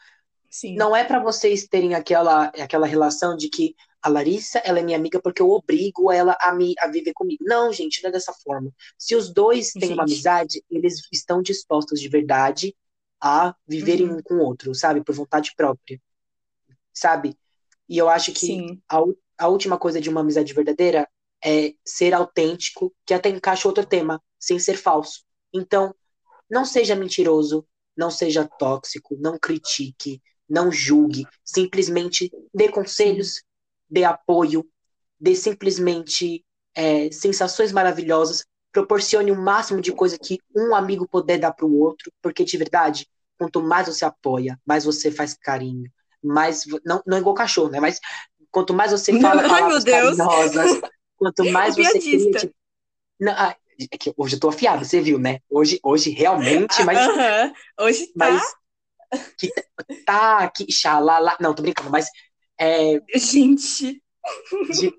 Sim. 0.49 0.75
não 0.75 0.95
é 0.95 1.03
para 1.03 1.19
vocês 1.19 1.67
terem 1.67 1.93
aquela, 1.93 2.45
aquela 2.45 2.87
relação 2.87 3.35
de 3.35 3.49
que 3.49 3.75
a 4.01 4.09
Larissa, 4.09 4.59
ela 4.59 4.79
é 4.79 4.83
minha 4.83 4.97
amiga 4.97 5.21
porque 5.21 5.41
eu 5.41 5.49
obrigo 5.49 6.11
ela 6.11 6.37
a, 6.39 6.53
me, 6.53 6.73
a 6.79 6.87
viver 6.87 7.13
comigo. 7.13 7.43
Não, 7.45 7.73
gente, 7.73 8.01
não 8.01 8.09
é 8.09 8.11
dessa 8.11 8.31
forma. 8.31 8.71
Se 8.97 9.15
os 9.15 9.33
dois 9.33 9.71
têm 9.71 9.89
gente. 9.89 9.93
uma 9.93 10.03
amizade, 10.03 10.63
eles 10.69 11.01
estão 11.11 11.41
dispostos 11.41 11.99
de 11.99 12.07
verdade 12.07 12.75
a 13.19 13.55
viverem 13.67 14.09
uhum. 14.09 14.17
um 14.17 14.21
com 14.21 14.35
o 14.35 14.43
outro, 14.43 14.73
sabe? 14.73 15.03
Por 15.03 15.13
vontade 15.13 15.53
própria. 15.55 15.99
Sabe? 16.93 17.37
E 17.89 17.97
eu 17.97 18.07
acho 18.07 18.31
que 18.31 18.79
a, 18.89 18.99
a 19.37 19.47
última 19.47 19.77
coisa 19.77 19.99
de 19.99 20.09
uma 20.09 20.21
amizade 20.21 20.53
verdadeira 20.53 21.07
é 21.43 21.73
ser 21.85 22.13
autêntico, 22.13 22.93
que 23.05 23.13
até 23.13 23.29
encaixa 23.29 23.67
outro 23.67 23.85
tema, 23.85 24.21
sem 24.39 24.59
ser 24.59 24.77
falso. 24.77 25.23
Então, 25.53 25.93
não 26.49 26.65
seja 26.65 26.95
mentiroso, 26.95 27.67
não 27.95 28.11
seja 28.11 28.47
tóxico, 28.47 29.15
não 29.19 29.37
critique, 29.37 30.21
não 30.49 30.71
julgue, 30.71 31.25
simplesmente 31.43 32.31
dê 32.53 32.69
conselhos, 32.69 33.43
dê 33.89 34.03
apoio, 34.03 34.65
dê 35.19 35.35
simplesmente 35.35 36.43
é, 36.75 37.11
sensações 37.11 37.71
maravilhosas, 37.71 38.45
proporcione 38.71 39.31
o 39.31 39.35
máximo 39.35 39.81
de 39.81 39.91
coisa 39.91 40.17
que 40.17 40.39
um 40.55 40.75
amigo 40.75 41.07
puder 41.07 41.39
dar 41.39 41.51
para 41.51 41.65
o 41.65 41.79
outro, 41.79 42.11
porque 42.21 42.43
de 42.43 42.57
verdade, 42.57 43.07
quanto 43.37 43.61
mais 43.61 43.87
você 43.87 44.05
apoia, 44.05 44.59
mais 44.65 44.85
você 44.85 45.11
faz 45.11 45.33
carinho, 45.33 45.89
mais 46.23 46.63
não, 46.85 47.01
não 47.05 47.17
é 47.17 47.19
igual 47.19 47.35
cachorro, 47.35 47.69
né? 47.69 47.79
Mas 47.79 47.99
quanto 48.51 48.73
mais 48.73 48.91
você 48.91 49.19
fala 49.19 49.47
palavras 49.47 49.83
carinhosas, 49.83 50.81
Quanto 51.17 51.43
mais 51.51 51.75
você 51.75 51.99
cria, 51.99 52.31
tipo, 52.31 52.53
não, 53.19 53.33
ah, 53.33 53.55
é 53.91 53.97
que 53.97 54.13
hoje 54.15 54.35
eu 54.35 54.39
tô 54.39 54.49
afiado, 54.49 54.85
você 54.85 55.01
viu, 55.01 55.19
né? 55.19 55.39
Hoje, 55.49 55.79
hoje 55.83 56.11
realmente, 56.11 56.83
mas. 56.83 57.07
Uh 57.07 57.11
-huh. 57.11 57.53
Hoje 57.79 58.07
tá. 58.07 58.31
Mas, 58.31 58.41
que 59.37 59.51
tá, 60.05 60.49
que 60.49 60.71
xalala. 60.71 61.37
Não, 61.39 61.53
tô 61.53 61.61
brincando, 61.61 61.89
mas. 61.89 62.07
É, 62.59 63.01
gente. 63.15 64.01
De, 64.71 64.93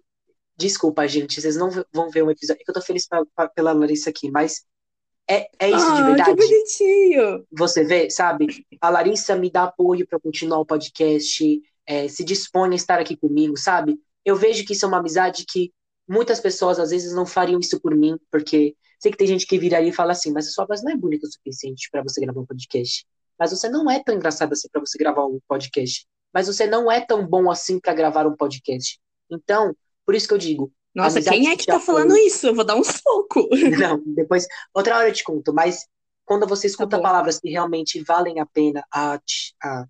desculpa, 0.56 1.06
gente, 1.06 1.40
vocês 1.40 1.56
não 1.56 1.70
vão 1.92 2.10
ver 2.10 2.22
um 2.22 2.30
episódio. 2.30 2.60
É 2.60 2.64
que 2.64 2.70
eu 2.70 2.74
tô 2.74 2.80
feliz 2.80 3.06
pra, 3.06 3.24
pra, 3.34 3.48
pela 3.48 3.72
Larissa 3.72 4.10
aqui, 4.10 4.30
mas. 4.30 4.64
É, 5.30 5.46
é 5.58 5.70
isso 5.70 5.86
ah, 5.86 5.96
de 5.96 6.02
verdade. 6.04 6.36
Que 6.36 6.46
bonitinho. 6.46 7.46
Você 7.52 7.84
vê, 7.84 8.08
sabe? 8.08 8.66
A 8.80 8.88
Larissa 8.88 9.36
me 9.36 9.50
dá 9.50 9.64
apoio 9.64 10.06
para 10.06 10.18
continuar 10.18 10.58
o 10.58 10.64
podcast, 10.64 11.62
é, 11.86 12.08
se 12.08 12.24
dispõe 12.24 12.72
a 12.72 12.76
estar 12.76 12.98
aqui 12.98 13.14
comigo, 13.14 13.54
sabe? 13.56 14.00
Eu 14.24 14.36
vejo 14.36 14.64
que 14.64 14.72
isso 14.72 14.86
é 14.86 14.88
uma 14.88 14.98
amizade 14.98 15.44
que 15.46 15.70
Muitas 16.08 16.40
pessoas 16.40 16.78
às 16.78 16.88
vezes 16.88 17.12
não 17.12 17.26
fariam 17.26 17.60
isso 17.60 17.78
por 17.78 17.94
mim, 17.94 18.18
porque 18.30 18.74
sei 18.98 19.12
que 19.12 19.18
tem 19.18 19.26
gente 19.26 19.46
que 19.46 19.58
viraria 19.58 19.90
e 19.90 19.92
fala 19.92 20.12
assim, 20.12 20.32
mas 20.32 20.48
a 20.48 20.50
sua 20.50 20.64
voz 20.64 20.82
não 20.82 20.90
é 20.90 20.96
bonita 20.96 21.26
o 21.26 21.30
suficiente 21.30 21.90
para 21.90 22.02
você 22.02 22.18
gravar 22.22 22.40
um 22.40 22.46
podcast. 22.46 23.06
Mas 23.38 23.50
você 23.50 23.68
não 23.68 23.90
é 23.90 24.02
tão 24.02 24.14
engraçado 24.14 24.52
assim 24.52 24.68
para 24.70 24.80
você 24.80 24.98
gravar 24.98 25.26
um 25.26 25.38
podcast. 25.46 26.06
Mas 26.32 26.46
você 26.46 26.66
não 26.66 26.90
é 26.90 27.00
tão 27.00 27.26
bom 27.26 27.50
assim 27.50 27.78
para 27.78 27.94
gravar 27.94 28.26
um 28.26 28.36
podcast. 28.36 28.98
Então, 29.30 29.74
por 30.04 30.14
isso 30.14 30.26
que 30.26 30.34
eu 30.34 30.38
digo. 30.38 30.72
Nossa, 30.94 31.22
quem 31.22 31.48
é 31.48 31.56
que 31.56 31.66
tá 31.66 31.78
falando 31.78 32.16
isso? 32.16 32.48
Eu 32.48 32.54
vou 32.54 32.64
dar 32.64 32.74
um 32.74 32.82
soco. 32.82 33.48
Não, 33.78 34.02
depois, 34.04 34.46
outra 34.74 34.96
hora 34.96 35.08
eu 35.08 35.12
te 35.12 35.22
conto, 35.22 35.52
mas 35.52 35.86
quando 36.24 36.46
você 36.46 36.62
tá 36.62 36.68
escuta 36.68 36.96
tá 36.96 37.02
palavras 37.02 37.38
que 37.38 37.50
realmente 37.50 38.02
valem 38.02 38.40
a 38.40 38.46
pena 38.46 38.84
a, 38.92 39.20
a 39.62 39.86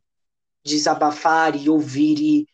desabafar 0.64 1.56
e 1.56 1.70
ouvir 1.70 2.20
e 2.20 2.46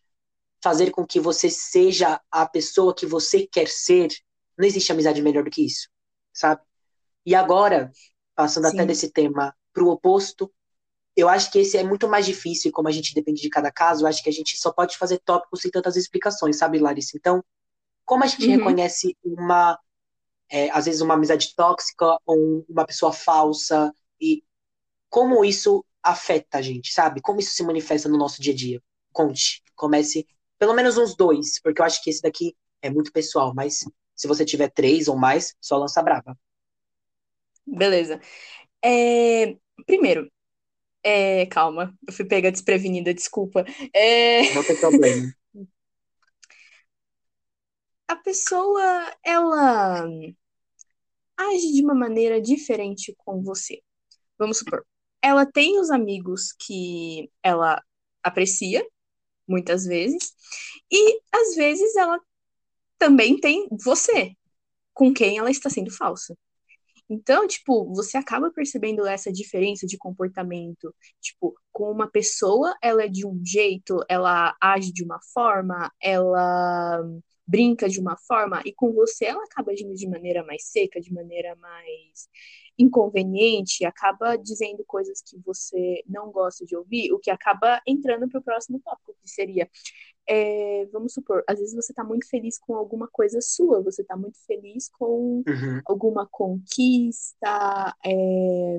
fazer 0.62 0.90
com 0.90 1.07
que 1.07 1.20
você 1.20 1.51
seja 1.51 2.20
a 2.30 2.47
pessoa 2.47 2.95
que 2.95 3.05
você 3.05 3.47
quer 3.47 3.68
ser, 3.68 4.09
não 4.57 4.66
existe 4.66 4.90
amizade 4.92 5.20
melhor 5.20 5.45
do 5.45 5.51
que 5.51 5.66
isso, 5.66 5.88
sabe? 6.32 6.62
E 7.26 7.34
agora, 7.34 7.90
passando 8.34 8.68
Sim. 8.68 8.76
até 8.76 8.86
desse 8.86 9.11
tema 9.11 9.55
para 9.72 9.84
o 9.84 9.88
oposto, 9.88 10.51
eu 11.17 11.29
acho 11.29 11.51
que 11.51 11.59
esse 11.61 11.77
é 11.77 11.85
muito 11.85 12.09
mais 12.09 12.27
difícil, 12.27 12.69
e 12.69 12.73
como 12.73 12.89
a 12.89 12.93
gente 12.93 13.15
depende 13.15 13.41
de 13.41 13.49
cada 13.49 13.71
caso, 13.71 14.05
eu 14.05 14.09
acho 14.09 14.23
que 14.23 14.29
a 14.29 14.33
gente 14.33 14.57
só 14.57 14.73
pode 14.73 14.97
fazer 14.99 15.19
tópicos 15.19 15.61
sem 15.61 15.71
tantas 15.71 15.97
explicações, 15.97 16.57
sabe, 16.57 16.79
Larissa? 16.79 17.17
Então, 17.17 17.43
como 18.05 18.25
a 18.25 18.27
gente 18.27 18.47
uhum. 18.47 18.57
reconhece 18.57 19.17
uma, 19.23 19.79
é, 20.51 20.71
às 20.71 20.87
vezes, 20.87 21.01
uma 21.01 21.15
amizade 21.15 21.55
tóxica 21.55 22.19
ou 22.27 22.65
uma 22.69 22.85
pessoa 22.85 23.12
falsa, 23.12 23.93
e 24.21 24.43
como 25.09 25.45
isso 25.45 25.85
afeta 26.03 26.59
a 26.59 26.62
gente, 26.62 26.93
sabe? 26.93 27.21
Como 27.21 27.41
isso 27.41 27.55
se 27.55 27.62
manifesta 27.62 28.09
no 28.09 28.19
nosso 28.19 28.43
dia 28.43 28.53
a 28.53 28.57
dia? 28.57 28.83
Conte, 29.12 29.62
comece 29.75 30.27
pelo 30.59 30.75
menos 30.75 30.97
uns 30.99 31.17
dois, 31.17 31.61
porque 31.61 31.81
eu 31.81 31.85
acho 31.85 32.03
que 32.03 32.11
esse 32.11 32.23
daqui 32.23 32.57
é 32.83 32.91
muito 32.91 33.12
pessoal, 33.12 33.53
mas 33.55 33.85
se 34.15 34.29
você 34.29 34.45
tiver 34.45 34.71
três 34.71 35.09
ou 35.09 35.17
mais, 35.17 35.55
só 35.61 35.77
lança 35.77 36.03
brava. 36.03 36.39
Beleza. 37.67 38.21
É, 38.85 39.57
primeiro, 39.87 40.31
é, 41.05 41.47
calma, 41.47 41.95
eu 42.07 42.13
fui 42.13 42.25
pega 42.25 42.51
desprevenida, 42.51 43.13
desculpa. 43.13 43.65
É... 43.93 44.55
Não 44.55 44.65
tem 44.65 44.77
problema. 44.77 45.33
A 48.09 48.17
pessoa, 48.17 49.13
ela 49.25 50.07
age 51.37 51.73
de 51.73 51.83
uma 51.83 51.95
maneira 51.95 52.41
diferente 52.41 53.15
com 53.19 53.43
você. 53.43 53.81
Vamos 54.39 54.59
supor, 54.59 54.85
ela 55.23 55.47
tem 55.47 55.81
os 55.81 55.91
amigos 55.91 56.53
que 56.53 57.31
ela 57.43 57.83
aprecia, 58.23 58.87
muitas 59.49 59.85
vezes, 59.85 60.33
e 60.91 61.21
às 61.33 61.55
vezes 61.55 61.97
ela 61.97 62.19
também 62.99 63.39
tem 63.39 63.69
você, 63.85 64.33
com 64.93 65.13
quem 65.13 65.39
ela 65.39 65.51
está 65.51 65.71
sendo 65.71 65.91
falsa. 65.91 66.37
Então, 67.09 67.47
tipo, 67.47 67.93
você 67.95 68.17
acaba 68.17 68.51
percebendo 68.51 69.07
essa 69.07 69.33
diferença 69.33 69.87
de 69.87 69.99
comportamento. 69.99 70.95
Tipo, 71.21 71.55
com 71.73 71.91
uma 71.91 72.11
pessoa, 72.11 72.75
ela 72.83 73.05
é 73.05 73.09
de 73.09 73.27
um 73.27 73.41
jeito, 73.45 74.01
ela 74.09 74.57
age 74.61 74.93
de 74.93 75.05
uma 75.05 75.21
forma, 75.33 75.93
ela 76.01 77.03
brinca 77.47 77.89
de 77.89 78.01
uma 78.01 78.17
forma, 78.17 78.63
e 78.65 78.73
com 78.73 78.93
você 78.93 79.27
ela 79.27 79.45
acaba 79.45 79.73
agindo 79.73 79.95
de 79.95 80.09
maneira 80.09 80.43
mais 80.45 80.65
seca, 80.65 81.01
de 81.01 81.13
maneira 81.13 81.55
mais 81.57 82.29
inconveniente, 82.79 83.85
acaba 83.85 84.37
dizendo 84.37 84.85
coisas 84.85 85.22
que 85.22 85.39
você 85.45 86.03
não 86.07 86.31
gosta 86.31 86.64
de 86.64 86.77
ouvir, 86.77 87.12
o 87.12 87.18
que 87.18 87.31
acaba 87.31 87.81
entrando 87.87 88.29
para 88.29 88.41
o 88.41 88.43
próximo 88.43 88.81
tópico, 88.81 89.14
que 89.20 89.31
seria, 89.31 89.68
é, 90.29 90.87
vamos 90.93 91.12
supor, 91.12 91.45
às 91.49 91.59
vezes 91.59 91.75
você 91.75 91.93
está 91.93 92.03
muito 92.03 92.29
feliz 92.29 92.59
com 92.59 92.75
alguma 92.75 93.09
coisa 93.09 93.41
sua, 93.41 93.83
você 93.83 94.03
está 94.03 94.16
muito 94.16 94.39
feliz 94.47 94.89
com 94.89 95.43
uhum. 95.47 95.81
alguma 95.87 96.27
conquista, 96.27 97.95
é, 98.05 98.79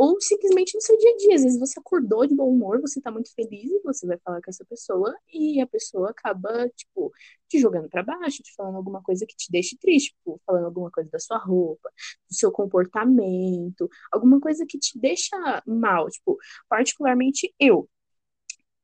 ou 0.00 0.18
simplesmente 0.18 0.74
no 0.74 0.80
seu 0.80 0.96
dia 0.96 1.10
a 1.12 1.16
dia. 1.18 1.34
Às 1.34 1.42
vezes 1.42 1.60
você 1.60 1.78
acordou 1.78 2.26
de 2.26 2.34
bom 2.34 2.48
humor, 2.48 2.80
você 2.80 3.00
tá 3.02 3.10
muito 3.10 3.30
feliz 3.34 3.70
e 3.70 3.80
você 3.84 4.06
vai 4.06 4.16
falar 4.24 4.40
com 4.40 4.50
essa 4.50 4.64
pessoa 4.64 5.14
e 5.30 5.60
a 5.60 5.66
pessoa 5.66 6.10
acaba, 6.10 6.70
tipo, 6.70 7.12
te 7.46 7.58
jogando 7.58 7.86
para 7.90 8.02
baixo, 8.02 8.42
te 8.42 8.54
falando 8.54 8.76
alguma 8.76 9.02
coisa 9.02 9.26
que 9.26 9.36
te 9.36 9.52
deixe 9.52 9.76
triste, 9.76 10.14
tipo, 10.14 10.40
falando 10.46 10.64
alguma 10.64 10.90
coisa 10.90 11.10
da 11.10 11.18
sua 11.18 11.36
roupa, 11.36 11.90
do 12.26 12.34
seu 12.34 12.50
comportamento, 12.50 13.90
alguma 14.10 14.40
coisa 14.40 14.64
que 14.66 14.78
te 14.78 14.98
deixa 14.98 15.36
mal, 15.66 16.08
tipo, 16.08 16.38
particularmente 16.66 17.52
eu. 17.60 17.86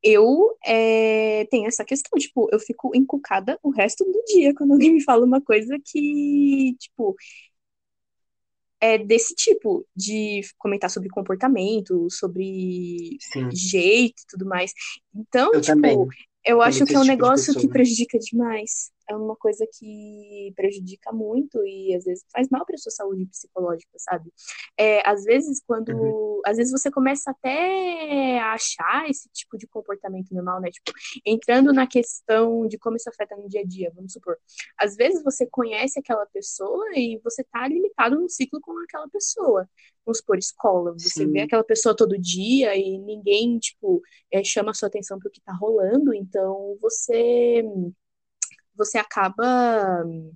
Eu 0.02 0.56
é, 0.64 1.46
tenho 1.46 1.66
essa 1.66 1.84
questão, 1.84 2.18
tipo, 2.18 2.48
eu 2.52 2.60
fico 2.60 2.92
encucada 2.94 3.58
o 3.62 3.70
resto 3.70 4.04
do 4.04 4.22
dia 4.26 4.54
quando 4.54 4.72
alguém 4.72 4.92
me 4.92 5.02
fala 5.02 5.24
uma 5.24 5.40
coisa 5.40 5.76
que, 5.84 6.76
tipo, 6.78 7.16
é 8.80 8.98
desse 8.98 9.34
tipo, 9.34 9.86
de 9.94 10.42
comentar 10.58 10.90
sobre 10.90 11.08
comportamento, 11.08 12.08
sobre 12.10 13.16
Sim. 13.20 13.50
jeito 13.52 14.22
e 14.22 14.26
tudo 14.28 14.46
mais. 14.46 14.72
Então, 15.14 15.54
eu 15.54 15.60
tipo, 15.60 15.74
também. 15.74 15.96
eu 16.44 16.60
acho 16.60 16.84
que 16.84 16.94
é 16.94 16.98
um 16.98 17.02
tipo 17.02 17.12
negócio 17.12 17.54
que 17.54 17.68
prejudica 17.68 18.18
demais 18.18 18.90
é 19.08 19.16
uma 19.16 19.36
coisa 19.36 19.66
que 19.78 20.52
prejudica 20.56 21.12
muito 21.12 21.64
e 21.64 21.94
às 21.94 22.04
vezes 22.04 22.24
faz 22.32 22.48
mal 22.50 22.64
para 22.64 22.76
sua 22.76 22.90
saúde 22.92 23.26
psicológica, 23.26 23.92
sabe? 23.96 24.32
É, 24.76 25.08
às 25.08 25.24
vezes 25.24 25.62
quando, 25.66 25.90
uhum. 25.90 26.40
às 26.44 26.56
vezes 26.56 26.72
você 26.72 26.90
começa 26.90 27.30
até 27.30 28.38
a 28.38 28.52
achar 28.52 29.08
esse 29.08 29.28
tipo 29.30 29.56
de 29.56 29.66
comportamento 29.66 30.34
normal, 30.34 30.60
né? 30.60 30.70
Tipo, 30.70 30.92
entrando 31.24 31.72
na 31.72 31.86
questão 31.86 32.66
de 32.66 32.78
como 32.78 32.96
isso 32.96 33.08
afeta 33.08 33.36
no 33.36 33.48
dia 33.48 33.60
a 33.60 33.64
dia, 33.64 33.92
vamos 33.94 34.12
supor. 34.12 34.36
Às 34.78 34.96
vezes 34.96 35.22
você 35.22 35.46
conhece 35.46 35.98
aquela 35.98 36.26
pessoa 36.26 36.84
e 36.94 37.20
você 37.22 37.44
tá 37.44 37.66
limitado 37.68 38.18
num 38.18 38.28
ciclo 38.28 38.60
com 38.60 38.72
aquela 38.84 39.08
pessoa. 39.08 39.68
Vamos 40.04 40.18
supor, 40.18 40.38
escola, 40.38 40.92
você 40.92 41.24
Sim. 41.24 41.32
vê 41.32 41.40
aquela 41.40 41.64
pessoa 41.64 41.96
todo 41.96 42.18
dia 42.18 42.76
e 42.76 42.96
ninguém, 42.98 43.58
tipo, 43.58 44.00
é, 44.30 44.42
chama 44.44 44.70
a 44.70 44.74
sua 44.74 44.88
atenção 44.88 45.18
pro 45.18 45.30
que 45.30 45.40
tá 45.40 45.52
rolando, 45.52 46.14
então 46.14 46.78
você 46.80 47.64
você 48.76 48.98
acaba 48.98 50.04
hum, 50.04 50.32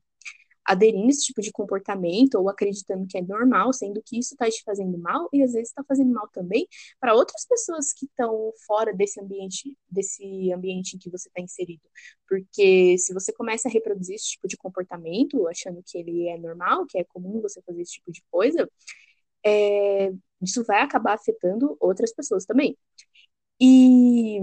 aderindo 0.64 1.06
a 1.06 1.10
esse 1.10 1.24
tipo 1.26 1.40
de 1.40 1.50
comportamento 1.50 2.34
ou 2.36 2.48
acreditando 2.48 3.06
que 3.06 3.18
é 3.18 3.22
normal, 3.22 3.72
sendo 3.72 4.02
que 4.04 4.18
isso 4.18 4.34
está 4.34 4.48
te 4.48 4.62
fazendo 4.64 4.96
mal 4.98 5.28
e 5.32 5.42
às 5.42 5.52
vezes 5.52 5.68
está 5.68 5.82
fazendo 5.84 6.12
mal 6.12 6.28
também 6.28 6.66
para 7.00 7.14
outras 7.14 7.46
pessoas 7.46 7.92
que 7.92 8.06
estão 8.06 8.52
fora 8.66 8.94
desse 8.94 9.20
ambiente, 9.20 9.76
desse 9.90 10.52
ambiente 10.52 10.94
em 10.96 10.98
que 10.98 11.10
você 11.10 11.28
está 11.28 11.40
inserido. 11.40 11.82
Porque 12.28 12.96
se 12.98 13.12
você 13.12 13.32
começa 13.32 13.68
a 13.68 13.70
reproduzir 13.72 14.14
esse 14.14 14.30
tipo 14.32 14.46
de 14.46 14.56
comportamento, 14.56 15.48
achando 15.48 15.82
que 15.84 15.98
ele 15.98 16.28
é 16.28 16.38
normal, 16.38 16.86
que 16.86 16.98
é 16.98 17.04
comum 17.04 17.40
você 17.40 17.60
fazer 17.62 17.82
esse 17.82 17.94
tipo 17.94 18.12
de 18.12 18.22
coisa, 18.30 18.68
é, 19.44 20.12
isso 20.42 20.64
vai 20.64 20.82
acabar 20.82 21.14
afetando 21.14 21.76
outras 21.80 22.12
pessoas 22.14 22.44
também. 22.44 22.76
E 23.60 24.40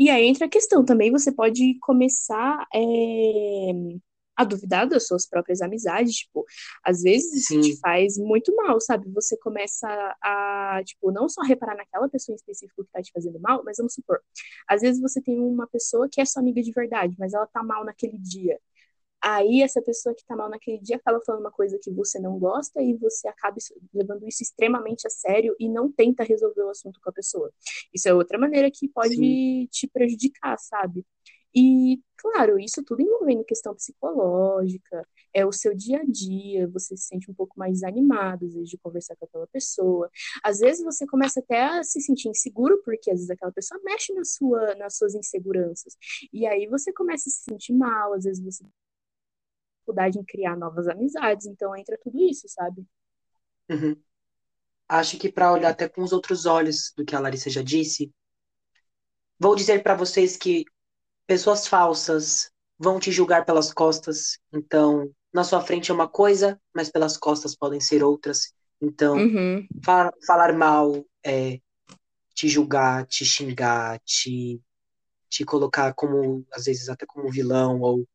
e 0.00 0.08
aí 0.08 0.26
entra 0.26 0.46
a 0.46 0.48
questão 0.48 0.82
também, 0.82 1.10
você 1.10 1.30
pode 1.30 1.78
começar 1.80 2.66
é, 2.74 2.80
a 4.34 4.44
duvidar 4.44 4.88
das 4.88 5.06
suas 5.06 5.28
próprias 5.28 5.60
amizades, 5.60 6.14
tipo, 6.14 6.46
às 6.82 7.02
vezes 7.02 7.48
Sim. 7.48 7.60
te 7.60 7.78
faz 7.78 8.16
muito 8.16 8.56
mal, 8.56 8.80
sabe? 8.80 9.06
Você 9.10 9.36
começa 9.36 9.86
a, 10.22 10.80
tipo, 10.82 11.12
não 11.12 11.28
só 11.28 11.42
reparar 11.42 11.76
naquela 11.76 12.08
pessoa 12.08 12.32
em 12.32 12.36
específico 12.36 12.82
que 12.82 12.90
tá 12.90 13.02
te 13.02 13.12
fazendo 13.12 13.38
mal, 13.38 13.62
mas 13.62 13.76
vamos 13.76 13.92
supor, 13.92 14.18
às 14.66 14.80
vezes 14.80 15.02
você 15.02 15.20
tem 15.20 15.38
uma 15.38 15.66
pessoa 15.66 16.08
que 16.10 16.22
é 16.22 16.24
sua 16.24 16.40
amiga 16.40 16.62
de 16.62 16.72
verdade, 16.72 17.14
mas 17.18 17.34
ela 17.34 17.46
tá 17.46 17.62
mal 17.62 17.84
naquele 17.84 18.16
dia. 18.16 18.58
Aí 19.22 19.62
essa 19.62 19.82
pessoa 19.82 20.14
que 20.14 20.24
tá 20.24 20.34
mal 20.34 20.48
naquele 20.48 20.78
dia 20.78 20.96
acaba 20.96 21.20
falando 21.20 21.42
uma 21.42 21.50
coisa 21.50 21.78
que 21.80 21.90
você 21.90 22.18
não 22.18 22.38
gosta 22.38 22.82
e 22.82 22.94
você 22.94 23.28
acaba 23.28 23.56
levando 23.92 24.26
isso 24.26 24.42
extremamente 24.42 25.06
a 25.06 25.10
sério 25.10 25.54
e 25.58 25.68
não 25.68 25.90
tenta 25.92 26.24
resolver 26.24 26.62
o 26.62 26.70
assunto 26.70 27.00
com 27.02 27.10
a 27.10 27.12
pessoa. 27.12 27.52
Isso 27.92 28.08
é 28.08 28.14
outra 28.14 28.38
maneira 28.38 28.70
que 28.70 28.88
pode 28.88 29.14
Sim. 29.14 29.68
te 29.70 29.86
prejudicar, 29.86 30.58
sabe? 30.58 31.04
E, 31.54 32.00
claro, 32.16 32.58
isso 32.60 32.82
tudo 32.84 33.02
envolvendo 33.02 33.44
questão 33.44 33.74
psicológica, 33.74 35.04
é 35.34 35.44
o 35.44 35.52
seu 35.52 35.74
dia 35.74 36.00
a 36.00 36.04
dia, 36.04 36.68
você 36.68 36.96
se 36.96 37.08
sente 37.08 37.30
um 37.30 37.34
pouco 37.34 37.58
mais 37.58 37.74
desanimado, 37.74 38.46
às 38.46 38.54
vezes, 38.54 38.70
de 38.70 38.78
conversar 38.78 39.16
com 39.16 39.24
aquela 39.24 39.46
pessoa. 39.48 40.08
Às 40.42 40.60
vezes 40.60 40.84
você 40.84 41.06
começa 41.06 41.40
até 41.40 41.62
a 41.64 41.82
se 41.82 42.00
sentir 42.00 42.28
inseguro, 42.28 42.80
porque 42.84 43.10
às 43.10 43.16
vezes 43.16 43.30
aquela 43.30 43.52
pessoa 43.52 43.80
mexe 43.82 44.12
na 44.14 44.24
sua, 44.24 44.74
nas 44.76 44.96
suas 44.96 45.14
inseguranças. 45.14 45.96
E 46.32 46.46
aí 46.46 46.66
você 46.66 46.92
começa 46.92 47.28
a 47.28 47.32
se 47.32 47.42
sentir 47.42 47.72
mal, 47.72 48.12
às 48.14 48.24
vezes 48.24 48.42
você 48.42 48.64
dificuldade 49.90 50.18
em 50.18 50.24
criar 50.24 50.56
novas 50.56 50.88
amizades. 50.88 51.46
Então 51.46 51.76
entra 51.76 51.98
tudo 52.02 52.18
isso, 52.18 52.48
sabe? 52.48 52.86
Uhum. 53.68 53.96
Acho 54.88 55.18
que 55.18 55.30
para 55.30 55.52
olhar 55.52 55.70
até 55.70 55.88
com 55.88 56.02
os 56.02 56.12
outros 56.12 56.46
olhos 56.46 56.92
do 56.96 57.04
que 57.04 57.14
a 57.14 57.20
Larissa 57.20 57.50
já 57.50 57.62
disse, 57.62 58.12
vou 59.38 59.54
dizer 59.54 59.82
para 59.82 59.94
vocês 59.94 60.36
que 60.36 60.64
pessoas 61.26 61.66
falsas 61.66 62.50
vão 62.78 62.98
te 62.98 63.12
julgar 63.12 63.44
pelas 63.44 63.72
costas. 63.72 64.38
Então, 64.52 65.10
na 65.32 65.44
sua 65.44 65.60
frente 65.60 65.90
é 65.90 65.94
uma 65.94 66.08
coisa, 66.08 66.60
mas 66.74 66.90
pelas 66.90 67.16
costas 67.16 67.54
podem 67.54 67.80
ser 67.80 68.02
outras. 68.02 68.52
Então, 68.80 69.16
uhum. 69.16 69.66
falar, 69.84 70.12
falar 70.26 70.52
mal, 70.54 71.04
é, 71.24 71.60
te 72.34 72.48
julgar, 72.48 73.06
te 73.06 73.24
xingar, 73.24 74.00
te, 74.00 74.60
te 75.28 75.44
colocar 75.44 75.94
como, 75.94 76.44
às 76.52 76.64
vezes, 76.64 76.88
até 76.88 77.06
como 77.06 77.30
vilão 77.30 77.80
ou 77.80 78.08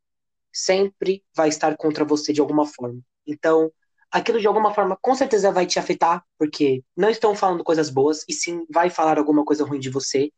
sempre 0.55 1.21
vai 1.35 1.49
estar 1.49 1.75
contra 1.75 2.05
você 2.05 2.31
de 2.31 2.39
alguma 2.39 2.65
forma. 2.65 3.01
Então, 3.27 3.69
aquilo 4.09 4.39
de 4.39 4.47
alguma 4.47 4.73
forma 4.73 4.97
com 5.01 5.13
certeza 5.13 5.51
vai 5.51 5.65
te 5.65 5.77
afetar, 5.77 6.23
porque 6.37 6.81
não 6.95 7.09
estão 7.09 7.35
falando 7.35 7.63
coisas 7.63 7.89
boas, 7.89 8.23
e 8.29 8.33
sim 8.33 8.65
vai 8.73 8.89
falar 8.89 9.17
alguma 9.17 9.43
coisa 9.43 9.65
ruim 9.65 9.79
de 9.79 9.89
você. 9.89 10.31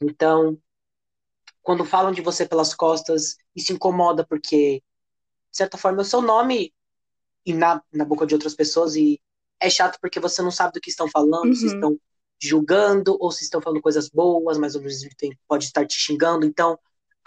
Então, 0.00 0.56
quando 1.60 1.84
falam 1.84 2.12
de 2.12 2.22
você 2.22 2.46
pelas 2.46 2.72
costas, 2.72 3.36
isso 3.54 3.72
incomoda, 3.72 4.24
porque, 4.24 4.80
de 5.50 5.56
certa 5.56 5.76
forma, 5.76 5.98
é 5.98 6.02
o 6.02 6.04
seu 6.04 6.22
nome 6.22 6.72
e 7.44 7.52
na, 7.52 7.82
na 7.92 8.04
boca 8.04 8.24
de 8.24 8.34
outras 8.34 8.54
pessoas, 8.54 8.94
e 8.94 9.20
é 9.58 9.68
chato 9.68 9.98
porque 10.00 10.20
você 10.20 10.40
não 10.40 10.52
sabe 10.52 10.74
do 10.74 10.80
que 10.80 10.90
estão 10.90 11.08
falando, 11.10 11.48
uhum. 11.48 11.54
se 11.54 11.66
estão 11.66 11.98
julgando, 12.40 13.16
ou 13.18 13.32
se 13.32 13.42
estão 13.42 13.60
falando 13.60 13.82
coisas 13.82 14.08
boas, 14.08 14.56
mas 14.56 14.76
ao 14.76 14.82
mesmo 14.82 15.10
tempo 15.16 15.36
pode 15.48 15.64
estar 15.64 15.84
te 15.84 15.98
xingando. 15.98 16.46
Então, 16.46 16.78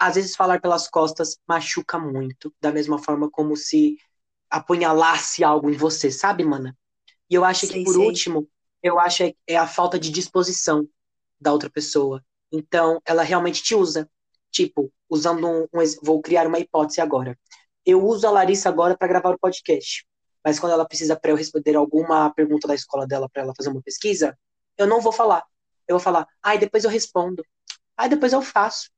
às 0.02 0.16
vezes 0.16 0.34
falar 0.34 0.60
pelas 0.60 0.88
costas 0.88 1.38
machuca 1.46 1.96
muito, 1.96 2.52
da 2.60 2.72
mesma 2.72 2.98
forma 2.98 3.30
como 3.30 3.56
se 3.56 3.96
apunhalasse 4.50 5.44
algo 5.44 5.70
em 5.70 5.76
você, 5.76 6.10
sabe, 6.10 6.44
mana? 6.44 6.76
E 7.30 7.34
eu 7.36 7.44
acho 7.44 7.66
sei, 7.66 7.78
que, 7.78 7.84
por 7.84 7.94
sei. 7.94 8.04
último, 8.04 8.48
eu 8.82 8.98
acho 8.98 9.22
é, 9.22 9.32
é 9.46 9.56
a 9.56 9.66
falta 9.66 10.00
de 10.00 10.10
disposição 10.10 10.88
da 11.40 11.52
outra 11.52 11.70
pessoa. 11.70 12.20
Então, 12.50 13.00
ela 13.04 13.22
realmente 13.22 13.62
te 13.62 13.76
usa. 13.76 14.10
Tipo, 14.50 14.92
usando 15.08 15.46
um, 15.48 15.62
um 15.72 15.84
vou 16.02 16.20
criar 16.20 16.48
uma 16.48 16.58
hipótese 16.58 17.00
agora. 17.00 17.38
Eu 17.86 18.04
uso 18.04 18.26
a 18.26 18.30
Larissa 18.30 18.68
agora 18.68 18.96
para 18.96 19.06
gravar 19.06 19.30
o 19.30 19.38
podcast. 19.38 20.04
Mas 20.44 20.58
quando 20.58 20.72
ela 20.72 20.84
precisa 20.84 21.14
para 21.14 21.30
eu 21.30 21.36
responder 21.36 21.76
alguma 21.76 22.28
pergunta 22.34 22.66
da 22.66 22.74
escola 22.74 23.06
dela 23.06 23.28
para 23.32 23.42
ela 23.42 23.54
fazer 23.56 23.70
uma 23.70 23.80
pesquisa, 23.80 24.36
eu 24.76 24.86
não 24.88 25.00
vou 25.00 25.12
falar. 25.12 25.44
Eu 25.86 25.94
vou 25.94 26.00
falar, 26.00 26.26
ai, 26.42 26.58
depois 26.58 26.82
eu 26.82 26.90
respondo. 26.90 27.44
Ai, 27.96 28.08
depois 28.08 28.32
eu 28.32 28.42
faço. 28.42 28.90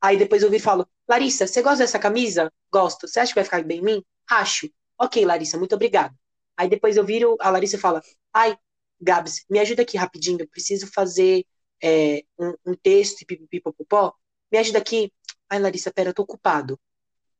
Aí 0.00 0.16
depois 0.16 0.42
eu 0.42 0.50
vi 0.50 0.56
e 0.56 0.60
falo, 0.60 0.86
Larissa, 1.08 1.46
você 1.46 1.62
gosta 1.62 1.78
dessa 1.78 1.98
camisa? 1.98 2.52
Gosto. 2.72 3.06
Você 3.06 3.20
acha 3.20 3.32
que 3.32 3.36
vai 3.36 3.44
ficar 3.44 3.62
bem 3.62 3.78
em 3.78 3.82
mim? 3.82 4.04
Acho. 4.28 4.70
Ok, 4.98 5.24
Larissa, 5.24 5.58
muito 5.58 5.74
obrigado. 5.74 6.14
Aí 6.56 6.68
depois 6.68 6.96
eu 6.96 7.04
viro 7.04 7.36
a 7.40 7.50
Larissa 7.50 7.78
fala, 7.78 8.02
ai, 8.32 8.56
Gabs, 9.00 9.44
me 9.48 9.58
ajuda 9.58 9.82
aqui 9.82 9.96
rapidinho, 9.96 10.40
eu 10.40 10.48
preciso 10.48 10.86
fazer 10.92 11.44
é, 11.82 12.22
um, 12.38 12.54
um, 12.66 12.74
texto 12.74 13.22
e 13.22 13.24
pipipipopopó. 13.24 14.14
Me 14.52 14.58
ajuda 14.58 14.78
aqui. 14.78 15.12
Ai, 15.48 15.58
Larissa, 15.58 15.92
pera, 15.92 16.10
eu 16.10 16.14
tô 16.14 16.22
ocupado. 16.22 16.78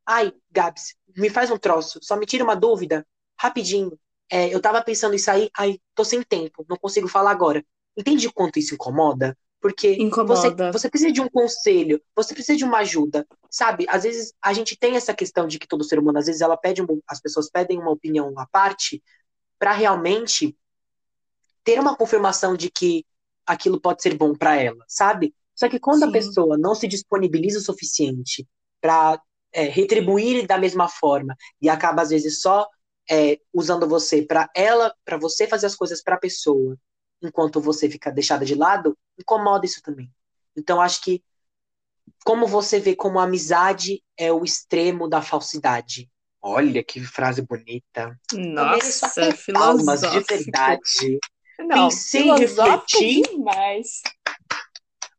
Ai, 0.07 0.33
Gabs, 0.51 0.97
me 1.17 1.31
faz 1.31 1.51
um 1.51 1.59
troço, 1.59 2.01
só 2.03 2.17
me 2.17 2.27
tira 2.27 2.43
uma 2.45 2.57
dúvida, 2.57 3.07
rapidinho. 3.39 3.99
É, 4.31 4.49
eu 4.55 4.61
tava 4.61 4.83
pensando 4.83 5.15
em 5.15 5.19
sair, 5.19 5.51
ai, 5.57 5.79
tô 5.95 6.05
sem 6.05 6.23
tempo, 6.23 6.65
não 6.69 6.77
consigo 6.77 7.09
falar 7.09 7.31
agora. 7.31 7.65
Entende 7.97 8.27
o 8.27 8.33
quanto 8.33 8.59
isso 8.59 8.75
incomoda? 8.75 9.37
Porque 9.61 9.99
você, 10.27 10.51
você 10.73 10.89
precisa 10.89 11.13
de 11.13 11.21
um 11.21 11.29
conselho, 11.29 12.01
você 12.17 12.33
precisa 12.33 12.57
de 12.57 12.65
uma 12.65 12.79
ajuda, 12.79 13.27
sabe? 13.51 13.85
Às 13.91 14.05
vezes 14.05 14.33
a 14.41 14.55
gente 14.55 14.77
tem 14.77 14.97
essa 14.97 15.13
questão 15.13 15.47
de 15.47 15.59
que 15.59 15.69
todo 15.69 15.85
ser 15.85 15.99
humano, 15.99 16.19
às 16.19 16.27
vezes 16.27 16.41
ela 16.41 16.57
pede, 16.57 16.83
as 17.07 17.21
pessoas 17.21 17.51
pedem 17.51 17.79
uma 17.79 17.91
opinião 17.91 18.33
à 18.39 18.47
parte 18.47 19.03
para 19.59 19.73
realmente 19.73 20.57
ter 21.63 21.79
uma 21.79 21.95
confirmação 21.95 22.57
de 22.57 22.71
que 22.71 23.05
aquilo 23.47 23.79
pode 23.79 24.03
ser 24.03 24.17
bom 24.17 24.35
para 24.35 24.57
ela, 24.57 24.83
sabe? 24.89 25.35
Só 25.55 25.69
que 25.69 25.79
quando 25.79 26.05
Sim. 26.05 26.09
a 26.09 26.13
pessoa 26.13 26.57
não 26.57 26.75
se 26.75 26.89
disponibiliza 26.89 27.59
o 27.59 27.63
suficiente 27.63 28.49
para 28.81 29.21
é, 29.53 29.65
retribuir 29.65 30.47
da 30.47 30.57
mesma 30.57 30.89
forma 30.89 31.37
e 31.61 31.69
acaba 31.69 32.01
às 32.01 32.09
vezes 32.09 32.41
só 32.41 32.67
é, 33.11 33.39
usando 33.53 33.87
você 33.87 34.23
para 34.23 34.49
ela, 34.57 34.95
para 35.05 35.19
você 35.19 35.47
fazer 35.47 35.67
as 35.67 35.75
coisas 35.75 36.03
para 36.03 36.15
a 36.15 36.19
pessoa 36.19 36.79
enquanto 37.23 37.61
você 37.61 37.89
fica 37.89 38.11
deixada 38.11 38.45
de 38.45 38.55
lado, 38.55 38.97
incomoda 39.19 39.67
isso 39.67 39.83
também. 39.83 40.11
Então, 40.57 40.81
acho 40.81 41.03
que 41.03 41.23
como 42.25 42.47
você 42.47 42.81
vê 42.81 42.95
como 42.95 43.19
a 43.19 43.25
amizade 43.25 44.03
é 44.17 44.33
o 44.33 44.45
extremo 44.45 45.09
da 45.09 45.23
falsidade. 45.23 46.11
Olha 46.43 46.83
que 46.83 47.01
frase 47.01 47.43
bonita. 47.43 48.19
Nossa, 48.33 49.33
filosófica. 49.33 50.39
de 50.39 50.45
verdade. 50.45 51.19
Não, 51.59 51.89
pensei 51.89 52.23
em 52.23 52.39
refletir. 52.39 53.23
demais. 53.23 54.03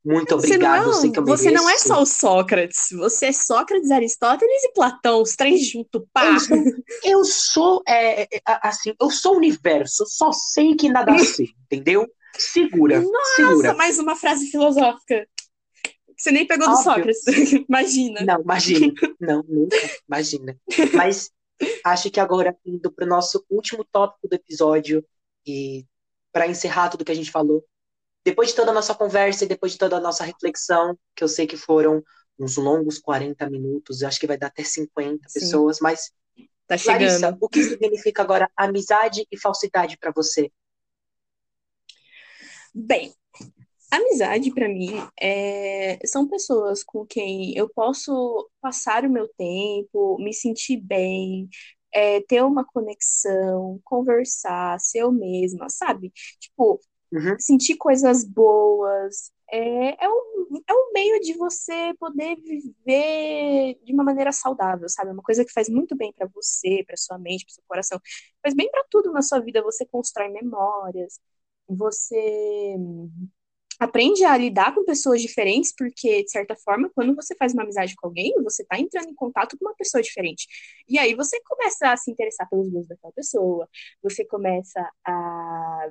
Muito 0.03 0.33
obrigado, 0.33 0.85
você 0.85 1.05
não, 1.05 1.13
que 1.13 1.19
eu 1.19 1.25
você 1.25 1.51
não 1.51 1.63
é 1.63 1.73
mereço. 1.73 1.87
só 1.87 2.01
o 2.01 2.05
Sócrates, 2.05 2.87
você 2.91 3.27
é 3.27 3.31
Sócrates, 3.31 3.91
Aristóteles 3.91 4.63
e 4.63 4.73
Platão, 4.73 5.21
os 5.21 5.35
três 5.35 5.69
juntos, 5.69 6.03
pá. 6.11 6.25
Eu 6.25 6.39
sou, 6.39 6.57
eu 7.03 7.23
sou 7.23 7.83
é, 7.87 8.23
é, 8.23 8.41
assim, 8.45 8.95
eu 8.99 9.11
sou 9.11 9.35
o 9.35 9.37
universo, 9.37 10.03
só 10.07 10.31
sei 10.31 10.75
que 10.75 10.89
nada 10.89 11.13
sei, 11.19 11.49
entendeu? 11.65 12.07
Segura, 12.35 12.99
Nossa, 12.99 13.35
segura. 13.35 13.73
mais 13.75 13.99
uma 13.99 14.15
frase 14.15 14.47
filosófica. 14.47 15.27
Você 16.17 16.31
nem 16.31 16.47
pegou 16.47 16.67
do 16.67 16.73
Óbvio. 16.73 16.83
Sócrates, 16.83 17.23
imagina. 17.69 18.21
Não, 18.25 18.41
imagina. 18.41 18.93
Não, 19.19 19.43
nunca, 19.47 19.77
imagina. 20.07 20.57
Mas 20.93 21.29
acho 21.85 22.09
que 22.09 22.19
agora, 22.19 22.55
indo 22.65 22.91
para 22.91 23.05
o 23.05 23.09
nosso 23.09 23.45
último 23.49 23.85
tópico 23.91 24.27
do 24.27 24.33
episódio, 24.33 25.05
e 25.45 25.85
para 26.31 26.47
encerrar 26.47 26.89
tudo 26.89 27.05
que 27.05 27.11
a 27.11 27.15
gente 27.15 27.31
falou, 27.31 27.63
depois 28.23 28.49
de 28.49 28.55
toda 28.55 28.71
a 28.71 28.73
nossa 28.73 28.93
conversa 28.93 29.45
e 29.45 29.47
depois 29.47 29.71
de 29.71 29.77
toda 29.77 29.97
a 29.97 30.01
nossa 30.01 30.23
reflexão, 30.23 30.97
que 31.15 31.23
eu 31.23 31.27
sei 31.27 31.47
que 31.47 31.57
foram 31.57 32.03
uns 32.39 32.57
longos 32.57 32.97
40 32.97 33.49
minutos, 33.49 34.01
eu 34.01 34.07
acho 34.07 34.19
que 34.19 34.27
vai 34.27 34.37
dar 34.37 34.47
até 34.47 34.63
50 34.63 35.27
Sim. 35.27 35.39
pessoas, 35.39 35.79
mas, 35.79 36.11
Tá 36.71 36.77
chegando. 36.77 37.01
Larissa, 37.01 37.37
o 37.41 37.49
que 37.49 37.63
significa 37.63 38.21
agora 38.21 38.49
amizade 38.55 39.27
e 39.29 39.37
falsidade 39.37 39.97
para 39.97 40.09
você? 40.15 40.49
Bem, 42.73 43.13
amizade 43.91 44.53
pra 44.53 44.69
mim 44.69 45.05
é... 45.19 45.99
são 46.05 46.25
pessoas 46.29 46.81
com 46.81 47.05
quem 47.05 47.53
eu 47.57 47.67
posso 47.67 48.49
passar 48.61 49.03
o 49.03 49.09
meu 49.09 49.27
tempo, 49.37 50.17
me 50.17 50.33
sentir 50.33 50.77
bem, 50.77 51.49
é, 51.93 52.21
ter 52.21 52.41
uma 52.41 52.63
conexão, 52.63 53.77
conversar, 53.83 54.79
ser 54.79 54.99
eu 54.99 55.11
mesma, 55.11 55.69
sabe? 55.69 56.09
Tipo, 56.39 56.79
Uhum, 57.11 57.35
sentir 57.39 57.75
coisas 57.77 58.23
boas. 58.23 59.31
É, 59.51 60.05
é, 60.05 60.09
um, 60.09 60.61
é 60.67 60.73
um 60.73 60.91
meio 60.93 61.19
de 61.19 61.33
você 61.37 61.93
poder 61.99 62.35
viver 62.37 63.75
de 63.83 63.93
uma 63.93 64.03
maneira 64.03 64.31
saudável, 64.31 64.87
sabe? 64.87 65.09
É 65.09 65.13
Uma 65.13 65.21
coisa 65.23 65.43
que 65.43 65.51
faz 65.51 65.67
muito 65.69 65.95
bem 65.95 66.13
pra 66.13 66.27
você, 66.33 66.83
pra 66.87 66.95
sua 66.97 67.17
mente, 67.17 67.43
pro 67.45 67.53
seu 67.53 67.63
coração. 67.67 67.99
Faz 68.41 68.55
bem 68.55 68.69
pra 68.71 68.83
tudo 68.89 69.11
na 69.11 69.21
sua 69.21 69.39
vida. 69.39 69.61
Você 69.63 69.85
constrói 69.85 70.29
memórias, 70.29 71.19
você 71.67 72.75
aprende 73.79 74.23
a 74.23 74.37
lidar 74.37 74.75
com 74.75 74.85
pessoas 74.85 75.21
diferentes, 75.21 75.73
porque, 75.75 76.23
de 76.23 76.29
certa 76.31 76.55
forma, 76.55 76.89
quando 76.93 77.15
você 77.15 77.35
faz 77.35 77.53
uma 77.53 77.63
amizade 77.63 77.95
com 77.95 78.07
alguém, 78.07 78.31
você 78.43 78.61
está 78.61 78.79
entrando 78.79 79.09
em 79.09 79.15
contato 79.15 79.57
com 79.57 79.65
uma 79.65 79.75
pessoa 79.75 80.01
diferente. 80.03 80.47
E 80.87 80.99
aí 80.99 81.15
você 81.15 81.39
começa 81.43 81.91
a 81.91 81.97
se 81.97 82.11
interessar 82.11 82.47
pelos 82.49 82.69
gostos 82.69 82.89
daquela 82.89 83.13
pessoa, 83.13 83.67
você 84.03 84.23
começa 84.25 84.87
a 85.05 85.89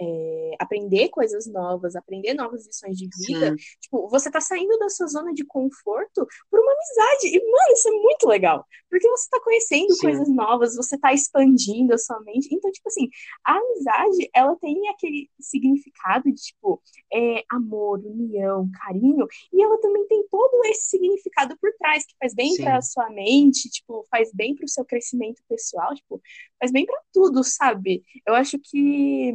é, 0.00 0.56
aprender 0.58 1.08
coisas 1.08 1.46
novas, 1.46 1.94
aprender 1.94 2.34
novas 2.34 2.66
lições 2.66 2.96
de 2.96 3.08
vida. 3.26 3.50
sim, 3.50 3.56
Tipo, 3.80 4.08
você 4.08 4.30
tá 4.30 4.40
saindo 4.40 4.76
da 4.78 4.88
sua 4.88 5.06
zona 5.06 5.32
de 5.32 5.44
conforto 5.44 6.26
por 6.50 6.60
uma 6.60 6.72
amizade. 6.72 7.36
E, 7.36 7.38
mano, 7.38 7.72
isso 7.72 7.88
é 7.88 7.92
muito 7.92 8.26
legal. 8.26 8.66
Porque 8.90 9.08
você 9.08 9.28
tá 9.30 9.40
conhecendo 9.40 9.92
Sim. 9.94 10.00
coisas 10.00 10.28
novas, 10.28 10.76
você 10.76 10.98
tá 10.98 11.12
expandindo 11.12 11.94
a 11.94 11.98
sua 11.98 12.20
mente. 12.20 12.48
Então, 12.52 12.70
tipo 12.70 12.88
assim, 12.88 13.08
a 13.44 13.56
amizade, 13.56 14.30
ela 14.34 14.56
tem 14.56 14.88
aquele 14.88 15.30
significado 15.40 16.30
de, 16.30 16.40
tipo, 16.40 16.82
é, 17.12 17.44
amor, 17.50 18.00
união, 18.04 18.68
carinho. 18.84 19.26
E 19.52 19.62
ela 19.62 19.78
também 19.80 20.06
tem 20.06 20.24
todo 20.30 20.64
esse 20.66 20.88
significado 20.90 21.56
por 21.60 21.72
trás, 21.78 22.04
que 22.04 22.14
faz 22.18 22.34
bem 22.34 22.52
Sim. 22.52 22.64
pra 22.64 22.82
sua 22.82 23.10
mente, 23.10 23.68
tipo, 23.68 24.04
faz 24.10 24.32
bem 24.32 24.54
pro 24.54 24.68
seu 24.68 24.84
crescimento 24.84 25.42
pessoal, 25.48 25.94
tipo, 25.94 26.20
faz 26.58 26.72
bem 26.72 26.86
pra 26.86 27.00
tudo, 27.12 27.42
sabe? 27.44 28.02
Eu 28.26 28.34
acho 28.34 28.58
que 28.58 29.32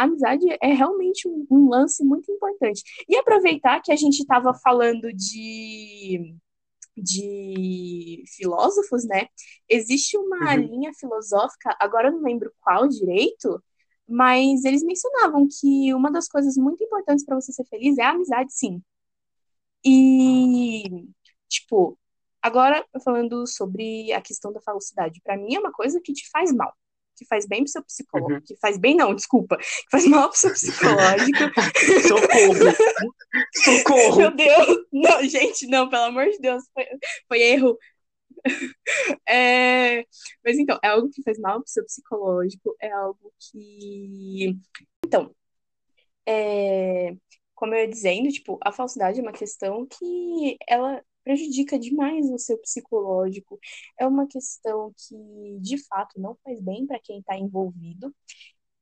a 0.00 0.04
amizade 0.04 0.46
é 0.62 0.72
realmente 0.74 1.28
um, 1.28 1.46
um 1.50 1.68
lance 1.68 2.04
muito 2.04 2.30
importante. 2.32 2.82
E 3.08 3.16
aproveitar 3.16 3.80
que 3.82 3.92
a 3.92 3.96
gente 3.96 4.20
estava 4.20 4.54
falando 4.54 5.12
de, 5.12 6.34
de 6.96 8.24
filósofos, 8.36 9.04
né? 9.06 9.26
Existe 9.68 10.16
uma 10.18 10.56
Uhum. 10.56 10.62
linha 10.62 10.92
filosófica, 10.98 11.76
agora 11.80 12.08
eu 12.08 12.12
não 12.12 12.22
lembro 12.22 12.52
qual 12.60 12.88
direito, 12.88 13.62
mas 14.08 14.64
eles 14.64 14.82
mencionavam 14.82 15.46
que 15.48 15.92
uma 15.94 16.10
das 16.10 16.28
coisas 16.28 16.56
muito 16.56 16.82
importantes 16.84 17.24
para 17.24 17.36
você 17.36 17.52
ser 17.52 17.64
feliz 17.66 17.98
é 17.98 18.02
a 18.04 18.10
amizade, 18.10 18.52
sim. 18.52 18.82
E, 19.84 21.08
tipo, 21.48 21.98
agora 22.42 22.84
falando 23.04 23.46
sobre 23.46 24.12
a 24.12 24.20
questão 24.20 24.52
da 24.52 24.60
falsidade, 24.60 25.20
para 25.22 25.36
mim 25.36 25.54
é 25.54 25.60
uma 25.60 25.72
coisa 25.72 26.00
que 26.00 26.12
te 26.12 26.28
faz 26.30 26.52
mal, 26.52 26.74
que 27.18 27.26
faz 27.26 27.46
bem 27.46 27.62
pro 27.64 27.72
seu 27.72 27.84
psicológico, 27.84 28.34
Uhum. 28.34 28.40
que 28.46 28.56
faz 28.60 28.78
bem 28.78 28.94
não, 28.96 29.14
desculpa, 29.14 29.56
que 29.58 29.90
faz 29.90 30.06
mal 30.06 30.28
pro 30.28 30.38
seu 30.38 30.52
psicológico. 30.54 31.38
Socorro! 32.06 32.74
Socorro! 33.54 34.16
Meu 34.18 34.30
Deus, 34.34 34.78
não, 34.92 35.22
gente, 35.24 35.66
não, 35.66 35.88
pelo 35.88 36.04
amor 36.04 36.26
de 36.26 36.38
Deus, 36.38 36.64
foi, 36.72 36.84
foi 37.28 37.42
erro. 37.42 37.76
É, 39.28 40.04
mas 40.44 40.58
então, 40.58 40.78
é 40.82 40.88
algo 40.88 41.10
que 41.10 41.22
faz 41.22 41.38
mal 41.38 41.60
pro 41.60 41.70
seu 41.70 41.84
psicológico, 41.84 42.76
é 42.80 42.90
algo 42.90 43.32
que. 43.38 44.56
Então, 45.04 45.34
é, 46.26 47.14
como 47.54 47.74
eu 47.74 47.80
ia 47.80 47.88
dizendo, 47.88 48.28
tipo, 48.30 48.58
a 48.62 48.72
falsidade 48.72 49.18
é 49.18 49.22
uma 49.22 49.32
questão 49.32 49.86
que 49.86 50.56
ela 50.68 51.02
prejudica 51.24 51.78
demais 51.78 52.30
o 52.30 52.38
seu 52.38 52.58
psicológico. 52.58 53.58
É 53.98 54.06
uma 54.06 54.26
questão 54.26 54.92
que, 54.96 55.58
de 55.60 55.78
fato, 55.86 56.20
não 56.20 56.36
faz 56.44 56.60
bem 56.60 56.86
para 56.86 56.98
quem 57.00 57.20
está 57.20 57.36
envolvido 57.36 58.14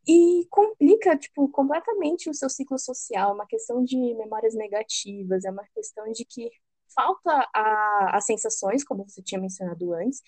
e 0.09 0.47
complica, 0.51 1.16
tipo, 1.16 1.49
completamente 1.49 2.30
o 2.30 2.34
seu 2.34 2.49
ciclo 2.49 2.78
social. 2.78 3.30
É 3.30 3.34
uma 3.34 3.47
questão 3.47 3.82
de 3.84 3.97
memórias 4.14 4.55
negativas, 4.55 5.45
é 5.45 5.51
uma 5.51 5.66
questão 5.74 6.11
de 6.12 6.24
que 6.24 6.51
falta 6.95 7.49
a, 7.55 8.16
as 8.16 8.24
sensações, 8.26 8.84
como 8.84 9.05
você 9.09 9.20
tinha 9.22 9.41
mencionado 9.41 9.93
antes, 9.95 10.22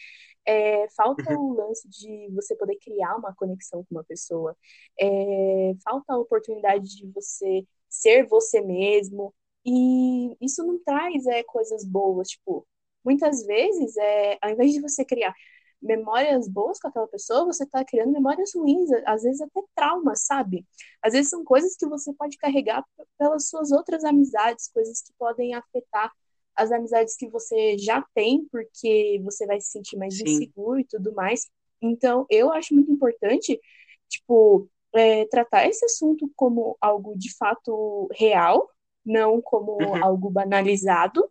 é, 0.47 0.89
falta 0.97 1.31
Uhum. 1.31 1.39
o 1.39 1.55
lance 1.55 1.89
de 1.89 2.29
você 2.35 2.57
poder 2.57 2.77
criar 2.79 3.17
uma 3.17 3.35
conexão 3.35 3.85
com 3.85 3.95
uma 3.95 4.05
pessoa, 4.05 4.57
é, 5.01 5.73
falta 5.85 6.15
a 6.15 6.19
oportunidade 6.19 6.85
de 6.97 7.07
você 7.13 7.67
ser 7.89 8.27
você 8.27 8.61
mesmo, 8.61 9.35
e 9.69 10.37
isso 10.41 10.65
não 10.65 10.79
traz 10.79 11.27
é, 11.27 11.43
coisas 11.43 11.85
boas, 11.85 12.29
tipo, 12.29 12.67
muitas 13.05 13.45
vezes, 13.45 13.97
é, 13.97 14.39
ao 14.41 14.51
invés 14.51 14.73
de 14.73 14.81
você 14.81 15.05
criar 15.05 15.35
memórias 15.81 16.49
boas 16.49 16.81
com 16.81 16.89
aquela 16.89 17.07
pessoa, 17.07 17.45
você 17.45 17.67
tá 17.67 17.85
criando 17.85 18.13
memórias 18.13 18.51
ruins, 18.55 18.91
às 19.07 19.23
vezes 19.23 19.41
até 19.41 19.61
traumas, 19.75 20.25
sabe? 20.25 20.67
Às 21.03 21.13
vezes 21.13 21.31
são 21.31 21.45
coisas 21.45 21.77
que 21.77 21.87
você 21.87 22.13
pode 22.15 22.37
carregar 22.39 22.85
pelas 23.19 23.49
suas 23.49 23.71
outras 23.71 24.05
amizades, 24.05 24.69
coisas 24.73 25.03
que 25.03 25.13
podem 25.19 25.55
afetar 25.55 26.11
as 26.57 26.73
amizades 26.73 27.15
que 27.15 27.29
você 27.29 27.79
já 27.79 28.05
tem, 28.15 28.45
porque 28.51 29.21
você 29.23 29.47
vai 29.47 29.61
se 29.61 29.71
sentir 29.71 29.97
mais 29.97 30.17
Sim. 30.17 30.25
inseguro 30.25 30.81
e 30.81 30.85
tudo 30.85 31.15
mais. 31.15 31.47
Então, 31.81 32.27
eu 32.29 32.53
acho 32.53 32.75
muito 32.75 32.91
importante, 32.91 33.61
tipo, 34.09 34.69
é, 34.93 35.27
tratar 35.27 35.69
esse 35.69 35.85
assunto 35.85 36.29
como 36.35 36.77
algo 36.81 37.17
de 37.17 37.37
fato 37.37 38.09
real, 38.13 38.69
não 39.09 39.43
como 39.43 39.73
Uhum. 39.81 40.05
algo 40.05 40.31
banalizado, 40.31 41.25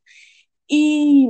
e 0.72 1.28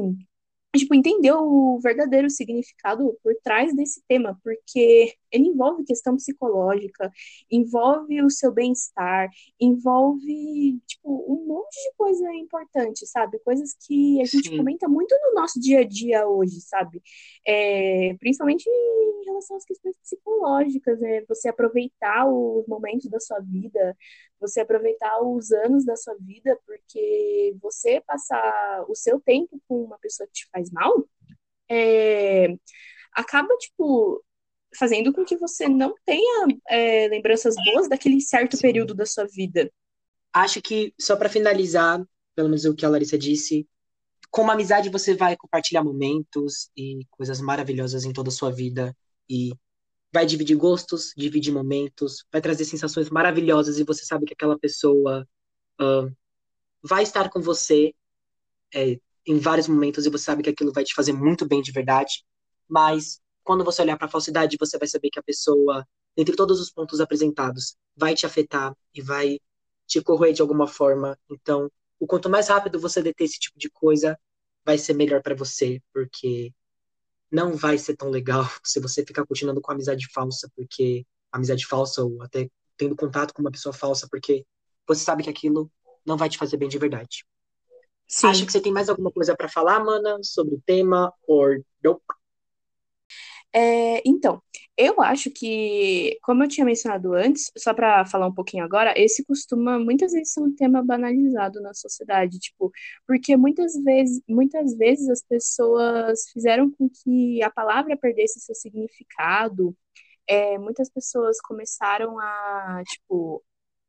tipo, 0.76 0.96
entender 0.96 1.34
o 1.34 1.80
verdadeiro 1.82 2.30
significado 2.30 3.18
por 3.24 3.34
trás 3.44 3.76
desse 3.76 4.02
tema, 4.08 4.40
porque 4.44 5.16
ele 5.32 5.48
envolve 5.48 5.84
questão 5.84 6.16
psicológica, 6.16 7.12
envolve 7.52 8.22
o 8.22 8.30
seu 8.30 8.52
bem-estar, 8.52 9.30
envolve, 9.60 10.80
tipo, 10.88 11.26
um 11.28 11.46
monte 11.46 11.76
de 11.76 11.94
coisa 11.98 12.34
importante, 12.34 13.06
sabe? 13.06 13.40
Coisas 13.40 13.76
que 13.86 14.22
a 14.22 14.26
gente 14.26 14.50
Sim. 14.50 14.58
comenta 14.58 14.88
muito 14.88 15.16
no 15.24 15.34
nosso 15.40 15.60
dia 15.60 15.82
a 15.82 15.84
dia 15.84 16.28
hoje, 16.28 16.62
sabe? 16.62 17.02
É, 17.46 18.16
principalmente 18.20 18.68
em 18.70 19.26
relação 19.26 19.58
às 19.58 19.66
questões 19.66 19.98
psicológicas, 19.98 21.00
né? 21.00 21.24
Você 21.28 21.50
aproveitar 21.50 22.28
os 22.28 22.66
momentos 22.68 23.10
da 23.10 23.20
sua 23.20 23.40
vida, 23.40 23.96
você 24.40 24.62
aproveitar 24.62 25.22
os 25.22 25.52
anos 25.52 25.86
da 25.86 25.96
sua 25.96 26.16
vida, 26.20 26.58
porque 26.66 27.56
você 27.62 28.02
passar 28.02 28.86
o 28.88 28.96
seu 28.96 29.20
tempo 29.20 29.62
com 29.68 29.84
uma 29.84 29.98
pessoa 30.00 30.28
que 30.28 30.34
te 30.34 30.50
faz 30.52 30.72
mal, 30.72 31.08
é, 31.70 32.48
acaba, 33.14 33.56
tipo, 33.58 34.24
fazendo 34.76 35.14
com 35.14 35.24
que 35.24 35.38
você 35.38 35.68
não 35.68 35.96
tenha 36.06 36.48
é, 36.68 37.08
lembranças 37.08 37.56
boas 37.66 37.88
daquele 37.88 38.22
certo 38.22 38.56
Sim. 38.56 38.62
período 38.62 38.94
da 38.94 39.06
sua 39.06 39.26
vida. 39.26 39.72
Acho 40.34 40.62
que, 40.62 40.94
só 41.00 41.16
para 41.16 41.30
finalizar, 41.30 42.04
pelo 42.36 42.50
menos 42.50 42.66
o 42.66 42.76
que 42.76 42.86
a 42.86 42.90
Larissa 42.90 43.18
disse, 43.18 43.68
com 44.30 44.42
uma 44.42 44.54
amizade 44.54 44.90
você 44.90 45.16
vai 45.16 45.36
compartilhar 45.36 45.84
momentos 45.84 46.70
e 46.76 47.00
coisas 47.12 47.42
maravilhosas 47.42 48.06
em 48.06 48.14
toda 48.14 48.30
a 48.30 48.32
sua 48.32 48.52
vida 48.52 48.96
e 49.30 49.52
vai 50.14 50.26
dividir 50.26 50.56
gostos, 50.56 51.14
dividir 51.16 51.54
momentos, 51.54 52.26
vai 52.32 52.42
trazer 52.42 52.66
sensações 52.66 53.10
maravilhosas 53.10 53.80
e 53.80 53.84
você 53.84 54.06
sabe 54.06 54.26
que 54.26 54.34
aquela 54.34 54.58
pessoa 54.58 55.28
ah, 55.80 56.08
vai 56.82 57.04
estar 57.04 57.30
com 57.30 57.42
você 57.42 57.94
é, 58.74 59.00
em 59.26 59.40
vários 59.40 59.68
momentos 59.68 60.06
e 60.06 60.10
você 60.10 60.24
sabe 60.24 60.44
que 60.44 60.50
aquilo 60.50 60.72
vai 60.72 60.84
te 60.84 60.94
fazer 60.94 61.14
muito 61.14 61.46
bem 61.48 61.62
de 61.62 61.72
verdade, 61.72 62.24
mas 62.68 63.20
quando 63.48 63.64
você 63.64 63.82
olhar 63.82 63.98
para 63.98 64.08
a 64.08 64.12
falsidade, 64.12 64.58
você 64.60 64.78
vai 64.78 64.88
saber 64.88 65.10
que 65.10 65.20
a 65.20 65.24
pessoa 65.24 65.86
dentre 66.18 66.36
todos 66.36 66.60
os 66.60 66.72
pontos 66.72 67.00
apresentados, 67.00 67.78
vai 67.96 68.16
te 68.16 68.26
afetar 68.26 68.76
e 68.92 69.02
vai 69.02 69.40
te 69.86 70.02
corroer 70.02 70.34
de 70.34 70.42
alguma 70.42 70.68
forma. 70.68 71.18
Então, 71.30 71.72
o 72.00 72.08
quanto 72.08 72.28
mais 72.28 72.48
rápido 72.48 72.80
você 72.80 73.04
deter 73.04 73.26
esse 73.26 73.40
tipo 73.40 73.60
de 73.60 73.70
coisa, 73.70 74.20
vai 74.66 74.80
ser 74.80 74.96
melhor 74.96 75.22
para 75.22 75.36
você, 75.36 75.80
porque 75.94 76.52
não 77.32 77.56
vai 77.56 77.78
ser 77.78 77.96
tão 77.96 78.10
legal 78.10 78.44
se 78.66 78.80
você 78.80 79.06
ficar 79.06 79.28
continuando 79.28 79.62
com 79.62 79.72
amizade 79.72 80.08
falsa, 80.12 80.50
porque 80.56 81.06
amizade 81.32 81.68
falsa 81.68 82.04
ou 82.04 82.20
até 82.24 82.50
tendo 82.76 82.96
contato 82.96 83.32
com 83.32 83.42
uma 83.42 83.52
pessoa 83.52 83.72
falsa, 83.72 84.08
porque 84.10 84.44
você 84.88 85.04
sabe 85.04 85.22
que 85.24 85.30
aquilo 85.30 85.72
não 86.04 86.18
vai 86.18 86.30
te 86.30 86.38
fazer 86.38 86.58
bem 86.58 86.70
de 86.70 86.80
verdade. 86.80 87.24
Sim. 88.08 88.28
Acha 88.28 88.46
que 88.46 88.52
você 88.52 88.62
tem 88.62 88.72
mais 88.72 88.90
alguma 88.90 89.12
coisa 89.12 89.36
para 89.36 89.50
falar, 89.50 89.84
mana, 89.84 90.18
sobre 90.24 90.56
o 90.56 90.62
tema? 90.66 91.14
Or 91.28 91.62
nope? 91.84 92.02
É, 93.60 94.04
então, 94.08 94.40
eu 94.78 95.02
acho 95.02 95.32
que, 95.32 96.20
como 96.22 96.44
eu 96.44 96.48
tinha 96.48 96.64
mencionado 96.66 97.14
antes, 97.16 97.52
só 97.58 97.74
para 97.74 98.06
falar 98.06 98.28
um 98.28 98.34
pouquinho 98.34 98.64
agora, 98.64 98.94
esse 98.96 99.26
costuma 99.26 99.80
muitas 99.80 100.12
vezes 100.12 100.32
ser 100.34 100.42
um 100.42 100.54
tema 100.56 100.84
banalizado 100.84 101.60
na 101.62 101.74
sociedade, 101.74 102.38
tipo, 102.38 102.72
porque 103.08 103.36
muitas 103.36 103.74
vezes, 103.84 104.22
muitas 104.30 104.78
vezes 104.78 105.10
as 105.10 105.24
pessoas 105.24 106.30
fizeram 106.32 106.70
com 106.72 106.88
que 106.88 107.42
a 107.42 107.50
palavra 107.50 107.98
perdesse 107.98 108.40
seu 108.40 108.54
significado. 108.54 109.76
É, 110.28 110.58
muitas 110.60 110.90
pessoas 110.90 111.40
começaram 111.42 112.20
a, 112.20 112.84
tipo, 112.88 113.44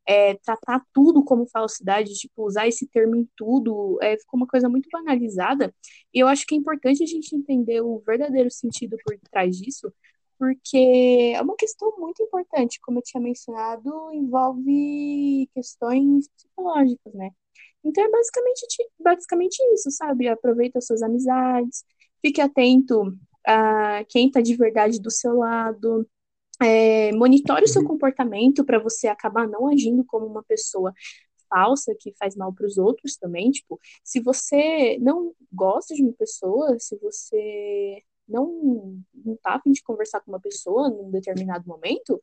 é, 0.09 0.35
tratar 0.37 0.83
tudo 0.93 1.23
como 1.23 1.47
falsidade, 1.47 2.15
tipo, 2.15 2.47
usar 2.47 2.67
esse 2.67 2.87
termo 2.89 3.15
em 3.15 3.29
tudo, 3.37 3.99
é, 4.01 4.17
ficou 4.17 4.39
uma 4.41 4.47
coisa 4.47 4.67
muito 4.67 4.89
banalizada. 4.91 5.75
E 6.15 6.19
eu 6.21 6.27
acho 6.27 6.47
que 6.47 6.55
é 6.55 6.59
importante 6.59 7.03
a 7.03 7.07
gente 7.07 7.37
entender 7.37 7.83
o 7.83 8.03
verdadeiro 8.07 8.51
sentido 8.51 8.97
por 9.05 9.19
trás 9.31 9.55
disso, 9.57 9.93
porque 10.39 11.35
é 11.37 11.43
uma 11.43 11.55
questão 11.57 11.93
muito 11.99 12.23
importante, 12.23 12.81
como 12.81 13.01
eu 13.01 13.03
tinha 13.03 13.23
mencionado, 13.23 14.11
envolve 14.15 15.47
questões 15.55 16.27
psicológicas, 16.29 17.13
né? 17.13 17.31
Então 17.85 18.03
é 18.03 18.11
basicamente, 18.11 18.67
basicamente 18.99 19.59
isso, 19.75 19.91
sabe? 19.91 20.27
Aproveita 20.29 20.81
suas 20.81 21.03
amizades, 21.03 21.85
fique 22.23 22.41
atento 22.41 23.15
a 23.47 24.05
quem 24.09 24.31
tá 24.31 24.41
de 24.41 24.57
verdade 24.57 25.01
do 25.01 25.11
seu 25.11 25.35
lado, 25.37 26.09
é, 26.63 27.13
monitore 27.13 27.65
o 27.65 27.69
seu 27.69 27.83
uhum. 27.83 27.89
comportamento 27.89 28.65
para 28.65 28.79
você 28.79 29.09
acabar 29.09 29.47
não 29.49 29.69
agindo 29.69 30.05
como 30.05 30.27
uma 30.27 30.43
pessoa 30.43 30.93
falsa 31.49 31.95
que 31.99 32.13
faz 32.19 32.37
mal 32.37 32.53
para 32.53 32.67
os 32.67 32.79
outros 32.79 33.17
também. 33.17 33.51
Tipo, 33.51 33.79
se 34.05 34.21
você 34.21 34.99
não 35.01 35.33
gosta 35.53 35.95
de 35.95 36.03
uma 36.03 36.13
pessoa, 36.13 36.79
se 36.79 36.97
você 36.99 38.03
não, 38.29 39.01
não 39.25 39.37
tá 39.43 39.55
a 39.55 39.61
fim 39.61 39.73
de 39.73 39.83
conversar 39.83 40.21
com 40.21 40.31
uma 40.31 40.41
pessoa 40.41 40.91
num 40.91 41.11
determinado 41.11 41.67
momento, 41.67 42.21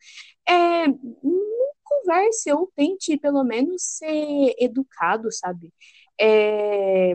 é, 0.47 0.87
não 0.87 1.65
converse 1.83 2.51
ou 2.51 2.71
tente 2.75 3.17
pelo 3.17 3.43
menos 3.43 3.81
ser 3.83 4.53
educado, 4.59 5.31
sabe? 5.31 5.73
É, 6.19 7.13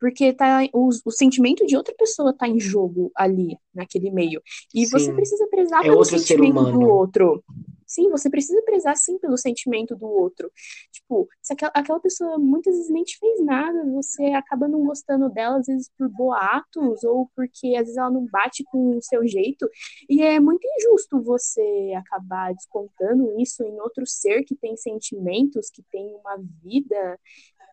porque 0.00 0.32
tá, 0.32 0.60
o, 0.72 0.88
o 1.04 1.10
sentimento 1.10 1.66
de 1.66 1.76
outra 1.76 1.94
pessoa 1.94 2.32
tá 2.32 2.48
em 2.48 2.60
jogo 2.60 3.10
ali, 3.14 3.56
naquele 3.74 4.10
meio. 4.10 4.42
E 4.74 4.86
sim. 4.86 4.90
você 4.90 5.12
precisa 5.12 5.46
prezar 5.48 5.84
é 5.84 5.88
pelo 5.88 6.04
sentimento 6.04 6.72
do 6.72 6.80
outro. 6.80 7.42
Sim, 7.88 8.10
você 8.10 8.28
precisa 8.28 8.60
prezar 8.62 8.94
sim 8.98 9.18
pelo 9.18 9.38
sentimento 9.38 9.96
do 9.96 10.06
outro. 10.06 10.52
Tipo, 10.92 11.26
se 11.40 11.54
aquela, 11.54 11.72
aquela 11.74 11.98
pessoa 11.98 12.38
muitas 12.38 12.74
vezes 12.76 12.90
nem 12.90 13.02
te 13.02 13.18
fez 13.18 13.42
nada, 13.42 13.82
você 13.86 14.24
acaba 14.26 14.68
não 14.68 14.84
gostando 14.84 15.30
dela, 15.30 15.56
às 15.56 15.66
vezes 15.66 15.90
por 15.96 16.06
boatos, 16.10 17.02
ou 17.02 17.30
porque 17.34 17.74
às 17.76 17.84
vezes 17.84 17.96
ela 17.96 18.10
não 18.10 18.26
bate 18.26 18.62
com 18.64 18.98
o 18.98 19.02
seu 19.02 19.26
jeito. 19.26 19.66
E 20.06 20.22
é 20.22 20.38
muito 20.38 20.68
injusto 20.76 21.22
você 21.22 21.94
acabar 21.96 22.52
descontando 22.52 23.40
isso 23.40 23.64
em 23.64 23.80
outro 23.80 24.06
ser 24.06 24.44
que 24.44 24.54
tem 24.54 24.76
sentimentos, 24.76 25.70
que 25.70 25.82
tem 25.90 26.14
uma 26.16 26.36
vida, 26.62 27.18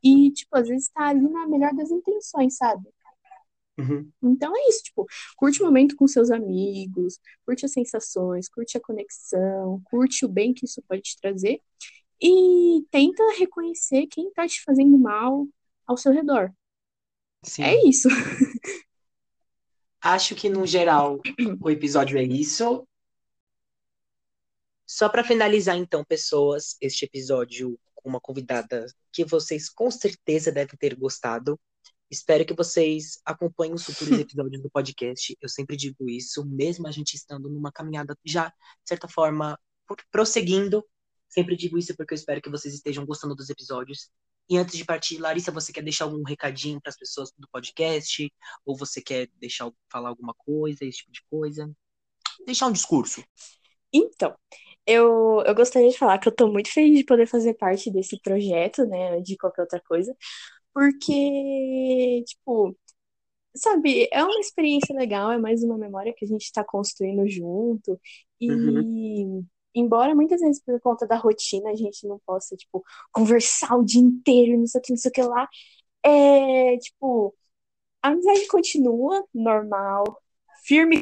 e, 0.05 0.31
tipo, 0.31 0.55
às 0.55 0.67
vezes 0.67 0.89
tá 0.89 1.07
ali 1.07 1.27
na 1.27 1.47
melhor 1.47 1.73
das 1.73 1.89
intenções, 1.89 2.55
sabe? 2.55 2.87
Uhum. 3.77 4.09
Então 4.23 4.55
é 4.55 4.69
isso, 4.69 4.83
tipo, 4.83 5.05
curte 5.35 5.61
o 5.61 5.65
momento 5.65 5.95
com 5.95 6.07
seus 6.07 6.29
amigos, 6.31 7.19
curte 7.45 7.65
as 7.65 7.71
sensações, 7.73 8.47
curte 8.47 8.77
a 8.77 8.81
conexão, 8.81 9.81
curte 9.85 10.23
o 10.23 10.29
bem 10.29 10.53
que 10.53 10.65
isso 10.65 10.81
pode 10.87 11.01
te 11.01 11.17
trazer 11.19 11.59
e 12.21 12.85
tenta 12.89 13.23
reconhecer 13.37 14.07
quem 14.07 14.31
tá 14.31 14.47
te 14.47 14.63
fazendo 14.63 14.97
mal 14.97 15.45
ao 15.85 15.97
seu 15.97 16.13
redor. 16.13 16.53
Sim. 17.43 17.63
É 17.63 17.87
isso. 17.87 18.07
Acho 19.99 20.35
que 20.35 20.49
no 20.49 20.65
geral 20.67 21.19
o 21.59 21.69
episódio 21.69 22.17
é 22.17 22.23
isso. 22.23 22.87
Só 24.85 25.09
para 25.09 25.23
finalizar 25.23 25.75
então, 25.75 26.05
pessoas, 26.05 26.77
este 26.79 27.05
episódio 27.05 27.77
uma 28.09 28.19
convidada 28.19 28.85
que 29.11 29.25
vocês 29.25 29.69
com 29.69 29.89
certeza 29.89 30.51
devem 30.51 30.77
ter 30.77 30.95
gostado. 30.95 31.59
Espero 32.09 32.45
que 32.45 32.53
vocês 32.53 33.19
acompanhem 33.25 33.73
os 33.73 33.83
futuros 33.83 34.19
episódios 34.19 34.61
do 34.61 34.69
podcast. 34.69 35.35
Eu 35.41 35.49
sempre 35.49 35.75
digo 35.75 36.09
isso, 36.09 36.45
mesmo 36.45 36.87
a 36.87 36.91
gente 36.91 37.15
estando 37.15 37.49
numa 37.49 37.71
caminhada 37.71 38.17
já, 38.23 38.47
de 38.47 38.53
certa 38.87 39.07
forma, 39.07 39.59
prosseguindo. 40.11 40.85
Sempre 41.27 41.55
digo 41.55 41.77
isso 41.77 41.95
porque 41.95 42.13
eu 42.13 42.17
espero 42.17 42.41
que 42.41 42.49
vocês 42.49 42.73
estejam 42.73 43.05
gostando 43.05 43.35
dos 43.35 43.49
episódios. 43.49 44.09
E 44.47 44.57
antes 44.57 44.77
de 44.77 44.85
partir, 44.85 45.17
Larissa, 45.17 45.51
você 45.51 45.73
quer 45.73 45.81
deixar 45.81 46.05
algum 46.05 46.23
recadinho 46.23 46.79
para 46.79 46.91
as 46.91 46.97
pessoas 46.97 47.31
do 47.37 47.47
podcast? 47.49 48.31
Ou 48.63 48.77
você 48.77 49.01
quer 49.01 49.27
deixar 49.39 49.71
falar 49.91 50.09
alguma 50.09 50.35
coisa, 50.35 50.85
esse 50.85 50.99
tipo 50.99 51.11
de 51.11 51.23
coisa? 51.29 51.69
Deixar 52.45 52.67
um 52.67 52.71
discurso. 52.71 53.23
Então, 53.91 54.35
eu, 54.85 55.43
eu 55.45 55.55
gostaria 55.55 55.89
de 55.89 55.97
falar 55.97 56.19
que 56.19 56.27
eu 56.27 56.31
estou 56.31 56.51
muito 56.51 56.71
feliz 56.71 56.97
de 56.99 57.05
poder 57.05 57.27
fazer 57.27 57.55
parte 57.55 57.91
desse 57.91 58.19
projeto, 58.21 58.85
né, 58.85 59.19
de 59.21 59.37
qualquer 59.37 59.61
outra 59.63 59.81
coisa, 59.87 60.15
porque, 60.73 62.23
tipo, 62.27 62.77
sabe, 63.55 64.07
é 64.11 64.23
uma 64.23 64.39
experiência 64.39 64.95
legal, 64.95 65.31
é 65.31 65.37
mais 65.37 65.63
uma 65.63 65.77
memória 65.77 66.13
que 66.15 66.25
a 66.25 66.27
gente 66.27 66.43
está 66.43 66.63
construindo 66.63 67.27
junto, 67.29 67.99
e 68.39 68.51
uhum. 68.51 69.45
embora 69.73 70.15
muitas 70.15 70.41
vezes 70.41 70.61
por 70.63 70.79
conta 70.81 71.07
da 71.07 71.17
rotina 71.17 71.71
a 71.71 71.75
gente 71.75 72.07
não 72.07 72.19
possa, 72.25 72.55
tipo, 72.55 72.83
conversar 73.11 73.75
o 73.77 73.85
dia 73.85 74.01
inteiro, 74.01 74.57
não 74.59 74.67
sei 74.67 74.79
o 74.79 74.83
que, 74.83 74.91
não 74.91 74.97
sei 74.97 75.09
o 75.09 75.13
que 75.13 75.21
lá, 75.23 75.47
é, 76.03 76.77
tipo, 76.77 77.35
a 78.01 78.09
amizade 78.09 78.47
continua 78.47 79.25
normal, 79.33 80.21
firme 80.65 81.01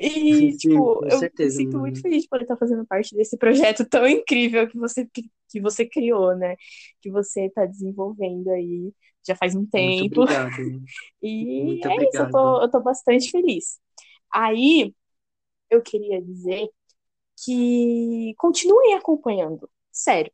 E, 0.00 0.08
Sim, 0.52 0.56
tipo, 0.56 1.04
eu 1.04 1.18
certeza, 1.18 1.58
me 1.58 1.64
sinto 1.64 1.78
muito 1.78 2.00
feliz 2.00 2.22
de 2.22 2.28
poder 2.28 2.44
estar 2.44 2.56
fazendo 2.56 2.86
parte 2.86 3.14
desse 3.14 3.36
projeto 3.36 3.84
tão 3.88 4.06
incrível 4.06 4.68
que 4.68 4.78
você, 4.78 5.06
que, 5.06 5.30
que 5.48 5.60
você 5.60 5.86
criou, 5.86 6.36
né? 6.36 6.56
Que 7.00 7.10
você 7.10 7.46
está 7.46 7.66
desenvolvendo 7.66 8.50
aí 8.50 8.92
já 9.26 9.36
faz 9.36 9.54
um 9.54 9.64
tempo. 9.66 10.00
Muito 10.00 10.20
obrigado. 10.20 10.52
E 11.22 11.62
muito 11.64 11.86
é 11.86 11.92
obrigado. 11.94 12.14
isso, 12.14 12.22
eu 12.22 12.30
tô, 12.30 12.62
eu 12.62 12.70
tô 12.70 12.80
bastante 12.80 13.30
feliz. 13.30 13.78
Aí, 14.34 14.92
eu 15.70 15.82
queria 15.82 16.20
dizer 16.20 16.68
que 17.44 18.34
continuem 18.36 18.94
acompanhando. 18.94 19.68
Sério. 19.92 20.32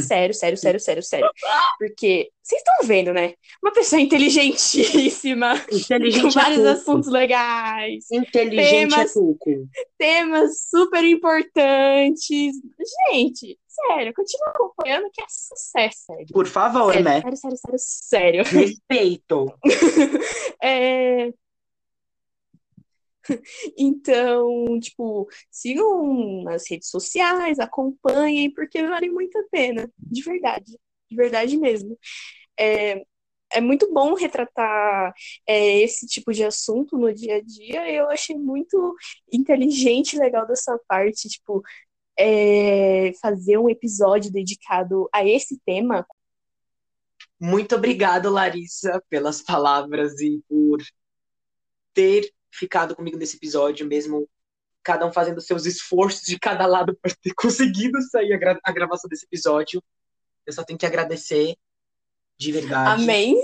Sério, 0.00 0.34
sério, 0.34 0.58
sério, 0.58 0.80
sério, 0.80 1.02
sério. 1.02 1.30
Porque 1.78 2.30
vocês 2.42 2.60
estão 2.60 2.86
vendo, 2.86 3.12
né? 3.12 3.34
Uma 3.62 3.72
pessoa 3.72 4.00
inteligentíssima, 4.00 5.54
Inteligente 5.70 6.22
com 6.22 6.30
vários 6.30 6.64
é 6.64 6.70
assuntos 6.70 7.10
legais. 7.10 8.04
Inteligente 8.10 8.64
é 8.64 8.88
temas, 8.88 9.10
é 9.10 9.14
pouco. 9.14 9.68
Temas 9.98 10.68
super 10.68 11.04
importantes. 11.04 12.54
Gente, 13.10 13.58
sério, 13.68 14.14
continua 14.14 14.48
acompanhando 14.50 15.10
que 15.12 15.22
é 15.22 15.26
sucesso, 15.28 15.98
sério. 16.06 16.26
Por 16.32 16.46
favor, 16.46 16.92
sério, 16.92 17.04
né? 17.04 17.20
Sério, 17.20 17.36
sério, 17.36 17.56
sério, 17.58 17.78
sério. 17.78 18.44
Respeito. 18.44 19.54
é, 20.62 21.32
Então, 23.76 24.78
tipo, 24.80 25.28
sigam 25.50 26.42
nas 26.44 26.68
redes 26.70 26.88
sociais, 26.90 27.58
acompanhem, 27.58 28.52
porque 28.52 28.86
vale 28.86 29.10
muito 29.10 29.38
a 29.38 29.44
pena, 29.50 29.90
de 29.98 30.22
verdade, 30.22 30.78
de 31.10 31.16
verdade 31.16 31.56
mesmo. 31.56 31.98
É, 32.58 33.04
é 33.52 33.60
muito 33.60 33.92
bom 33.92 34.14
retratar 34.14 35.12
é, 35.46 35.78
esse 35.80 36.06
tipo 36.06 36.32
de 36.32 36.44
assunto 36.44 36.98
no 36.98 37.12
dia 37.12 37.36
a 37.36 37.42
dia. 37.42 37.90
Eu 37.90 38.10
achei 38.10 38.36
muito 38.36 38.94
inteligente 39.32 40.14
e 40.14 40.18
legal 40.18 40.46
dessa 40.46 40.78
parte, 40.88 41.28
tipo, 41.28 41.62
é, 42.18 43.12
fazer 43.20 43.58
um 43.58 43.68
episódio 43.68 44.32
dedicado 44.32 45.08
a 45.12 45.24
esse 45.24 45.58
tema. 45.64 46.06
Muito 47.38 47.74
obrigado, 47.74 48.30
Larissa, 48.30 49.02
pelas 49.10 49.42
palavras 49.42 50.18
e 50.20 50.42
por 50.48 50.82
ter 51.92 52.30
ficado 52.56 52.94
comigo 52.94 53.16
nesse 53.16 53.36
episódio, 53.36 53.86
mesmo 53.86 54.28
cada 54.82 55.04
um 55.04 55.12
fazendo 55.12 55.40
seus 55.40 55.66
esforços 55.66 56.22
de 56.22 56.38
cada 56.38 56.64
lado 56.66 56.96
para 56.96 57.14
ter 57.20 57.34
conseguido 57.36 58.00
sair 58.02 58.32
a, 58.32 58.38
gra 58.38 58.60
a, 58.62 58.72
gravação 58.72 59.08
desse 59.08 59.26
episódio. 59.26 59.82
Eu 60.46 60.52
só 60.52 60.62
tenho 60.62 60.78
que 60.78 60.86
agradecer 60.86 61.56
de 62.38 62.52
verdade. 62.52 63.02
Amém. 63.02 63.36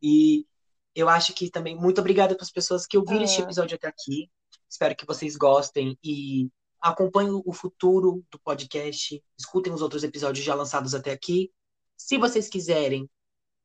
E 0.00 0.46
eu 0.94 1.08
acho 1.08 1.32
que 1.34 1.50
também 1.50 1.74
muito 1.74 2.00
obrigada 2.00 2.34
para 2.34 2.44
as 2.44 2.52
pessoas 2.52 2.86
que 2.86 2.96
ouviram 2.96 3.22
ah. 3.22 3.24
este 3.24 3.42
episódio 3.42 3.74
até 3.74 3.88
aqui. 3.88 4.30
Espero 4.68 4.94
que 4.94 5.06
vocês 5.06 5.36
gostem 5.36 5.98
e 6.02 6.48
acompanhem 6.80 7.42
o 7.44 7.52
futuro 7.52 8.24
do 8.30 8.38
podcast. 8.38 9.22
Escutem 9.36 9.72
os 9.72 9.82
outros 9.82 10.04
episódios 10.04 10.44
já 10.44 10.54
lançados 10.54 10.94
até 10.94 11.10
aqui. 11.10 11.50
Se 11.96 12.18
vocês 12.18 12.48
quiserem 12.48 13.08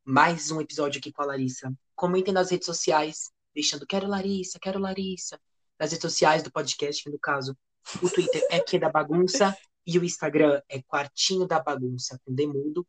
mais 0.04 0.50
um 0.50 0.62
episódio 0.62 1.00
aqui 1.00 1.12
com 1.12 1.22
a 1.22 1.26
Larissa, 1.26 1.72
comentem 1.96 2.34
nas 2.34 2.50
redes 2.50 2.66
sociais, 2.66 3.30
deixando 3.60 3.86
quero 3.86 4.08
Larissa, 4.08 4.58
quero 4.60 4.80
Larissa. 4.80 5.40
Nas 5.78 5.92
redes 5.92 6.02
sociais 6.02 6.42
do 6.42 6.52
podcast, 6.52 7.04
que 7.04 7.10
no 7.10 7.20
caso, 7.20 7.58
o 8.02 8.10
Twitter 8.10 8.46
é 8.50 8.60
que 8.60 8.80
da 8.80 8.90
bagunça 8.90 9.56
e 9.86 9.98
o 10.00 10.04
Instagram 10.04 10.62
é 10.70 10.82
quartinho 10.82 11.46
da 11.46 11.60
bagunça 11.60 12.20
com 12.24 12.34
Demundo. 12.34 12.88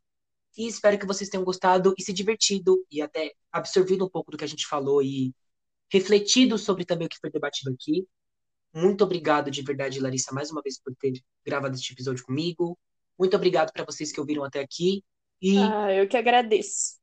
E 0.57 0.67
espero 0.67 0.99
que 0.99 1.07
vocês 1.07 1.29
tenham 1.29 1.45
gostado 1.45 1.95
e 1.99 2.03
se 2.03 2.13
divertido 2.13 2.85
e 2.91 3.01
até 3.03 3.33
absorvido 3.53 4.05
um 4.05 4.09
pouco 4.09 4.31
do 4.31 4.37
que 4.37 4.45
a 4.45 4.49
gente 4.49 4.67
falou 4.67 5.03
e 5.03 5.33
refletido 5.93 6.57
sobre 6.59 6.85
também 6.85 7.07
o 7.07 7.11
que 7.11 7.19
foi 7.19 7.31
debatido 7.31 7.73
aqui. 7.73 8.07
Muito 8.73 9.03
obrigado 9.03 9.51
de 9.51 9.63
verdade, 9.63 9.99
Larissa, 9.99 10.33
mais 10.33 10.51
uma 10.51 10.63
vez 10.63 10.81
por 10.81 10.95
ter 10.97 11.21
gravado 11.45 11.75
este 11.75 11.93
episódio 11.93 12.25
comigo. 12.25 12.79
Muito 13.19 13.37
obrigado 13.37 13.73
para 13.73 13.85
vocês 13.85 14.13
que 14.13 14.21
ouviram 14.21 14.45
até 14.45 14.61
aqui. 14.61 15.05
E 15.41 15.59
ah, 15.59 15.93
eu 15.93 16.07
que 16.07 16.17
agradeço. 16.17 17.00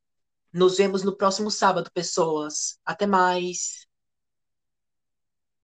Nos 0.53 0.77
vemos 0.77 1.03
no 1.03 1.15
próximo 1.15 1.51
sábado, 1.51 1.91
pessoas. 1.93 2.79
Até 2.85 3.05
mais. 3.07 3.86